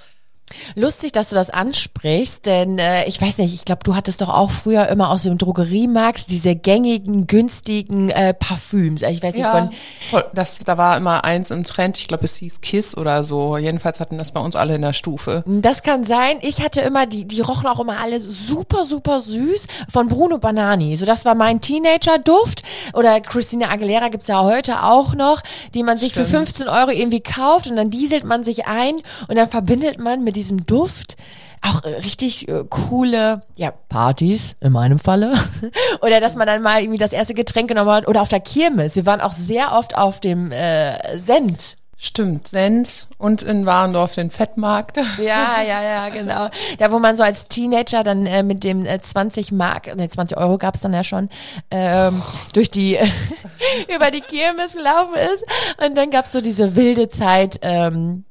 Lustig, 0.76 1.12
dass 1.12 1.30
du 1.30 1.36
das 1.36 1.50
ansprichst, 1.50 2.46
denn 2.46 2.80
äh, 2.80 3.06
ich 3.06 3.22
weiß 3.22 3.38
nicht, 3.38 3.54
ich 3.54 3.66
glaube, 3.66 3.84
du 3.84 3.96
hattest 3.96 4.22
doch 4.22 4.30
auch 4.30 4.52
früher 4.52 4.88
immer 4.88 5.10
aus 5.10 5.24
dem 5.24 5.38
Drogeriemarkt 5.38 6.30
diese 6.30 6.56
gängigen, 6.56 7.28
günstigen 7.28 8.10
äh, 8.10 8.34
Parfüms. 8.34 9.02
Ich 9.04 9.22
weiß 9.22 9.34
nicht, 9.36 9.44
Ja, 9.44 9.70
von 10.10 10.24
das, 10.34 10.58
da 10.66 10.78
war 10.78 10.98
immer 10.98 11.24
eins 11.24 11.52
im 11.52 11.64
Trend, 11.64 11.98
ich 11.98 12.08
glaube, 12.08 12.26
es 12.26 12.36
hieß 12.38 12.62
Kiss 12.62 12.96
oder 12.98 13.24
so. 13.24 13.58
Jedenfalls 13.58 14.00
hatten 14.00 14.18
das 14.18 14.32
bei 14.32 14.40
uns 14.40 14.56
alle 14.56 14.76
in 14.76 14.82
der 14.82 14.94
Stufe. 14.94 15.44
Das 15.46 15.84
kann 15.84 16.04
sein. 16.04 16.38
Ich 16.42 16.62
hatte 16.62 16.82
immer, 16.82 17.06
die, 17.06 17.26
die 17.26 17.42
rochen 17.42 17.68
auch 17.68 17.80
immer 17.80 18.00
alle 18.00 18.20
super, 18.20 18.84
super 18.86 19.20
süß 19.20 19.68
von 19.90 20.08
Bruno 20.08 20.38
Banani. 20.38 20.96
So, 20.96 21.06
das 21.06 21.26
war 21.26 21.36
mein 21.36 21.62
Teenager-Duft. 21.62 22.64
Oder 22.94 23.22
Christina 23.22 23.70
Aguilera 23.70 24.10
gibt's 24.10 24.28
ja 24.28 24.42
heute 24.42 24.84
auch 24.84 25.16
noch, 25.16 25.42
die 25.74 25.84
man 25.84 25.98
sich 25.98 26.14
für 26.14 26.26
Stimmt. 26.26 26.48
15 26.48 26.68
Euro 26.68 26.92
irgendwie 26.92 27.22
kauft 27.22 27.68
und 27.68 27.76
dann 27.76 27.90
dieselt 27.90 28.24
man 28.24 28.44
sich 28.44 28.66
ein 28.68 28.96
und 29.28 29.36
dann 29.36 29.50
verbindet 29.50 30.00
man 30.00 30.24
mit 30.24 30.36
diesem 30.36 30.43
Duft 30.52 31.16
auch 31.64 31.84
äh, 31.84 31.90
richtig 31.96 32.48
äh, 32.48 32.64
coole, 32.70 33.42
ja, 33.56 33.72
Partys 33.72 34.56
in 34.60 34.74
meinem 34.74 35.00
Falle. 35.00 35.34
oder 36.02 36.20
dass 36.20 36.36
man 36.36 36.48
dann 36.48 36.62
mal 36.62 36.82
irgendwie 36.82 37.00
das 37.00 37.14
erste 37.14 37.34
Getränk 37.34 37.70
genommen 37.70 37.92
hat 37.92 38.08
oder 38.08 38.22
auf 38.22 38.30
der 38.30 38.42
Kirmes. 38.42 38.96
Wir 38.96 39.06
waren 39.06 39.22
auch 39.22 39.34
sehr 39.34 39.74
oft 39.74 39.98
auf 39.98 40.20
dem 40.20 40.52
äh, 40.52 41.18
Send. 41.18 41.78
Stimmt, 41.96 42.50
Sens 42.50 43.08
und 43.18 43.44
in 43.44 43.66
Warendorf 43.66 44.16
den 44.16 44.30
Fettmarkt. 44.30 44.98
Ja, 45.20 45.62
ja, 45.62 45.82
ja, 45.82 46.10
genau. 46.10 46.50
Da, 46.78 46.92
wo 46.92 47.00
man 47.00 47.16
so 47.16 47.24
als 47.24 47.46
Teenager 47.46 48.04
dann 48.04 48.26
äh, 48.26 48.44
mit 48.44 48.66
dem 48.66 48.86
äh, 48.86 49.00
20 49.00 49.54
Mark, 49.54 49.96
ne, 49.96 50.10
20 50.10 50.38
Euro 50.38 50.58
gab's 50.58 50.82
dann 50.82 50.92
ja 50.92 51.06
schon, 51.06 51.30
ähm, 51.72 52.22
durch 52.52 52.70
die, 52.70 52.98
über 53.96 54.12
die 54.12 54.20
Kirmes 54.20 54.74
gelaufen 54.74 55.14
ist. 55.16 55.46
Und 55.86 55.96
dann 55.96 56.12
gab's 56.12 56.34
so 56.34 56.42
diese 56.42 56.76
wilde 56.76 57.08
Zeit, 57.08 57.60
ähm, 57.62 58.26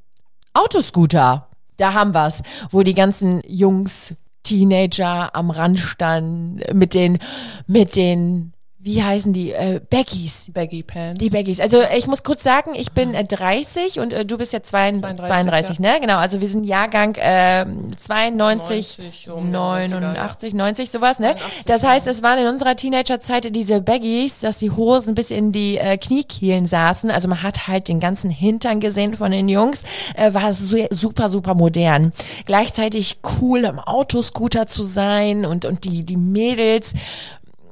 Autoscooter. 0.53 1.49
Da 1.77 1.95
haben 1.95 2.15
wir's, 2.15 2.43
wo 2.71 2.83
die 2.83 2.95
ganzen 2.95 3.43
Jungs, 3.47 4.15
Teenager 4.43 5.35
am 5.35 5.51
Rand 5.51 5.79
standen, 5.79 6.61
mit 6.77 6.95
den, 6.95 7.19
mit 7.67 7.97
den, 7.97 8.53
wie 8.85 9.01
heißen 9.01 9.33
die, 9.33 9.53
äh, 9.53 9.81
Baggies. 9.91 10.47
Baggy 10.53 10.83
Pants. 10.83 11.19
Die 11.21 11.31
Baggies. 11.31 11.61
Also 11.61 11.83
ich 11.97 12.09
muss 12.09 12.25
kurz 12.25 12.43
sagen, 12.43 12.73
ich 12.75 12.91
bin 12.91 13.15
äh, 13.15 13.25
30 13.25 14.01
und 14.01 14.13
äh, 14.13 14.25
du 14.25 14.37
bist 14.39 14.53
ja 14.53 14.61
32, 14.61 15.25
32, 15.25 15.77
32 15.77 15.81
ne? 15.81 15.99
Genau, 16.01 16.17
also 16.17 16.41
wir 16.41 16.49
sind 16.49 16.65
Jahrgang 16.65 17.17
ähm, 17.21 17.97
92, 17.97 18.99
90, 18.99 19.25
so 19.25 19.35
um 19.35 19.53
die 19.53 19.57
90er, 19.57 20.01
89, 20.01 20.55
90, 20.55 20.91
sowas, 20.91 21.21
ne? 21.21 21.37
Das 21.67 21.85
heißt, 21.85 22.09
es 22.09 22.25
waren 22.25 22.41
in 22.41 22.49
unserer 22.49 22.75
Teenagerzeit 22.75 23.55
diese 23.55 23.81
Baggies, 23.81 24.41
dass 24.41 24.59
die 24.59 24.73
Hosen 24.73 25.15
bis 25.15 25.31
in 25.31 25.53
die 25.53 25.79
äh, 25.79 25.97
Kniekehlen 25.97 26.67
saßen. 26.67 27.09
Also 27.13 27.29
man 27.29 27.45
hat 27.45 27.69
halt 27.69 27.87
den 27.87 28.01
ganzen 28.01 28.31
Hintern 28.31 28.81
gesehen 28.81 29.15
von 29.15 29.31
den 29.31 29.49
Jungs. 29.49 29.85
Äh, 30.17 30.35
war 30.35 30.55
so, 30.55 30.77
super, 30.91 31.29
super 31.29 31.55
modern. 31.55 32.13
Gleichzeitig 32.47 33.19
cool, 33.41 33.65
am 33.65 33.79
Autoscooter 33.79 34.67
zu 34.67 34.83
sein 34.83 35.47
und, 35.47 35.67
und 35.67 35.85
die, 35.85 36.05
die 36.05 36.17
Mädels 36.17 36.95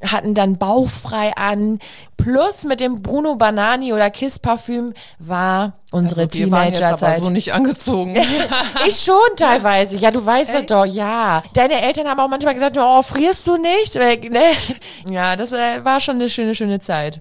hatten 0.03 0.35
dann 0.35 0.59
bauchfrei 0.59 1.33
an. 1.37 1.79
Plus 2.17 2.65
mit 2.65 2.81
dem 2.81 3.03
Bruno 3.03 3.37
Banani 3.37 3.93
oder 3.93 4.11
Kiss 4.11 4.39
Parfüm 4.39 4.93
war 5.19 5.75
unsere 5.91 6.23
also 6.23 6.39
wir 6.39 6.51
waren 6.51 6.67
jetzt 6.67 6.79
Teenagerzeit. 6.79 7.25
so 7.25 7.31
nicht 7.31 7.53
angezogen. 7.55 8.17
ich 8.87 9.01
schon 9.01 9.37
teilweise. 9.37 9.97
Ja, 9.97 10.11
du 10.11 10.25
weißt 10.25 10.55
das 10.55 10.67
doch, 10.67 10.85
ja. 10.85 11.43
Deine 11.55 11.81
Eltern 11.83 12.09
haben 12.09 12.21
auch 12.21 12.29
manchmal 12.29 12.55
gesagt, 12.55 12.77
oh, 12.79 13.03
frierst 13.03 13.47
du 13.47 13.57
nicht? 13.57 13.95
Weg, 13.95 14.31
ne? 14.31 14.43
Ja, 15.09 15.37
das 15.37 15.53
äh, 15.53 15.85
war 15.85 16.01
schon 16.01 16.17
eine 16.17 16.29
schöne, 16.29 16.55
schöne 16.55 16.81
Zeit. 16.81 17.21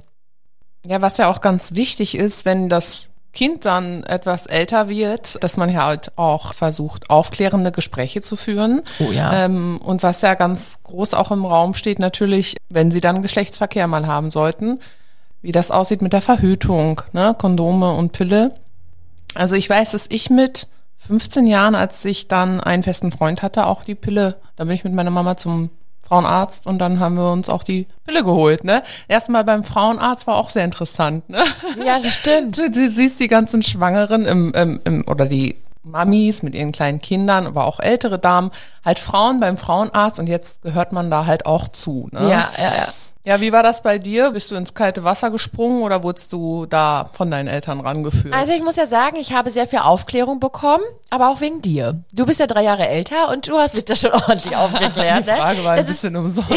Ja, 0.86 1.02
was 1.02 1.18
ja 1.18 1.30
auch 1.30 1.42
ganz 1.42 1.76
wichtig 1.76 2.16
ist, 2.16 2.46
wenn 2.46 2.70
das 2.70 3.10
Kind 3.32 3.66
dann 3.66 4.04
etwas 4.04 4.48
älter 4.48 4.90
wird, 4.90 5.42
dass 5.44 5.56
man 5.56 5.70
ja 5.70 5.86
halt 5.86 6.12
auch 6.18 6.54
versucht, 6.54 7.10
aufklärende 7.10 7.72
Gespräche 7.72 8.22
zu 8.22 8.36
führen. 8.36 8.82
Oh 9.00 9.12
ja. 9.12 9.46
Ähm, 9.46 9.80
und 9.84 10.02
was 10.02 10.22
ja 10.22 10.34
ganz 10.34 10.80
groß 10.84 11.14
auch 11.14 11.32
im 11.32 11.46
Raum 11.46 11.76
steht, 11.76 12.00
natürlich, 12.00 12.58
wenn 12.70 12.90
sie 12.90 13.02
dann 13.02 13.22
Geschlechtsverkehr 13.22 13.88
mal 13.88 14.08
haben 14.08 14.32
sollten, 14.32 14.80
wie 15.42 15.52
das 15.52 15.70
aussieht 15.70 16.02
mit 16.02 16.14
der 16.14 16.22
Verhütung, 16.22 17.02
ne? 17.14 17.36
Kondome 17.38 17.94
und 17.94 18.12
Pille. 18.12 18.56
Also 19.36 19.56
ich 19.56 19.70
weiß, 19.70 19.92
dass 19.92 20.08
ich 20.10 20.30
mit 20.30 20.68
15 20.98 21.48
Jahren, 21.48 21.76
als 21.76 22.04
ich 22.06 22.28
dann 22.28 22.60
einen 22.60 22.84
festen 22.84 23.12
Freund 23.12 23.42
hatte, 23.42 23.68
auch 23.68 23.84
die 23.84 23.96
Pille, 23.96 24.36
da 24.56 24.66
bin 24.66 24.74
ich 24.74 24.84
mit 24.84 24.94
meiner 24.94 25.12
Mama 25.12 25.38
zum 25.38 25.70
Frauenarzt 26.10 26.66
und 26.66 26.80
dann 26.80 27.00
haben 27.00 27.16
wir 27.16 27.32
uns 27.32 27.50
auch 27.50 27.64
die 27.64 27.86
Pille 28.06 28.24
geholt, 28.24 28.64
ne? 28.64 28.82
Erstmal 29.08 29.44
beim 29.44 29.64
Frauenarzt 29.64 30.26
war 30.26 30.38
auch 30.38 30.50
sehr 30.50 30.66
interessant, 30.66 31.30
ne? 31.30 31.44
Ja, 31.86 32.00
das 32.00 32.16
stimmt. 32.16 32.58
Du, 32.58 32.70
du 32.72 32.90
siehst 32.90 33.20
die 33.20 33.28
ganzen 33.28 33.62
Schwangeren 33.62 34.26
im, 34.26 34.52
im, 34.54 34.82
im, 34.84 35.06
oder 35.08 35.26
die 35.28 35.56
Mamis 35.84 36.42
mit 36.42 36.56
ihren 36.56 36.72
kleinen 36.72 37.00
Kindern, 37.00 37.46
aber 37.46 37.66
auch 37.66 37.80
ältere 37.80 38.18
Damen, 38.18 38.52
halt 38.84 38.98
Frauen 38.98 39.40
beim 39.40 39.58
Frauenarzt 39.58 40.20
und 40.20 40.28
jetzt 40.28 40.64
gehört 40.64 40.92
man 40.92 41.12
da 41.12 41.28
halt 41.28 41.46
auch 41.46 41.68
zu, 41.68 42.10
ne? 42.12 42.22
Ja, 42.22 42.50
ja, 42.58 42.76
ja. 42.76 42.88
Ja, 43.30 43.40
wie 43.42 43.52
war 43.52 43.62
das 43.62 43.84
bei 43.84 44.00
dir? 44.00 44.32
Bist 44.32 44.50
du 44.50 44.56
ins 44.56 44.74
kalte 44.74 45.04
Wasser 45.04 45.30
gesprungen 45.30 45.84
oder 45.84 46.02
wurdest 46.04 46.34
du 46.34 46.66
da 46.66 47.12
von 47.14 47.30
deinen 47.30 47.48
Eltern 47.48 47.80
rangeführt? 47.80 48.34
Also 48.34 48.54
ich 48.54 48.64
muss 48.64 48.76
ja 48.76 48.88
sagen, 48.88 49.18
ich 49.18 49.34
habe 49.34 49.52
sehr 49.52 49.68
viel 49.68 49.78
Aufklärung 49.78 50.40
bekommen, 50.40 50.84
aber 51.12 51.30
auch 51.30 51.40
wegen 51.40 51.62
dir. 51.62 52.04
Du 52.12 52.26
bist 52.26 52.40
ja 52.40 52.48
drei 52.48 52.64
Jahre 52.64 52.88
älter 52.88 53.30
und 53.30 53.48
du 53.48 53.56
hast 53.56 53.76
mich 53.76 53.86
da 53.86 53.96
schon 53.96 54.12
ordentlich 54.14 54.56
aufgeklärt. 54.56 55.28
Die 55.28 55.30
Frage 55.30 55.64
war 55.64 55.74
ein 55.74 55.78
Das 55.78 55.86
bisschen 55.86 56.16
umsonst. 56.16 56.50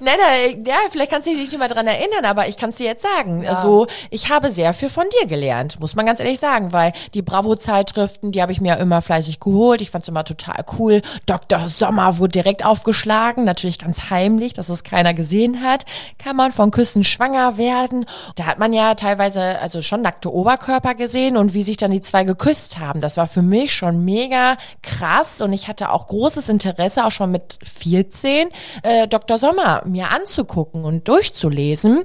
nein, 0.00 0.16
nein, 0.18 0.64
ja, 0.66 0.76
vielleicht 0.90 1.10
kannst 1.10 1.26
du 1.26 1.32
dich 1.32 1.40
nicht 1.40 1.58
mehr 1.58 1.68
dran 1.68 1.86
erinnern, 1.86 2.24
aber 2.24 2.48
ich 2.48 2.56
kann 2.56 2.70
es 2.70 2.76
dir 2.76 2.86
jetzt 2.86 3.02
sagen. 3.02 3.46
Also 3.46 3.86
ich 4.08 4.30
habe 4.30 4.50
sehr 4.50 4.72
viel 4.72 4.88
von 4.88 5.04
dir 5.20 5.26
gelernt, 5.26 5.78
muss 5.80 5.96
man 5.96 6.06
ganz 6.06 6.20
ehrlich 6.20 6.38
sagen, 6.40 6.72
weil 6.72 6.92
die 7.12 7.20
Bravo-Zeitschriften, 7.20 8.32
die 8.32 8.40
habe 8.40 8.52
ich 8.52 8.62
mir 8.62 8.68
ja 8.68 8.74
immer 8.76 9.02
fleißig 9.02 9.38
geholt. 9.38 9.82
Ich 9.82 9.90
fand 9.90 10.04
es 10.04 10.08
immer 10.08 10.24
total 10.24 10.64
cool. 10.78 11.02
Dr. 11.26 11.68
Sommer 11.68 12.16
wurde 12.16 12.32
direkt 12.32 12.64
aufgeschlagen, 12.64 13.44
natürlich 13.44 13.78
ganz 13.78 14.08
heimlich, 14.08 14.54
dass 14.54 14.70
es 14.70 14.82
keiner 14.82 15.12
gesehen 15.12 15.62
hat. 15.62 15.84
Kann 16.18 16.36
man 16.36 16.52
von 16.52 16.70
Küssen 16.70 17.04
schwanger 17.04 17.58
werden? 17.58 18.06
Da 18.34 18.46
hat 18.46 18.58
man 18.58 18.72
ja 18.72 18.94
teilweise 18.94 19.58
also 19.60 19.80
schon 19.80 20.02
nackte 20.02 20.32
Oberkörper 20.32 20.94
gesehen 20.94 21.36
und 21.36 21.54
wie 21.54 21.62
sich 21.62 21.76
dann 21.76 21.90
die 21.90 22.00
zwei 22.00 22.24
geküsst 22.24 22.78
haben. 22.78 23.00
Das 23.00 23.16
war 23.16 23.26
für 23.26 23.42
mich 23.42 23.74
schon 23.74 24.04
mega 24.04 24.56
krass 24.82 25.40
und 25.40 25.52
ich 25.52 25.68
hatte 25.68 25.90
auch 25.90 26.06
großes 26.06 26.48
Interesse, 26.48 27.04
auch 27.04 27.10
schon 27.10 27.30
mit 27.30 27.58
14, 27.64 28.48
äh, 28.82 29.08
Dr. 29.08 29.38
Sommer 29.38 29.82
mir 29.86 30.10
anzugucken 30.10 30.84
und 30.84 31.08
durchzulesen. 31.08 32.04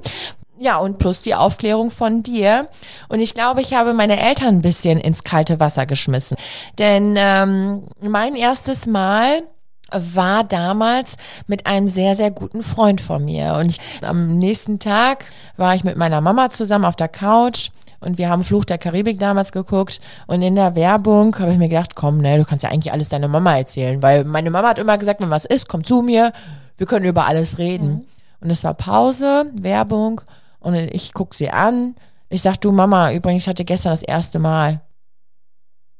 Ja, 0.58 0.76
und 0.76 0.98
plus 0.98 1.22
die 1.22 1.34
Aufklärung 1.34 1.90
von 1.90 2.22
dir. 2.22 2.68
Und 3.08 3.18
ich 3.18 3.34
glaube, 3.34 3.62
ich 3.62 3.74
habe 3.74 3.94
meine 3.94 4.20
Eltern 4.20 4.56
ein 4.56 4.62
bisschen 4.62 5.00
ins 5.00 5.24
kalte 5.24 5.58
Wasser 5.58 5.86
geschmissen. 5.86 6.36
Denn 6.78 7.16
ähm, 7.18 7.88
mein 8.00 8.36
erstes 8.36 8.86
Mal 8.86 9.42
war 9.92 10.44
damals 10.44 11.16
mit 11.46 11.66
einem 11.66 11.88
sehr, 11.88 12.16
sehr 12.16 12.30
guten 12.30 12.62
Freund 12.62 13.00
von 13.00 13.24
mir. 13.24 13.54
Und 13.54 13.70
ich, 13.70 13.80
am 14.02 14.38
nächsten 14.38 14.78
Tag 14.78 15.26
war 15.56 15.74
ich 15.74 15.84
mit 15.84 15.96
meiner 15.96 16.20
Mama 16.20 16.50
zusammen 16.50 16.84
auf 16.84 16.96
der 16.96 17.08
Couch 17.08 17.70
und 18.00 18.18
wir 18.18 18.28
haben 18.28 18.44
Fluch 18.44 18.64
der 18.64 18.78
Karibik 18.78 19.18
damals 19.18 19.52
geguckt 19.52 20.00
und 20.26 20.42
in 20.42 20.56
der 20.56 20.74
Werbung 20.74 21.38
habe 21.38 21.52
ich 21.52 21.58
mir 21.58 21.68
gedacht, 21.68 21.94
komm, 21.94 22.18
ne, 22.18 22.36
du 22.36 22.44
kannst 22.44 22.64
ja 22.64 22.70
eigentlich 22.70 22.92
alles 22.92 23.08
deiner 23.08 23.28
Mama 23.28 23.56
erzählen, 23.56 24.02
weil 24.02 24.24
meine 24.24 24.50
Mama 24.50 24.68
hat 24.68 24.78
immer 24.78 24.98
gesagt, 24.98 25.22
wenn 25.22 25.30
was 25.30 25.44
ist, 25.44 25.68
komm 25.68 25.84
zu 25.84 26.02
mir, 26.02 26.32
wir 26.76 26.86
können 26.86 27.06
über 27.06 27.26
alles 27.26 27.58
reden. 27.58 28.06
Und 28.40 28.50
es 28.50 28.64
war 28.64 28.74
Pause, 28.74 29.46
Werbung 29.54 30.20
und 30.58 30.74
ich 30.74 31.14
guck 31.14 31.34
sie 31.34 31.50
an. 31.50 31.94
Ich 32.28 32.42
sag, 32.42 32.56
du 32.60 32.72
Mama, 32.72 33.12
übrigens, 33.12 33.44
ich 33.44 33.48
hatte 33.48 33.64
gestern 33.64 33.92
das 33.92 34.02
erste 34.02 34.40
Mal. 34.40 34.80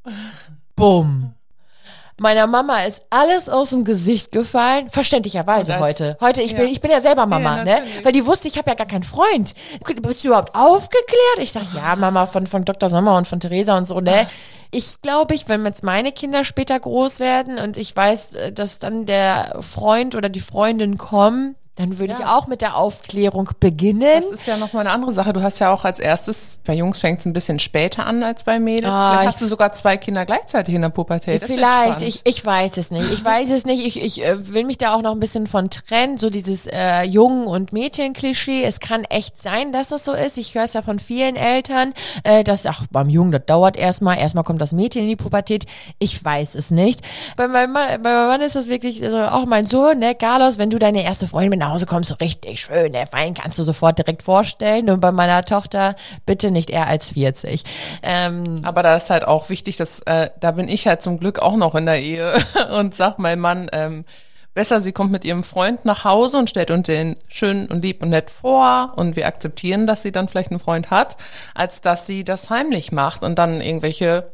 Bumm. 0.75 1.35
Meiner 2.23 2.47
Mama 2.47 2.85
ist 2.85 3.03
alles 3.11 3.49
aus 3.49 3.71
dem 3.71 3.85
Gesicht 3.85 4.31
gefallen, 4.31 4.89
verständlicherweise 4.89 5.81
heute. 5.81 6.17
Heute, 6.21 6.41
ich 6.41 6.55
bin, 6.55 6.67
Ja. 6.67 6.71
ich 6.71 6.81
bin 6.81 6.93
ja 6.93 7.01
selber 7.01 7.27
Mama, 7.27 7.59
Ja, 7.59 7.65
ne? 7.65 7.83
Weil 8.05 8.13
die 8.13 8.25
wusste, 8.25 8.47
ich 8.47 8.57
habe 8.59 8.71
ja 8.71 8.77
gar 8.77 8.87
keinen 8.87 9.03
Freund. 9.03 9.55
Bist 10.03 10.23
du 10.23 10.29
überhaupt 10.29 10.55
aufgeklärt? 10.55 11.39
Ich 11.39 11.51
sag, 11.51 11.65
ja, 11.75 11.97
Mama, 11.97 12.27
von, 12.27 12.47
von 12.47 12.65
Dr. 12.65 12.89
Sommer 12.89 13.17
und 13.17 13.27
von 13.27 13.41
Theresa 13.41 13.77
und 13.77 13.89
so, 13.89 14.01
ne? 14.01 14.29
Ich 14.71 15.03
glaube, 15.03 15.35
ich, 15.35 15.49
wenn 15.49 15.67
jetzt 15.67 15.83
meine 15.83 16.13
Kinder 16.13 16.45
später 16.45 16.79
groß 16.79 17.19
werden 17.19 17.59
und 17.59 17.77
ich 17.77 17.95
weiß, 17.95 18.35
äh, 18.35 18.53
dass 18.53 18.79
dann 18.79 19.05
der 19.05 19.59
Freund 19.61 20.15
oder 20.15 20.29
die 20.29 20.41
Freundin 20.41 20.99
kommen, 20.99 21.57
dann 21.77 21.99
würde 21.99 22.13
ich 22.13 22.19
Ja. 22.21 22.37
auch 22.37 22.47
mit 22.49 22.61
der 22.61 22.77
Aufklärung 22.77 23.49
beginnen. 23.59 24.03
Das 24.23 24.27
ist 24.31 24.47
ja 24.47 24.59
nochmal 24.59 24.87
eine 24.87 24.95
andere 24.95 25.11
Sache. 25.11 25.33
Du 25.33 25.43
hast 25.43 25.59
ja 25.59 25.73
auch 25.73 25.85
als 25.87 25.99
erstes, 25.99 26.61
bei 26.67 26.75
Jungs 26.75 26.99
fängt 26.99 27.21
es 27.21 27.27
ein 27.27 27.33
bisschen 27.33 27.59
später 27.59 28.05
an 28.07 28.23
als 28.23 28.45
bei 28.45 28.59
Mädels. 28.61 28.93
Ah, 28.93 29.11
Vielleicht 29.13 29.23
ich- 29.23 29.29
hast 29.35 29.41
du 29.41 29.47
sogar 29.47 29.73
zwei 29.73 29.97
Kinder 29.97 30.27
gleichzeitig 30.27 30.75
in 30.75 30.83
der 30.83 30.91
Pubertät. 30.91 31.41
Das 31.41 31.51
Vielleicht, 31.51 32.03
ich, 32.03 32.21
ich 32.25 32.45
weiß 32.45 32.77
es 32.77 32.91
nicht. 32.91 33.11
Ich 33.11 33.25
weiß 33.25 33.49
es 33.51 33.65
nicht. 33.65 33.87
Ich, 33.87 34.03
ich 34.03 34.23
äh, 34.23 34.53
will 34.53 34.65
mich 34.65 34.77
da 34.77 34.95
auch 34.95 35.01
noch 35.01 35.13
ein 35.13 35.21
bisschen 35.21 35.47
von 35.47 35.71
trennen. 35.71 36.19
So 36.19 36.29
dieses 36.29 36.67
äh, 36.67 37.05
Jungen- 37.05 37.47
und 37.47 37.73
Mädchen-Klischee. 37.73 38.65
Es 38.65 38.79
kann 38.79 39.05
echt 39.05 39.43
sein, 39.43 39.73
dass 39.73 39.89
das 39.89 40.05
so 40.05 40.13
ist. 40.13 40.37
Ich 40.37 40.55
höre 40.55 40.65
es 40.65 40.75
ja 40.75 40.83
von 40.83 40.99
vielen 40.99 41.37
Eltern, 41.37 41.95
äh, 42.25 42.45
dass, 42.45 42.67
ach, 42.67 42.85
beim 42.91 43.09
Jungen, 43.09 43.33
das 43.33 43.47
dauert 43.47 43.79
erstmal. 43.79 44.19
Erstmal 44.19 44.45
kommt 44.45 44.61
das 44.61 44.73
Mädchen 44.73 45.03
in 45.05 45.09
die 45.09 45.17
Pubertät. 45.17 45.65
Ich 45.99 46.23
weiß 46.23 46.55
es 46.55 46.71
nicht. 46.71 47.01
Bei 47.39 47.49
meinem 47.49 47.73
Mann, 47.73 47.89
bei 48.03 48.11
meinem 48.13 48.29
Mann 48.29 48.41
ist 48.43 48.57
das 48.57 48.67
wirklich, 48.69 49.03
also 49.03 49.23
auch 49.25 49.47
mein 49.47 49.65
Sohn, 49.65 49.99
ne, 50.01 50.15
Carlos, 50.15 50.59
wenn 50.59 50.69
du 50.69 50.79
deine 50.79 51.03
erste 51.03 51.27
Freundin 51.27 51.62
nach 51.63 51.71
Hause 51.71 51.87
kommst, 51.87 52.11
so 52.11 52.17
richtig 52.17 52.61
schön, 52.61 52.93
der 52.93 53.07
Fein 53.07 53.35
kannst 53.35 53.59
du 53.59 53.63
sofort 53.63 53.99
direkt 53.99 54.23
vorstellen. 54.23 54.91
Und 54.91 55.01
bei 55.01 55.13
meiner 55.13 55.45
Tochter 55.45 55.95
bitte 56.27 56.51
nicht 56.51 56.71
eher 56.71 56.89
als 56.89 57.11
40. 57.11 57.63
Ähm, 58.03 58.61
Aber 58.65 58.83
da 58.83 58.97
ist 58.97 59.11
halt 59.11 59.27
auch 59.27 59.49
wichtig, 59.49 59.77
dass 59.77 60.01
äh, 60.01 60.31
da 60.41 60.53
bin 60.53 60.69
ich 60.69 60.87
halt 60.87 61.03
zum 61.03 61.19
Glück 61.19 61.39
auch 61.39 61.57
noch 61.57 61.75
in 61.75 61.87
der 61.87 62.01
Ehe 62.01 62.35
und 62.79 62.95
sag 62.95 63.19
mein 63.19 63.39
Mann, 63.39 63.69
ähm, 63.73 64.05
besser 64.55 64.81
sie 64.81 64.93
kommt 64.93 65.13
mit 65.13 65.25
ihrem 65.25 65.45
Freund 65.45 65.85
nach 65.85 66.05
Hause 66.05 66.39
und 66.39 66.51
stellt 66.51 66.71
uns 66.71 66.87
den 66.87 67.17
schön 67.29 67.69
und 67.69 67.83
lieb 67.83 68.03
und 68.03 68.11
nett 68.11 68.31
vor 68.31 68.93
und 68.97 69.17
wir 69.17 69.27
akzeptieren, 69.27 69.87
dass 69.87 70.03
sie 70.03 70.13
dann 70.13 70.29
vielleicht 70.29 70.51
einen 70.51 70.61
Freund 70.61 70.91
hat, 70.91 71.17
als 71.55 71.81
dass 71.81 72.07
sie 72.07 72.25
das 72.25 72.51
heimlich 72.51 72.93
macht 72.93 73.23
und 73.23 73.39
dann 73.39 73.61
irgendwelche 73.61 74.33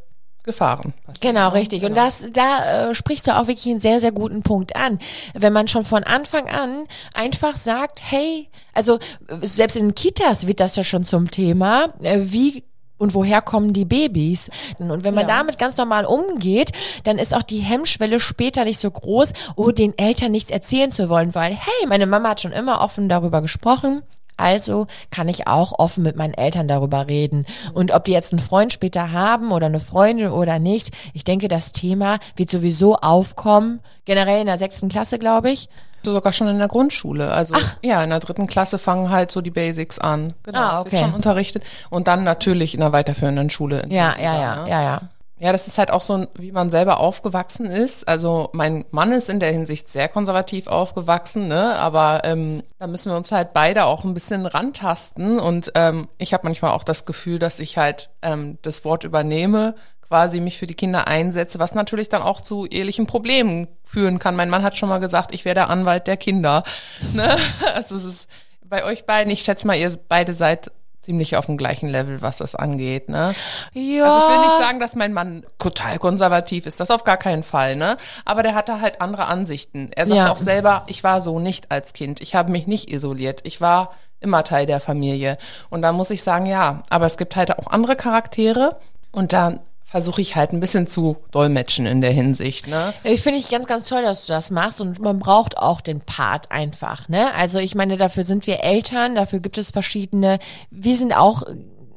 Gefahren. 0.48 0.94
Genau, 1.20 1.50
richtig. 1.50 1.84
Und 1.84 1.94
das, 1.94 2.22
da 2.32 2.88
äh, 2.88 2.94
sprichst 2.94 3.26
du 3.26 3.36
auch 3.36 3.48
wirklich 3.48 3.66
einen 3.70 3.80
sehr, 3.80 4.00
sehr 4.00 4.12
guten 4.12 4.42
Punkt 4.42 4.74
an. 4.76 4.98
Wenn 5.34 5.52
man 5.52 5.68
schon 5.68 5.84
von 5.84 6.04
Anfang 6.04 6.48
an 6.48 6.86
einfach 7.12 7.58
sagt, 7.58 8.00
hey, 8.02 8.48
also 8.72 8.98
selbst 9.42 9.76
in 9.76 9.94
Kitas 9.94 10.46
wird 10.46 10.60
das 10.60 10.74
ja 10.76 10.84
schon 10.84 11.04
zum 11.04 11.30
Thema, 11.30 11.92
äh, 12.02 12.18
wie 12.22 12.64
und 12.96 13.12
woher 13.14 13.42
kommen 13.42 13.74
die 13.74 13.84
Babys? 13.84 14.48
Und 14.78 15.04
wenn 15.04 15.12
man 15.14 15.28
Ja. 15.28 15.36
damit 15.36 15.58
ganz 15.58 15.76
normal 15.76 16.06
umgeht, 16.06 16.72
dann 17.04 17.18
ist 17.18 17.34
auch 17.34 17.42
die 17.42 17.58
Hemmschwelle 17.60 18.18
später 18.20 18.64
nicht 18.64 18.80
so 18.80 18.90
groß, 18.90 19.32
oh, 19.54 19.70
den 19.70 19.96
Eltern 19.98 20.32
nichts 20.32 20.50
erzählen 20.50 20.90
zu 20.90 21.10
wollen, 21.10 21.34
weil, 21.34 21.52
hey, 21.52 21.86
meine 21.88 22.06
Mama 22.06 22.30
hat 22.30 22.40
schon 22.40 22.52
immer 22.52 22.80
offen 22.80 23.10
darüber 23.10 23.42
gesprochen. 23.42 24.02
Also 24.38 24.86
kann 25.10 25.28
ich 25.28 25.46
auch 25.46 25.78
offen 25.78 26.02
mit 26.02 26.16
meinen 26.16 26.32
Eltern 26.34 26.68
darüber 26.68 27.06
reden. 27.08 27.44
Und 27.74 27.92
ob 27.92 28.04
die 28.04 28.12
jetzt 28.12 28.32
einen 28.32 28.40
Freund 28.40 28.72
später 28.72 29.12
haben 29.12 29.52
oder 29.52 29.66
eine 29.66 29.80
Freundin 29.80 30.30
oder 30.30 30.58
nicht, 30.58 30.90
ich 31.12 31.24
denke, 31.24 31.48
das 31.48 31.72
Thema 31.72 32.18
wird 32.36 32.50
sowieso 32.50 32.96
aufkommen. 32.96 33.80
Generell 34.06 34.40
in 34.40 34.46
der 34.46 34.58
sechsten 34.58 34.88
Klasse, 34.88 35.18
glaube 35.18 35.50
ich. 35.50 35.68
Sogar 36.04 36.32
schon 36.32 36.46
in 36.46 36.58
der 36.58 36.68
Grundschule. 36.68 37.32
Also 37.32 37.54
ja, 37.82 38.02
in 38.04 38.10
der 38.10 38.20
dritten 38.20 38.46
Klasse 38.46 38.78
fangen 38.78 39.10
halt 39.10 39.32
so 39.32 39.40
die 39.40 39.50
Basics 39.50 39.98
an. 39.98 40.32
Genau, 40.44 40.58
Ah, 40.58 40.78
wird 40.84 40.94
okay. 40.94 40.98
schon 40.98 41.12
unterrichtet. 41.12 41.64
Und 41.90 42.06
dann 42.06 42.22
natürlich 42.22 42.74
in 42.74 42.80
der 42.80 42.92
weiterführenden 42.92 43.50
Schule. 43.50 43.84
Ja, 43.88 44.14
ja, 44.22 44.40
ja, 44.40 44.62
ne? 44.62 44.70
ja, 44.70 44.82
ja. 44.82 45.00
Ja, 45.40 45.52
das 45.52 45.68
ist 45.68 45.78
halt 45.78 45.92
auch 45.92 46.02
so, 46.02 46.26
wie 46.34 46.50
man 46.50 46.68
selber 46.68 46.98
aufgewachsen 46.98 47.66
ist. 47.66 48.08
Also 48.08 48.50
mein 48.52 48.84
Mann 48.90 49.12
ist 49.12 49.28
in 49.28 49.38
der 49.38 49.52
Hinsicht 49.52 49.86
sehr 49.86 50.08
konservativ 50.08 50.66
aufgewachsen, 50.66 51.46
ne? 51.46 51.76
aber 51.76 52.22
ähm, 52.24 52.64
da 52.78 52.88
müssen 52.88 53.12
wir 53.12 53.16
uns 53.16 53.30
halt 53.30 53.52
beide 53.52 53.84
auch 53.84 54.04
ein 54.04 54.14
bisschen 54.14 54.46
rantasten. 54.46 55.38
Und 55.38 55.70
ähm, 55.76 56.08
ich 56.18 56.34
habe 56.34 56.46
manchmal 56.46 56.72
auch 56.72 56.82
das 56.82 57.04
Gefühl, 57.04 57.38
dass 57.38 57.60
ich 57.60 57.78
halt 57.78 58.10
ähm, 58.22 58.58
das 58.62 58.84
Wort 58.84 59.04
übernehme, 59.04 59.76
quasi 60.08 60.40
mich 60.40 60.58
für 60.58 60.66
die 60.66 60.74
Kinder 60.74 61.06
einsetze, 61.06 61.58
was 61.58 61.74
natürlich 61.74 62.08
dann 62.08 62.22
auch 62.22 62.40
zu 62.40 62.66
ehelichen 62.66 63.06
Problemen 63.06 63.68
führen 63.84 64.18
kann. 64.18 64.34
Mein 64.34 64.50
Mann 64.50 64.62
hat 64.64 64.76
schon 64.76 64.88
mal 64.88 64.98
gesagt, 64.98 65.34
ich 65.34 65.44
wäre 65.44 65.54
der 65.54 65.70
Anwalt 65.70 66.06
der 66.06 66.16
Kinder. 66.16 66.64
Ne? 67.14 67.36
Also 67.74 67.96
es 67.96 68.04
ist 68.04 68.28
bei 68.64 68.84
euch 68.84 69.06
beiden, 69.06 69.32
ich 69.32 69.42
schätze 69.42 69.66
mal, 69.66 69.76
ihr 69.76 69.90
beide 70.08 70.34
seid 70.34 70.70
ziemlich 71.08 71.36
auf 71.38 71.46
dem 71.46 71.56
gleichen 71.56 71.88
Level, 71.88 72.20
was 72.20 72.36
das 72.36 72.54
angeht. 72.54 73.08
Ne? 73.08 73.34
Ja. 73.72 74.04
Also 74.04 74.18
ich 74.28 74.34
will 74.34 74.44
nicht 74.46 74.58
sagen, 74.60 74.78
dass 74.78 74.94
mein 74.94 75.14
Mann 75.14 75.42
total 75.58 75.98
konservativ 75.98 76.66
ist, 76.66 76.80
das 76.80 76.90
auf 76.90 77.02
gar 77.04 77.16
keinen 77.16 77.42
Fall, 77.42 77.76
ne? 77.76 77.96
Aber 78.26 78.42
der 78.42 78.54
hatte 78.54 78.82
halt 78.82 79.00
andere 79.00 79.24
Ansichten. 79.24 79.90
Er 79.96 80.06
sagt 80.06 80.18
Ja. 80.18 80.30
auch 80.30 80.36
selber, 80.36 80.82
ich 80.86 81.02
war 81.04 81.22
so 81.22 81.38
nicht 81.40 81.70
als 81.70 81.94
Kind. 81.94 82.20
Ich 82.20 82.34
habe 82.34 82.52
mich 82.52 82.66
nicht 82.66 82.90
isoliert. 82.92 83.40
Ich 83.44 83.62
war 83.62 83.92
immer 84.20 84.44
Teil 84.44 84.66
der 84.66 84.80
Familie. 84.80 85.38
Und 85.70 85.80
da 85.80 85.92
muss 85.92 86.10
ich 86.10 86.22
sagen, 86.22 86.44
ja, 86.44 86.82
aber 86.90 87.06
es 87.06 87.16
gibt 87.16 87.36
halt 87.36 87.56
auch 87.58 87.68
andere 87.68 87.96
Charaktere 87.96 88.76
und 89.10 89.32
da 89.32 89.54
versuche 89.88 90.20
ich 90.20 90.36
halt 90.36 90.52
ein 90.52 90.60
bisschen 90.60 90.86
zu 90.86 91.16
dolmetschen 91.30 91.86
in 91.86 92.02
der 92.02 92.12
Hinsicht, 92.12 92.68
ne? 92.68 92.92
Ich 93.04 93.22
finde 93.22 93.38
ich 93.38 93.48
ganz, 93.48 93.66
ganz 93.66 93.88
toll, 93.88 94.02
dass 94.02 94.26
du 94.26 94.34
das 94.34 94.50
machst 94.50 94.82
und 94.82 95.00
man 95.00 95.18
braucht 95.18 95.56
auch 95.56 95.80
den 95.80 96.00
Part 96.00 96.52
einfach, 96.52 97.08
ne? 97.08 97.34
Also 97.34 97.58
ich 97.58 97.74
meine, 97.74 97.96
dafür 97.96 98.24
sind 98.24 98.46
wir 98.46 98.62
Eltern, 98.62 99.14
dafür 99.14 99.40
gibt 99.40 99.56
es 99.56 99.70
verschiedene, 99.70 100.38
wir 100.70 100.94
sind 100.94 101.14
auch 101.14 101.42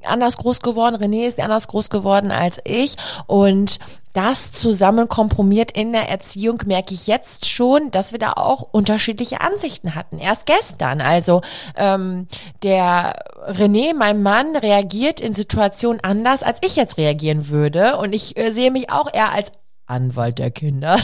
anders 0.04 0.38
groß 0.38 0.62
geworden, 0.62 0.96
René 0.96 1.28
ist 1.28 1.40
anders 1.40 1.68
groß 1.68 1.90
geworden 1.90 2.32
als 2.32 2.60
ich 2.64 2.96
und 3.28 3.78
das 4.14 4.52
zusammen 4.52 5.08
kompromiert 5.08 5.72
in 5.72 5.94
der 5.94 6.10
Erziehung 6.10 6.62
merke 6.66 6.94
ich 6.94 7.08
jetzt 7.08 7.50
schon, 7.50 7.92
dass 7.92 8.12
wir 8.12 8.20
da 8.20 8.34
auch 8.34 8.68
unterschiedliche 8.72 9.42
Ansichten 9.42 9.96
hatten. 9.96 10.20
Erst 10.20 10.46
gestern, 10.46 11.02
also 11.02 11.42
ähm, 11.78 12.28
der 12.64 13.14
René, 13.48 13.94
mein 13.96 14.22
Mann, 14.22 14.56
reagiert 14.56 15.20
in 15.20 15.34
Situationen 15.34 16.04
anders, 16.04 16.44
als 16.44 16.60
ich 16.64 16.76
jetzt 16.76 16.98
reagieren 16.98 17.50
würde 17.50 17.98
und 17.98 18.14
ich 18.14 18.38
äh, 18.38 18.52
sehe 18.52 18.72
mich 18.72 18.92
auch 18.92 19.08
eher 19.14 19.32
als 19.34 19.52
Anwalt 19.92 20.40
der 20.40 20.52
Kinder. 20.52 20.98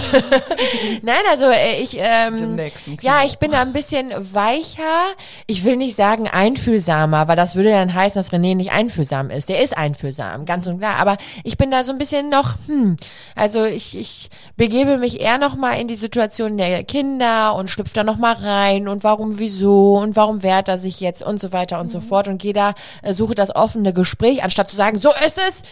Nein, 1.02 1.22
also 1.30 1.46
äh, 1.46 1.82
ich, 1.82 1.98
ähm, 2.00 2.58
ja, 3.02 3.24
ich 3.26 3.38
bin 3.38 3.52
da 3.52 3.62
ein 3.62 3.74
bisschen 3.74 4.12
weicher. 4.34 5.14
Ich 5.46 5.66
will 5.66 5.76
nicht 5.76 5.96
sagen 5.96 6.28
einfühlsamer, 6.28 7.28
weil 7.28 7.36
das 7.36 7.56
würde 7.56 7.72
dann 7.72 7.94
heißen, 7.94 8.20
dass 8.20 8.32
René 8.32 8.56
nicht 8.56 8.72
einfühlsam 8.72 9.30
ist. 9.30 9.50
Der 9.50 9.62
ist 9.62 9.78
einfühlsam, 9.78 10.46
ganz 10.46 10.66
und 10.68 10.80
klar. 10.80 10.96
Aber 11.00 11.18
ich 11.44 11.58
bin 11.58 11.70
da 11.70 11.84
so 11.84 11.92
ein 11.92 11.98
bisschen 11.98 12.30
noch, 12.30 12.56
hm, 12.68 12.98
also 13.36 13.66
ich, 13.66 13.98
ich 13.98 14.30
begebe 14.56 14.98
mich 14.98 15.20
eher 15.20 15.38
noch 15.38 15.56
mal 15.56 15.74
in 15.74 15.88
die 15.88 15.96
Situation 15.96 16.58
der 16.58 16.84
Kinder 16.84 17.56
und 17.56 17.70
schlüpfe 17.70 17.94
da 17.94 18.04
noch 18.04 18.18
mal 18.18 18.34
rein 18.34 18.88
und 18.88 19.04
warum, 19.04 19.38
wieso 19.38 19.98
und 19.98 20.16
warum 20.16 20.44
wehrt 20.44 20.70
er 20.70 20.78
sich 20.78 21.02
jetzt 21.02 21.22
und 21.22 21.40
so 21.40 21.52
weiter 21.52 21.80
und 21.80 21.90
so 21.90 22.00
fort 22.00 22.28
und 22.28 22.42
gehe 22.42 22.54
da, 22.54 22.74
äh, 23.02 23.14
suche 23.14 23.36
das 23.36 23.54
offene 23.56 23.94
Gespräch, 23.94 24.44
anstatt 24.44 24.70
zu 24.70 24.76
sagen, 24.76 24.98
so 24.98 25.12
ist 25.26 25.38
es. 25.38 25.64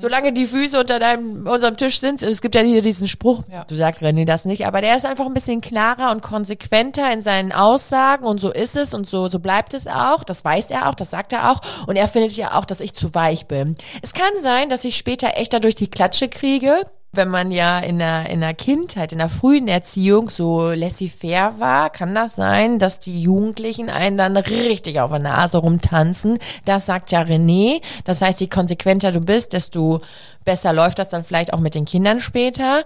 Solange 0.00 0.32
die 0.32 0.46
Füße 0.46 0.78
unter 0.80 0.98
deinem, 0.98 1.46
unserem 1.46 1.76
Tisch 1.76 2.00
sind, 2.00 2.22
es 2.22 2.40
gibt 2.40 2.54
ja 2.54 2.62
hier 2.62 2.82
diesen 2.82 3.06
Spruch, 3.08 3.42
Ja. 3.50 3.64
du 3.64 3.74
sagst 3.74 4.02
René 4.02 4.24
das 4.24 4.44
nicht, 4.44 4.66
aber 4.66 4.80
der 4.80 4.96
ist 4.96 5.06
einfach 5.06 5.26
ein 5.26 5.34
bisschen 5.34 5.60
klarer 5.60 6.10
und 6.10 6.22
konsequenter 6.22 7.12
in 7.12 7.22
seinen 7.22 7.52
Aussagen 7.52 8.24
und 8.24 8.40
so 8.40 8.50
ist 8.50 8.76
es 8.76 8.94
und 8.94 9.06
so, 9.06 9.28
so 9.28 9.38
bleibt 9.38 9.74
es 9.74 9.86
auch, 9.86 10.24
das 10.24 10.44
weiß 10.44 10.70
er 10.70 10.88
auch, 10.88 10.94
das 10.94 11.10
sagt 11.10 11.32
er 11.32 11.50
auch 11.50 11.60
und 11.86 11.96
er 11.96 12.08
findet 12.08 12.32
ja 12.32 12.54
auch, 12.58 12.64
dass 12.64 12.80
ich 12.80 12.94
zu 12.94 13.14
weich 13.14 13.46
bin. 13.46 13.74
Es 14.02 14.12
kann 14.12 14.32
sein, 14.42 14.68
dass 14.70 14.84
ich 14.84 14.96
später 14.96 15.36
echt 15.36 15.52
dadurch 15.52 15.74
die 15.74 15.88
Klatsche 15.90 16.28
kriege, 16.28 16.74
wenn 17.12 17.28
man 17.28 17.50
ja 17.50 17.80
in 17.80 17.98
der, 17.98 18.30
in 18.30 18.40
der 18.40 18.54
Kindheit, 18.54 19.10
in 19.12 19.18
der 19.18 19.28
frühen 19.28 19.66
Erziehung 19.66 20.30
so 20.30 20.70
laissez-faire 20.70 21.58
war, 21.58 21.90
kann 21.90 22.14
das 22.14 22.36
sein, 22.36 22.78
dass 22.78 23.00
die 23.00 23.20
Jugendlichen 23.20 23.90
einen 23.90 24.16
dann 24.16 24.36
richtig 24.36 25.00
auf 25.00 25.10
der 25.10 25.18
Nase 25.18 25.58
rumtanzen. 25.58 26.38
Das 26.64 26.86
sagt 26.86 27.10
ja 27.10 27.22
René. 27.22 27.82
Das 28.04 28.22
heißt, 28.22 28.40
je 28.40 28.46
konsequenter 28.46 29.10
du 29.10 29.20
bist, 29.20 29.52
desto 29.54 30.02
besser 30.44 30.72
läuft 30.72 31.00
das 31.00 31.08
dann 31.08 31.24
vielleicht 31.24 31.52
auch 31.52 31.60
mit 31.60 31.74
den 31.74 31.84
Kindern 31.84 32.20
später. 32.20 32.84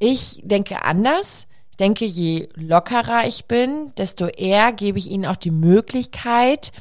Ich 0.00 0.40
denke 0.42 0.84
anders. 0.84 1.46
Ich 1.70 1.76
denke, 1.76 2.04
je 2.04 2.48
lockerer 2.54 3.26
ich 3.26 3.46
bin, 3.46 3.92
desto 3.96 4.26
eher 4.26 4.72
gebe 4.72 4.98
ich 4.98 5.10
ihnen 5.10 5.24
auch 5.24 5.36
die 5.36 5.50
Möglichkeit, 5.50 6.72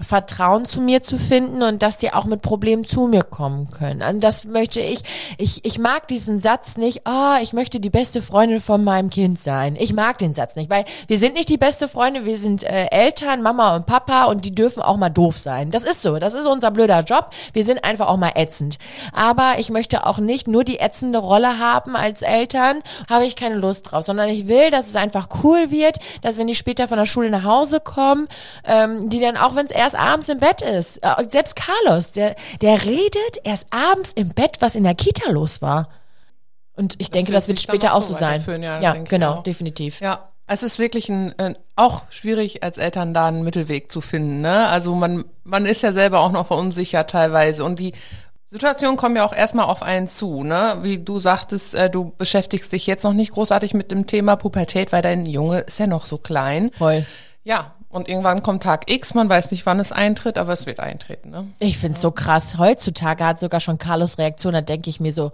Vertrauen 0.00 0.64
zu 0.64 0.80
mir 0.80 1.02
zu 1.02 1.18
finden 1.18 1.62
und 1.62 1.82
dass 1.82 1.98
die 1.98 2.12
auch 2.12 2.24
mit 2.24 2.42
Problemen 2.42 2.84
zu 2.84 3.06
mir 3.06 3.22
kommen 3.22 3.70
können. 3.70 4.02
Und 4.02 4.20
das 4.24 4.44
möchte 4.44 4.80
ich, 4.80 5.00
ich, 5.38 5.64
ich 5.64 5.78
mag 5.78 6.08
diesen 6.08 6.40
Satz 6.40 6.76
nicht, 6.76 7.06
ah, 7.06 7.38
ich 7.42 7.52
möchte 7.52 7.80
die 7.80 7.90
beste 7.90 8.22
Freundin 8.22 8.60
von 8.60 8.82
meinem 8.82 9.10
Kind 9.10 9.38
sein. 9.38 9.76
Ich 9.78 9.92
mag 9.92 10.18
den 10.18 10.32
Satz 10.32 10.56
nicht, 10.56 10.70
weil 10.70 10.84
wir 11.06 11.18
sind 11.18 11.34
nicht 11.34 11.48
die 11.48 11.58
beste 11.58 11.86
Freunde, 11.88 12.24
wir 12.24 12.38
sind 12.38 12.62
äh, 12.62 12.86
Eltern, 12.90 13.42
Mama 13.42 13.76
und 13.76 13.86
Papa 13.86 14.24
und 14.24 14.44
die 14.44 14.54
dürfen 14.54 14.82
auch 14.82 14.96
mal 14.96 15.10
doof 15.10 15.36
sein. 15.36 15.70
Das 15.70 15.82
ist 15.82 16.02
so, 16.02 16.18
das 16.18 16.34
ist 16.34 16.46
unser 16.46 16.70
blöder 16.70 17.00
Job. 17.00 17.30
Wir 17.52 17.64
sind 17.64 17.84
einfach 17.84 18.08
auch 18.08 18.16
mal 18.16 18.32
ätzend. 18.34 18.78
Aber 19.12 19.54
ich 19.58 19.70
möchte 19.70 20.06
auch 20.06 20.18
nicht 20.18 20.48
nur 20.48 20.64
die 20.64 20.78
ätzende 20.78 21.18
Rolle 21.18 21.58
haben 21.58 21.94
als 21.96 22.22
Eltern, 22.22 22.80
habe 23.08 23.26
ich 23.26 23.36
keine 23.36 23.56
Lust 23.56 23.90
drauf, 23.90 24.04
sondern 24.04 24.28
ich 24.28 24.48
will, 24.48 24.70
dass 24.70 24.88
es 24.88 24.96
einfach 24.96 25.28
cool 25.42 25.70
wird, 25.70 25.96
dass 26.22 26.38
wenn 26.38 26.46
die 26.46 26.54
später 26.54 26.88
von 26.88 26.98
der 26.98 27.06
Schule 27.06 27.30
nach 27.30 27.44
Hause 27.44 27.80
kommen, 27.80 28.28
ähm, 28.64 29.10
die 29.10 29.20
dann 29.20 29.36
auch, 29.36 29.56
wenn 29.56 29.66
es 29.66 29.72
erst 29.72 29.89
abends 29.94 30.28
im 30.28 30.38
Bett 30.38 30.62
ist, 30.62 30.98
äh, 30.98 31.14
selbst 31.28 31.56
Carlos, 31.56 32.12
der, 32.12 32.34
der 32.60 32.84
redet 32.84 33.40
erst 33.44 33.66
abends 33.70 34.12
im 34.12 34.30
Bett, 34.30 34.56
was 34.60 34.74
in 34.74 34.84
der 34.84 34.94
Kita 34.94 35.30
los 35.30 35.62
war. 35.62 35.88
Und 36.74 36.94
ich 36.98 37.10
denke, 37.10 37.28
wird 37.28 37.36
das 37.36 37.48
wird 37.48 37.60
später 37.60 37.94
auch 37.94 38.02
so 38.02 38.14
sein. 38.14 38.42
ja, 38.62 38.80
ja 38.80 38.92
denke 38.92 39.10
genau, 39.10 39.42
definitiv. 39.42 40.00
Ja, 40.00 40.30
es 40.46 40.62
ist 40.62 40.78
wirklich 40.78 41.08
ein, 41.08 41.38
äh, 41.38 41.54
auch 41.76 42.02
schwierig 42.10 42.62
als 42.62 42.78
Eltern 42.78 43.14
da 43.14 43.28
einen 43.28 43.44
Mittelweg 43.44 43.92
zu 43.92 44.00
finden. 44.00 44.40
Ne? 44.40 44.66
Also 44.66 44.94
man, 44.94 45.24
man 45.44 45.66
ist 45.66 45.82
ja 45.82 45.92
selber 45.92 46.20
auch 46.20 46.32
noch 46.32 46.48
verunsichert 46.48 47.10
teilweise 47.10 47.64
und 47.64 47.78
die 47.78 47.92
Situationen 48.48 48.96
kommen 48.96 49.14
ja 49.14 49.24
auch 49.24 49.32
erstmal 49.32 49.66
auf 49.66 49.80
einen 49.80 50.08
zu, 50.08 50.42
ne? 50.42 50.78
Wie 50.82 50.98
du 50.98 51.20
sagtest, 51.20 51.72
äh, 51.74 51.88
du 51.88 52.12
beschäftigst 52.18 52.72
dich 52.72 52.84
jetzt 52.88 53.04
noch 53.04 53.12
nicht 53.12 53.30
großartig 53.30 53.74
mit 53.74 53.92
dem 53.92 54.08
Thema 54.08 54.34
Pubertät, 54.34 54.90
weil 54.90 55.02
dein 55.02 55.24
Junge 55.24 55.60
ist 55.60 55.78
ja 55.78 55.86
noch 55.86 56.04
so 56.04 56.18
klein. 56.18 56.72
Voll. 56.76 57.06
Ja, 57.44 57.76
und 57.90 58.08
irgendwann 58.08 58.42
kommt 58.42 58.62
Tag 58.62 58.90
X, 58.90 59.14
man 59.14 59.28
weiß 59.28 59.50
nicht, 59.50 59.66
wann 59.66 59.78
es 59.80 59.92
eintritt, 59.92 60.38
aber 60.38 60.52
es 60.52 60.64
wird 60.66 60.80
eintreten, 60.80 61.30
ne? 61.30 61.48
Ich 61.58 61.76
find's 61.78 62.00
so 62.00 62.10
krass. 62.10 62.56
Heutzutage 62.56 63.24
hat 63.24 63.38
sogar 63.38 63.60
schon 63.60 63.78
Carlos 63.78 64.16
Reaktion, 64.18 64.52
da 64.54 64.60
denke 64.62 64.88
ich 64.90 65.00
mir 65.00 65.12
so, 65.12 65.32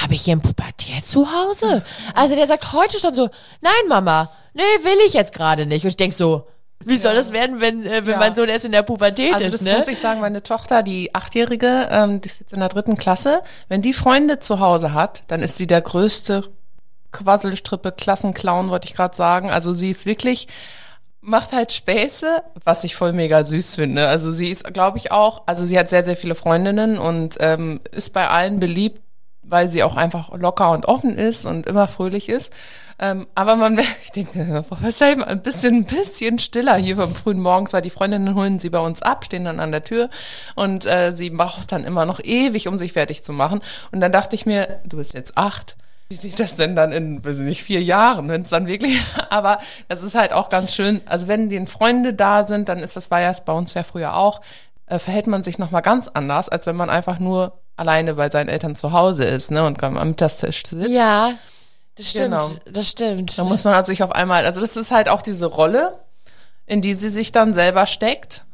habe 0.00 0.14
ich 0.14 0.22
hier 0.22 0.36
ein 0.36 0.40
Pubertät 0.42 1.04
zu 1.04 1.26
Hause? 1.32 1.82
Also 2.14 2.36
der 2.36 2.46
sagt 2.46 2.72
heute 2.72 3.00
schon 3.00 3.14
so, 3.14 3.28
nein 3.60 3.72
Mama, 3.88 4.30
nee, 4.54 4.62
will 4.84 4.98
ich 5.06 5.14
jetzt 5.14 5.32
gerade 5.32 5.66
nicht. 5.66 5.82
Und 5.84 5.88
ich 5.90 5.96
denk 5.96 6.12
so, 6.12 6.46
wie 6.84 6.96
soll 6.96 7.14
das 7.16 7.32
werden, 7.32 7.60
wenn, 7.60 7.84
äh, 7.84 8.04
wenn 8.06 8.12
Ja. 8.12 8.18
mein 8.18 8.34
Sohn 8.34 8.48
erst 8.48 8.64
in 8.64 8.70
der 8.72 8.82
Pubertät 8.84 9.34
Also 9.34 9.46
ist, 9.46 9.54
das 9.54 9.60
ne? 9.62 9.76
muss 9.78 9.88
ich 9.88 9.98
sagen, 9.98 10.20
meine 10.20 10.42
Tochter, 10.44 10.84
die 10.84 11.12
Achtjährige, 11.14 11.88
ähm, 11.90 12.20
die 12.20 12.28
ist 12.28 12.38
jetzt 12.40 12.52
in 12.52 12.60
der 12.60 12.68
dritten 12.68 12.96
Klasse, 12.96 13.42
wenn 13.68 13.82
die 13.82 13.92
Freunde 13.92 14.38
zu 14.38 14.60
Hause 14.60 14.92
hat, 14.94 15.22
dann 15.26 15.42
ist 15.42 15.56
sie 15.56 15.66
der 15.66 15.80
größte 15.80 16.44
Quasselstrippe, 17.10 17.90
Klassenclown, 17.92 18.70
wollte 18.70 18.86
ich 18.86 18.94
gerade 18.94 19.16
sagen. 19.16 19.50
Also 19.50 19.72
sie 19.72 19.90
ist 19.90 20.06
wirklich, 20.06 20.46
macht 21.20 21.52
halt 21.52 21.72
Späße, 21.72 22.42
was 22.64 22.84
ich 22.84 22.96
voll 22.96 23.12
mega 23.12 23.44
süß 23.44 23.74
finde. 23.74 24.08
Also 24.08 24.30
sie 24.30 24.48
ist, 24.48 24.72
glaube 24.72 24.98
ich, 24.98 25.12
auch, 25.12 25.42
also 25.46 25.66
sie 25.66 25.78
hat 25.78 25.88
sehr, 25.88 26.04
sehr 26.04 26.16
viele 26.16 26.34
Freundinnen 26.34 26.98
und 26.98 27.36
ähm, 27.40 27.80
ist 27.90 28.12
bei 28.12 28.28
allen 28.28 28.60
beliebt, 28.60 29.02
weil 29.42 29.68
sie 29.68 29.82
auch 29.82 29.96
einfach 29.96 30.36
locker 30.36 30.70
und 30.70 30.86
offen 30.86 31.14
ist 31.14 31.46
und 31.46 31.66
immer 31.66 31.88
fröhlich 31.88 32.28
ist. 32.28 32.52
Ähm, 33.00 33.26
aber 33.34 33.56
man, 33.56 33.78
ich 34.02 34.10
denke, 34.10 34.64
was 34.68 34.98
sei 34.98 35.12
ein 35.12 35.42
bisschen, 35.42 35.76
ein 35.76 35.86
bisschen 35.86 36.38
stiller 36.38 36.76
hier 36.76 36.96
vom 36.96 37.14
frühen 37.14 37.40
Morgens, 37.40 37.72
weil 37.72 37.82
die 37.82 37.90
Freundinnen 37.90 38.34
holen 38.34 38.58
sie 38.58 38.70
bei 38.70 38.80
uns 38.80 39.02
ab, 39.02 39.24
stehen 39.24 39.44
dann 39.44 39.60
an 39.60 39.72
der 39.72 39.84
Tür 39.84 40.10
und 40.54 40.86
äh, 40.86 41.12
sie 41.12 41.30
braucht 41.30 41.72
dann 41.72 41.84
immer 41.84 42.06
noch 42.06 42.20
ewig, 42.22 42.68
um 42.68 42.76
sich 42.76 42.92
fertig 42.92 43.24
zu 43.24 43.32
machen. 43.32 43.60
Und 43.92 44.00
dann 44.00 44.12
dachte 44.12 44.34
ich 44.36 44.46
mir, 44.46 44.80
du 44.84 44.98
bist 44.98 45.14
jetzt 45.14 45.38
acht. 45.38 45.76
Wie 46.10 46.22
wird 46.22 46.40
das 46.40 46.56
denn 46.56 46.74
dann 46.74 46.90
in, 46.90 47.22
weiß 47.22 47.38
ich 47.38 47.44
nicht, 47.44 47.62
vier 47.62 47.82
Jahren, 47.82 48.28
wenn 48.28 48.42
es 48.42 48.48
dann 48.48 48.66
wirklich, 48.66 48.98
aber 49.30 49.58
das 49.88 50.02
ist 50.02 50.14
halt 50.14 50.32
auch 50.32 50.48
ganz 50.48 50.74
schön. 50.74 51.00
Also 51.06 51.28
wenn 51.28 51.48
die 51.50 51.64
Freunde 51.66 52.14
da 52.14 52.44
sind, 52.44 52.68
dann 52.68 52.78
ist 52.78 52.96
das, 52.96 53.10
war 53.10 53.20
ja 53.20 53.32
bei 53.44 53.52
uns 53.52 53.74
ja 53.74 53.82
früher 53.82 54.16
auch, 54.16 54.40
äh, 54.86 54.98
verhält 54.98 55.26
man 55.26 55.42
sich 55.42 55.58
nochmal 55.58 55.82
ganz 55.82 56.08
anders, 56.08 56.48
als 56.48 56.66
wenn 56.66 56.76
man 56.76 56.88
einfach 56.88 57.18
nur 57.18 57.52
alleine 57.76 58.14
bei 58.14 58.30
seinen 58.30 58.48
Eltern 58.48 58.74
zu 58.74 58.92
Hause 58.92 59.24
ist, 59.24 59.50
ne, 59.50 59.64
und 59.64 59.82
am 59.82 59.94
Mittagstisch 60.08 60.64
sitzt. 60.66 60.88
Ja, 60.90 61.32
das 61.96 62.10
stimmt, 62.10 62.24
Genau. 62.30 62.48
das 62.72 62.88
stimmt. 62.88 63.38
Da 63.38 63.44
muss 63.44 63.64
man 63.64 63.74
halt 63.74 63.86
sich 63.86 64.02
auf 64.02 64.12
einmal, 64.12 64.46
also 64.46 64.60
das 64.60 64.76
ist 64.76 64.90
halt 64.90 65.08
auch 65.08 65.20
diese 65.22 65.46
Rolle, 65.46 65.98
in 66.66 66.80
die 66.80 66.94
sie 66.94 67.10
sich 67.10 67.32
dann 67.32 67.54
selber 67.54 67.86
steckt, 67.86 68.44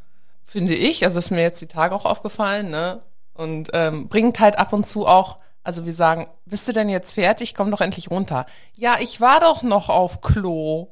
finde 0.43 0.73
ich. 0.75 1.05
Also 1.05 1.19
ist 1.19 1.31
mir 1.31 1.41
jetzt 1.41 1.61
die 1.61 1.67
Tage 1.67 1.95
auch 1.95 2.05
aufgefallen, 2.05 2.69
ne? 2.69 3.01
Und 3.33 3.69
ähm, 3.73 4.07
bringt 4.07 4.39
halt 4.39 4.57
ab 4.59 4.71
und 4.73 4.85
zu 4.85 5.05
auch, 5.05 5.37
also 5.65 5.85
wir 5.85 5.93
sagen, 5.93 6.27
bist 6.45 6.67
du 6.67 6.73
denn 6.73 6.89
jetzt 6.89 7.13
fertig? 7.13 7.55
Komm 7.55 7.71
doch 7.71 7.81
endlich 7.81 8.11
runter. 8.11 8.45
Ja, 8.75 8.97
ich 8.99 9.19
war 9.19 9.39
doch 9.39 9.63
noch 9.63 9.89
auf 9.89 10.21
Klo. 10.21 10.89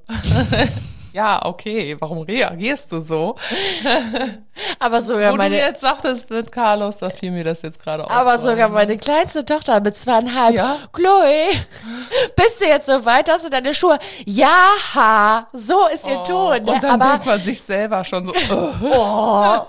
ja, 1.13 1.45
okay, 1.45 1.95
warum 1.99 2.23
reagierst 2.23 2.91
du 2.91 2.99
so? 2.99 3.35
aber 4.79 5.01
sogar 5.01 5.29
Wo 5.29 5.37
du 5.37 5.43
meine, 5.43 5.57
jetzt 5.57 5.81
sagtest 5.81 6.29
mit 6.29 6.51
Carlos, 6.51 6.97
da 6.97 7.09
fiel 7.09 7.31
mir 7.31 7.43
das 7.43 7.61
jetzt 7.61 7.81
gerade 7.81 8.03
auf. 8.05 8.11
aber 8.11 8.37
sogar 8.39 8.69
meine 8.69 8.97
kleinste 8.97 9.43
Tochter 9.45 9.79
mit 9.81 9.97
zweieinhalb. 9.97 10.53
Ja? 10.55 10.77
Chloe, 10.91 11.49
bist 12.35 12.61
du 12.61 12.65
jetzt 12.65 12.85
so 12.85 13.05
weit, 13.05 13.29
hast 13.29 13.45
du 13.45 13.49
deine 13.49 13.73
Schuhe? 13.73 13.97
Ja, 14.25 14.67
ha, 14.95 15.47
so 15.53 15.87
ist 15.93 16.07
ihr 16.07 16.23
Ton. 16.23 16.63
Ne? 16.63 16.63
Oh, 16.67 16.73
Und 16.73 16.83
dann 16.83 17.01
aber 17.01 17.11
denkt 17.11 17.25
man 17.25 17.39
sich 17.41 17.61
selber 17.61 18.03
schon 18.03 18.25
so, 18.25 18.33
oh. 18.51 18.69
Oh. 18.83 19.61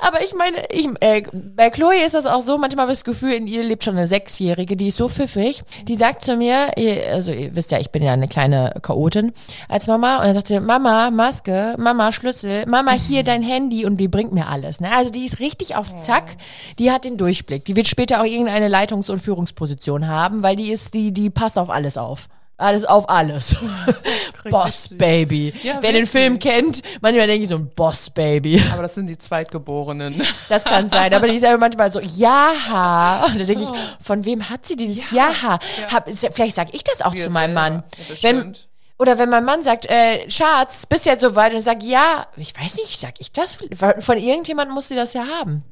Aber 0.00 0.22
ich 0.24 0.34
meine, 0.34 0.56
ich, 0.70 0.88
äh, 1.00 1.22
bei 1.32 1.70
Chloe 1.70 2.02
ist 2.04 2.14
das 2.14 2.26
auch 2.26 2.40
so, 2.40 2.58
manchmal 2.58 2.84
habe 2.84 2.92
ich 2.92 2.98
das 2.98 3.04
Gefühl, 3.04 3.32
in 3.34 3.46
ihr 3.46 3.62
lebt 3.62 3.84
schon 3.84 3.96
eine 3.96 4.06
Sechsjährige, 4.06 4.76
die 4.76 4.88
ist 4.88 4.96
so 4.96 5.08
pfiffig, 5.08 5.62
die 5.84 5.96
sagt 5.96 6.22
zu 6.24 6.36
mir, 6.36 6.70
also 7.12 7.32
ihr 7.32 7.54
wisst 7.54 7.70
ja, 7.72 7.78
ich 7.78 7.90
bin 7.90 8.02
ja 8.02 8.12
eine 8.12 8.28
kleine 8.28 8.74
Chaotin 8.82 9.32
als 9.68 9.86
Mama 9.86 10.16
und 10.18 10.24
dann 10.24 10.34
sagt 10.34 10.48
sie, 10.48 10.60
Mama, 10.60 11.10
Maske, 11.10 11.74
Mama, 11.78 12.12
Schlüssel, 12.12 12.66
Mama, 12.66 12.92
hier 12.92 13.22
dein 13.30 13.42
Handy 13.42 13.84
und 13.84 13.96
die 13.96 14.08
bringt 14.30 14.46
mir 14.46 14.48
alles. 14.48 14.80
Ne? 14.80 14.90
Also 14.92 15.10
die 15.10 15.26
ist 15.26 15.40
richtig 15.40 15.76
auf 15.76 15.96
Zack, 15.98 16.36
die 16.78 16.90
hat 16.90 17.04
den 17.04 17.16
Durchblick. 17.16 17.64
Die 17.64 17.76
wird 17.76 17.86
später 17.86 18.20
auch 18.20 18.24
irgendeine 18.24 18.68
Leitungs- 18.68 19.10
und 19.10 19.18
Führungsposition 19.20 20.08
haben, 20.08 20.42
weil 20.42 20.56
die 20.56 20.70
ist, 20.72 20.94
die, 20.94 21.12
die 21.12 21.30
passt 21.30 21.58
auf 21.58 21.70
alles 21.70 21.98
auf. 21.98 22.26
Alles 22.56 22.84
auf 22.84 23.08
alles. 23.08 23.56
Boss. 24.50 24.90
Baby. 24.92 25.54
Ja, 25.62 25.78
Wer 25.80 25.92
den 25.92 26.06
wirklich. 26.06 26.10
Film 26.10 26.38
kennt, 26.38 26.82
manchmal 27.00 27.26
denke 27.26 27.44
ich 27.44 27.48
so 27.48 27.56
ein 27.56 27.70
Boss 27.74 28.10
Baby. 28.10 28.62
aber 28.70 28.82
das 28.82 28.94
sind 28.94 29.06
die 29.06 29.16
Zweitgeborenen. 29.16 30.20
Das 30.50 30.64
kann 30.64 30.90
sein, 30.90 31.14
aber 31.14 31.28
die 31.28 31.36
ist 31.36 31.42
ja 31.42 31.56
manchmal 31.56 31.90
so, 31.90 32.00
ja. 32.00 33.24
Und 33.26 33.40
da 33.40 33.44
denke 33.44 33.62
ich, 33.62 33.70
von 34.04 34.24
wem 34.26 34.50
hat 34.50 34.66
sie 34.66 34.76
dieses 34.76 35.10
ja? 35.10 35.32
Hab, 35.42 36.08
vielleicht 36.32 36.56
sage 36.56 36.70
ich 36.72 36.84
das 36.84 37.00
auch 37.02 37.14
Wir 37.14 37.24
zu 37.24 37.30
meinem 37.30 37.54
selber. 37.54 37.60
Mann. 37.60 37.82
Ja, 38.16 38.30
wenn. 38.30 38.56
Oder 39.00 39.16
wenn 39.16 39.30
mein 39.30 39.46
Mann 39.46 39.62
sagt, 39.62 39.86
äh, 39.86 40.28
Schatz, 40.28 40.84
bist 40.84 41.06
du 41.06 41.10
jetzt 41.10 41.22
soweit? 41.22 41.52
Und 41.52 41.58
ich 41.58 41.64
sage, 41.64 41.86
ja, 41.86 42.26
ich 42.36 42.54
weiß 42.54 42.76
nicht, 42.76 43.00
sag 43.00 43.14
ich 43.18 43.32
das? 43.32 43.58
Von 43.98 44.18
irgendjemandem 44.18 44.74
muss 44.74 44.88
sie 44.88 44.94
das 44.94 45.14
ja 45.14 45.24
haben. 45.40 45.64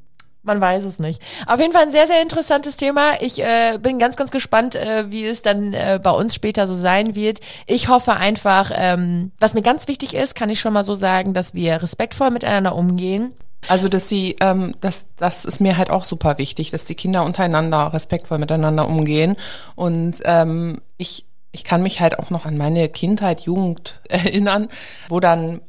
Man 0.42 0.62
weiß 0.62 0.84
es 0.84 0.98
nicht. 0.98 1.20
Auf 1.46 1.60
jeden 1.60 1.74
Fall 1.74 1.82
ein 1.82 1.92
sehr, 1.92 2.06
sehr 2.06 2.22
interessantes 2.22 2.76
Thema. 2.76 3.20
Ich 3.20 3.42
äh, 3.44 3.76
bin 3.82 3.98
ganz, 3.98 4.16
ganz 4.16 4.30
gespannt, 4.30 4.76
äh, 4.76 5.10
wie 5.10 5.26
es 5.26 5.42
dann 5.42 5.74
äh, 5.74 6.00
bei 6.02 6.10
uns 6.10 6.34
später 6.34 6.66
so 6.66 6.74
sein 6.74 7.14
wird. 7.14 7.40
Ich 7.66 7.88
hoffe 7.88 8.14
einfach, 8.14 8.70
ähm, 8.74 9.30
was 9.38 9.52
mir 9.52 9.62
ganz 9.62 9.88
wichtig 9.88 10.14
ist, 10.14 10.34
kann 10.34 10.48
ich 10.48 10.58
schon 10.58 10.72
mal 10.72 10.84
so 10.84 10.94
sagen, 10.94 11.34
dass 11.34 11.52
wir 11.52 11.82
respektvoll 11.82 12.30
miteinander 12.30 12.74
umgehen. 12.74 13.34
Also, 13.66 13.90
dass 13.90 14.08
sie, 14.08 14.36
ähm, 14.40 14.74
das, 14.80 15.04
das 15.16 15.44
ist 15.44 15.60
mir 15.60 15.76
halt 15.76 15.90
auch 15.90 16.04
super 16.04 16.38
wichtig, 16.38 16.70
dass 16.70 16.86
die 16.86 16.94
Kinder 16.94 17.24
untereinander 17.24 17.92
respektvoll 17.92 18.38
miteinander 18.38 18.88
umgehen. 18.88 19.36
Und 19.74 20.20
ähm, 20.24 20.80
ich, 20.96 21.26
ich 21.52 21.64
kann 21.64 21.82
mich 21.82 22.00
halt 22.00 22.18
auch 22.18 22.30
noch 22.30 22.46
an 22.46 22.56
meine 22.56 22.88
Kindheit, 22.88 23.40
Jugend 23.40 24.00
erinnern, 24.08 24.68
wo 25.08 25.20
dann 25.20 25.60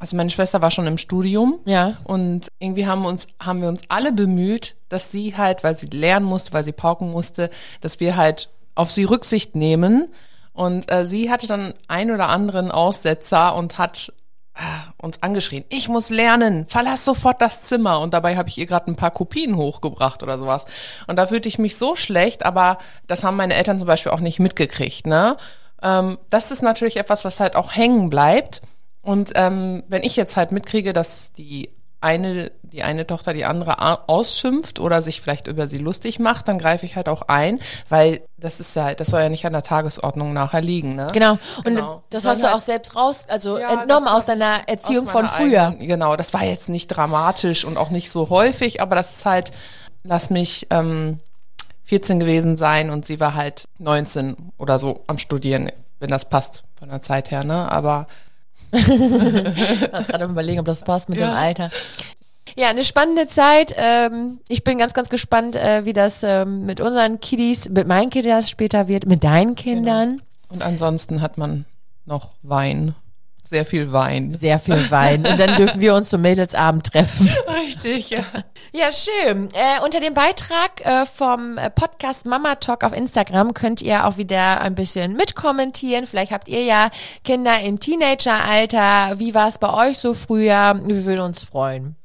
also 0.00 0.16
meine 0.16 0.30
Schwester 0.30 0.62
war 0.62 0.70
schon 0.70 0.86
im 0.86 0.98
Studium. 0.98 1.58
Ja. 1.64 1.94
Und 2.04 2.48
irgendwie 2.60 2.86
haben 2.86 3.04
uns, 3.04 3.26
haben 3.40 3.62
wir 3.62 3.68
uns 3.68 3.82
alle 3.88 4.12
bemüht, 4.12 4.76
dass 4.88 5.10
sie 5.10 5.36
halt, 5.36 5.64
weil 5.64 5.76
sie 5.76 5.86
lernen 5.86 6.26
musste, 6.26 6.52
weil 6.52 6.62
sie 6.62 6.72
pauken 6.72 7.10
musste, 7.10 7.50
dass 7.80 7.98
wir 7.98 8.16
halt 8.16 8.48
auf 8.76 8.92
sie 8.92 9.04
Rücksicht 9.04 9.56
nehmen. 9.56 10.08
Und 10.52 10.90
äh, 10.90 11.06
sie 11.06 11.30
hatte 11.30 11.46
dann 11.46 11.74
ein 11.88 12.10
oder 12.10 12.28
anderen 12.28 12.70
Aussetzer 12.70 13.56
und 13.56 13.78
hat 13.78 14.12
uns 15.00 15.22
angeschrien, 15.22 15.64
ich 15.68 15.88
muss 15.88 16.10
lernen, 16.10 16.66
verlass 16.66 17.04
sofort 17.04 17.40
das 17.40 17.62
Zimmer. 17.62 18.00
Und 18.00 18.14
dabei 18.14 18.36
habe 18.36 18.48
ich 18.48 18.58
ihr 18.58 18.66
gerade 18.66 18.90
ein 18.90 18.96
paar 18.96 19.10
Kopien 19.10 19.56
hochgebracht 19.56 20.22
oder 20.22 20.38
sowas. 20.38 20.64
Und 21.06 21.16
da 21.16 21.26
fühlte 21.26 21.48
ich 21.48 21.58
mich 21.58 21.76
so 21.76 21.94
schlecht, 21.94 22.44
aber 22.44 22.78
das 23.06 23.24
haben 23.24 23.36
meine 23.36 23.54
Eltern 23.54 23.78
zum 23.78 23.86
Beispiel 23.86 24.12
auch 24.12 24.20
nicht 24.20 24.40
mitgekriegt. 24.40 25.06
Ne? 25.06 25.36
Ähm, 25.82 26.18
das 26.30 26.50
ist 26.50 26.62
natürlich 26.62 26.96
etwas, 26.96 27.24
was 27.24 27.40
halt 27.40 27.56
auch 27.56 27.74
hängen 27.74 28.10
bleibt. 28.10 28.60
Und 29.02 29.32
ähm, 29.36 29.84
wenn 29.88 30.02
ich 30.02 30.16
jetzt 30.16 30.36
halt 30.36 30.52
mitkriege, 30.52 30.92
dass 30.92 31.32
die 31.32 31.70
eine, 32.00 32.52
die 32.62 32.82
eine 32.82 33.06
Tochter 33.06 33.32
die 33.32 33.44
andere 33.44 34.08
ausschimpft 34.08 34.78
oder 34.78 35.02
sich 35.02 35.20
vielleicht 35.20 35.48
über 35.48 35.66
sie 35.66 35.78
lustig 35.78 36.20
macht, 36.20 36.46
dann 36.46 36.58
greife 36.58 36.86
ich 36.86 36.94
halt 36.94 37.08
auch 37.08 37.22
ein, 37.22 37.58
weil 37.88 38.20
das 38.36 38.60
ist 38.60 38.76
ja, 38.76 38.94
das 38.94 39.08
soll 39.08 39.20
ja 39.20 39.28
nicht 39.28 39.44
an 39.46 39.52
der 39.52 39.62
Tagesordnung 39.62 40.32
nachher 40.32 40.60
liegen, 40.60 40.94
ne? 40.94 41.08
Genau. 41.12 41.38
Und 41.56 41.64
genau. 41.64 42.02
das 42.10 42.24
hast 42.24 42.42
du 42.42 42.54
auch 42.54 42.60
selbst 42.60 42.94
raus, 42.94 43.26
also 43.28 43.58
ja, 43.58 43.80
entnommen 43.80 44.06
aus 44.06 44.26
deiner 44.26 44.68
Erziehung 44.68 45.06
aus 45.06 45.12
von 45.12 45.26
früher. 45.26 45.68
Eigenen, 45.68 45.88
genau, 45.88 46.14
das 46.14 46.32
war 46.32 46.44
jetzt 46.44 46.68
nicht 46.68 46.86
dramatisch 46.88 47.64
und 47.64 47.76
auch 47.76 47.90
nicht 47.90 48.10
so 48.10 48.30
häufig, 48.30 48.80
aber 48.80 48.94
das 48.94 49.16
ist 49.16 49.26
halt, 49.26 49.50
lass 50.04 50.30
mich 50.30 50.68
ähm, 50.70 51.18
14 51.84 52.20
gewesen 52.20 52.56
sein 52.56 52.90
und 52.90 53.06
sie 53.06 53.18
war 53.18 53.34
halt 53.34 53.64
19 53.78 54.36
oder 54.56 54.78
so 54.78 55.02
am 55.08 55.18
Studieren, 55.18 55.72
wenn 55.98 56.10
das 56.10 56.28
passt 56.28 56.62
von 56.78 56.90
der 56.90 57.02
Zeit 57.02 57.32
her, 57.32 57.42
ne? 57.42 57.72
Aber 57.72 58.06
ich 58.72 59.92
war 59.92 60.02
gerade 60.02 60.24
überlegen, 60.24 60.60
ob 60.60 60.66
das 60.66 60.82
passt 60.82 61.08
mit 61.08 61.18
ja. 61.18 61.30
dem 61.30 61.36
Alter. 61.36 61.70
Ja, 62.56 62.70
eine 62.70 62.84
spannende 62.84 63.26
Zeit. 63.26 63.74
Ähm, 63.76 64.40
ich 64.48 64.64
bin 64.64 64.78
ganz, 64.78 64.94
ganz 64.94 65.08
gespannt, 65.10 65.54
äh, 65.54 65.84
wie 65.84 65.92
das 65.92 66.22
ähm, 66.22 66.66
mit 66.66 66.80
unseren 66.80 67.20
Kiddies, 67.20 67.68
mit 67.68 67.86
meinen 67.86 68.10
Kiddies 68.10 68.50
später 68.50 68.88
wird, 68.88 69.06
mit 69.06 69.22
deinen 69.22 69.54
Kindern. 69.54 70.16
Genau. 70.18 70.22
Und 70.50 70.62
ansonsten 70.62 71.20
hat 71.20 71.38
man 71.38 71.66
noch 72.04 72.30
Wein. 72.42 72.94
Sehr 73.48 73.64
viel 73.64 73.92
Wein. 73.92 74.34
Sehr 74.34 74.58
viel 74.58 74.90
Wein. 74.90 75.26
Und 75.26 75.40
dann 75.40 75.56
dürfen 75.56 75.80
wir 75.80 75.94
uns 75.94 76.10
zum 76.10 76.20
Mädelsabend 76.20 76.92
treffen. 76.92 77.30
Richtig, 77.64 78.10
ja. 78.10 78.24
Ja, 78.72 78.90
schön. 78.92 79.48
Äh, 79.54 79.82
unter 79.82 80.00
dem 80.00 80.12
Beitrag 80.12 80.84
äh, 80.84 81.06
vom 81.06 81.56
äh, 81.56 81.70
Podcast 81.70 82.26
Mama 82.26 82.56
Talk 82.56 82.84
auf 82.84 82.92
Instagram 82.94 83.54
könnt 83.54 83.80
ihr 83.80 84.06
auch 84.06 84.18
wieder 84.18 84.60
ein 84.60 84.74
bisschen 84.74 85.14
mitkommentieren. 85.14 86.06
Vielleicht 86.06 86.32
habt 86.32 86.48
ihr 86.48 86.62
ja 86.64 86.90
Kinder 87.24 87.60
im 87.60 87.80
Teenageralter. 87.80 89.18
Wie 89.18 89.34
war 89.34 89.48
es 89.48 89.56
bei 89.56 89.72
euch 89.72 89.98
so 89.98 90.12
früher? 90.12 90.78
Wir 90.84 91.04
würden 91.06 91.22
uns 91.22 91.42
freuen. 91.42 91.97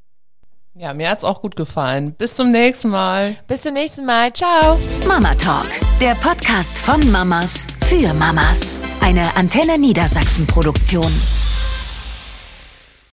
Ja, 0.76 0.96
mir 0.96 1.08
hat's 1.12 1.24
auch 1.24 1.42
gut 1.44 1.56
gefallen. 1.56 2.16
Bis 2.16 2.36
zum 2.36 2.50
nächsten 2.50 2.90
Mal. 2.90 3.36
Bis 3.48 3.62
zum 3.62 3.76
nächsten 3.76 4.06
Mal. 4.06 4.34
Ciao. 4.34 4.80
Mama 5.08 5.36
Talk, 5.36 5.68
der 6.02 6.16
Podcast 6.16 6.80
von 6.80 7.12
Mamas 7.12 7.68
für 7.86 8.12
Mamas. 8.16 8.82
Eine 9.00 9.36
Antenne 9.36 9.78
Niedersachsen 9.78 10.48
Produktion. 10.48 11.14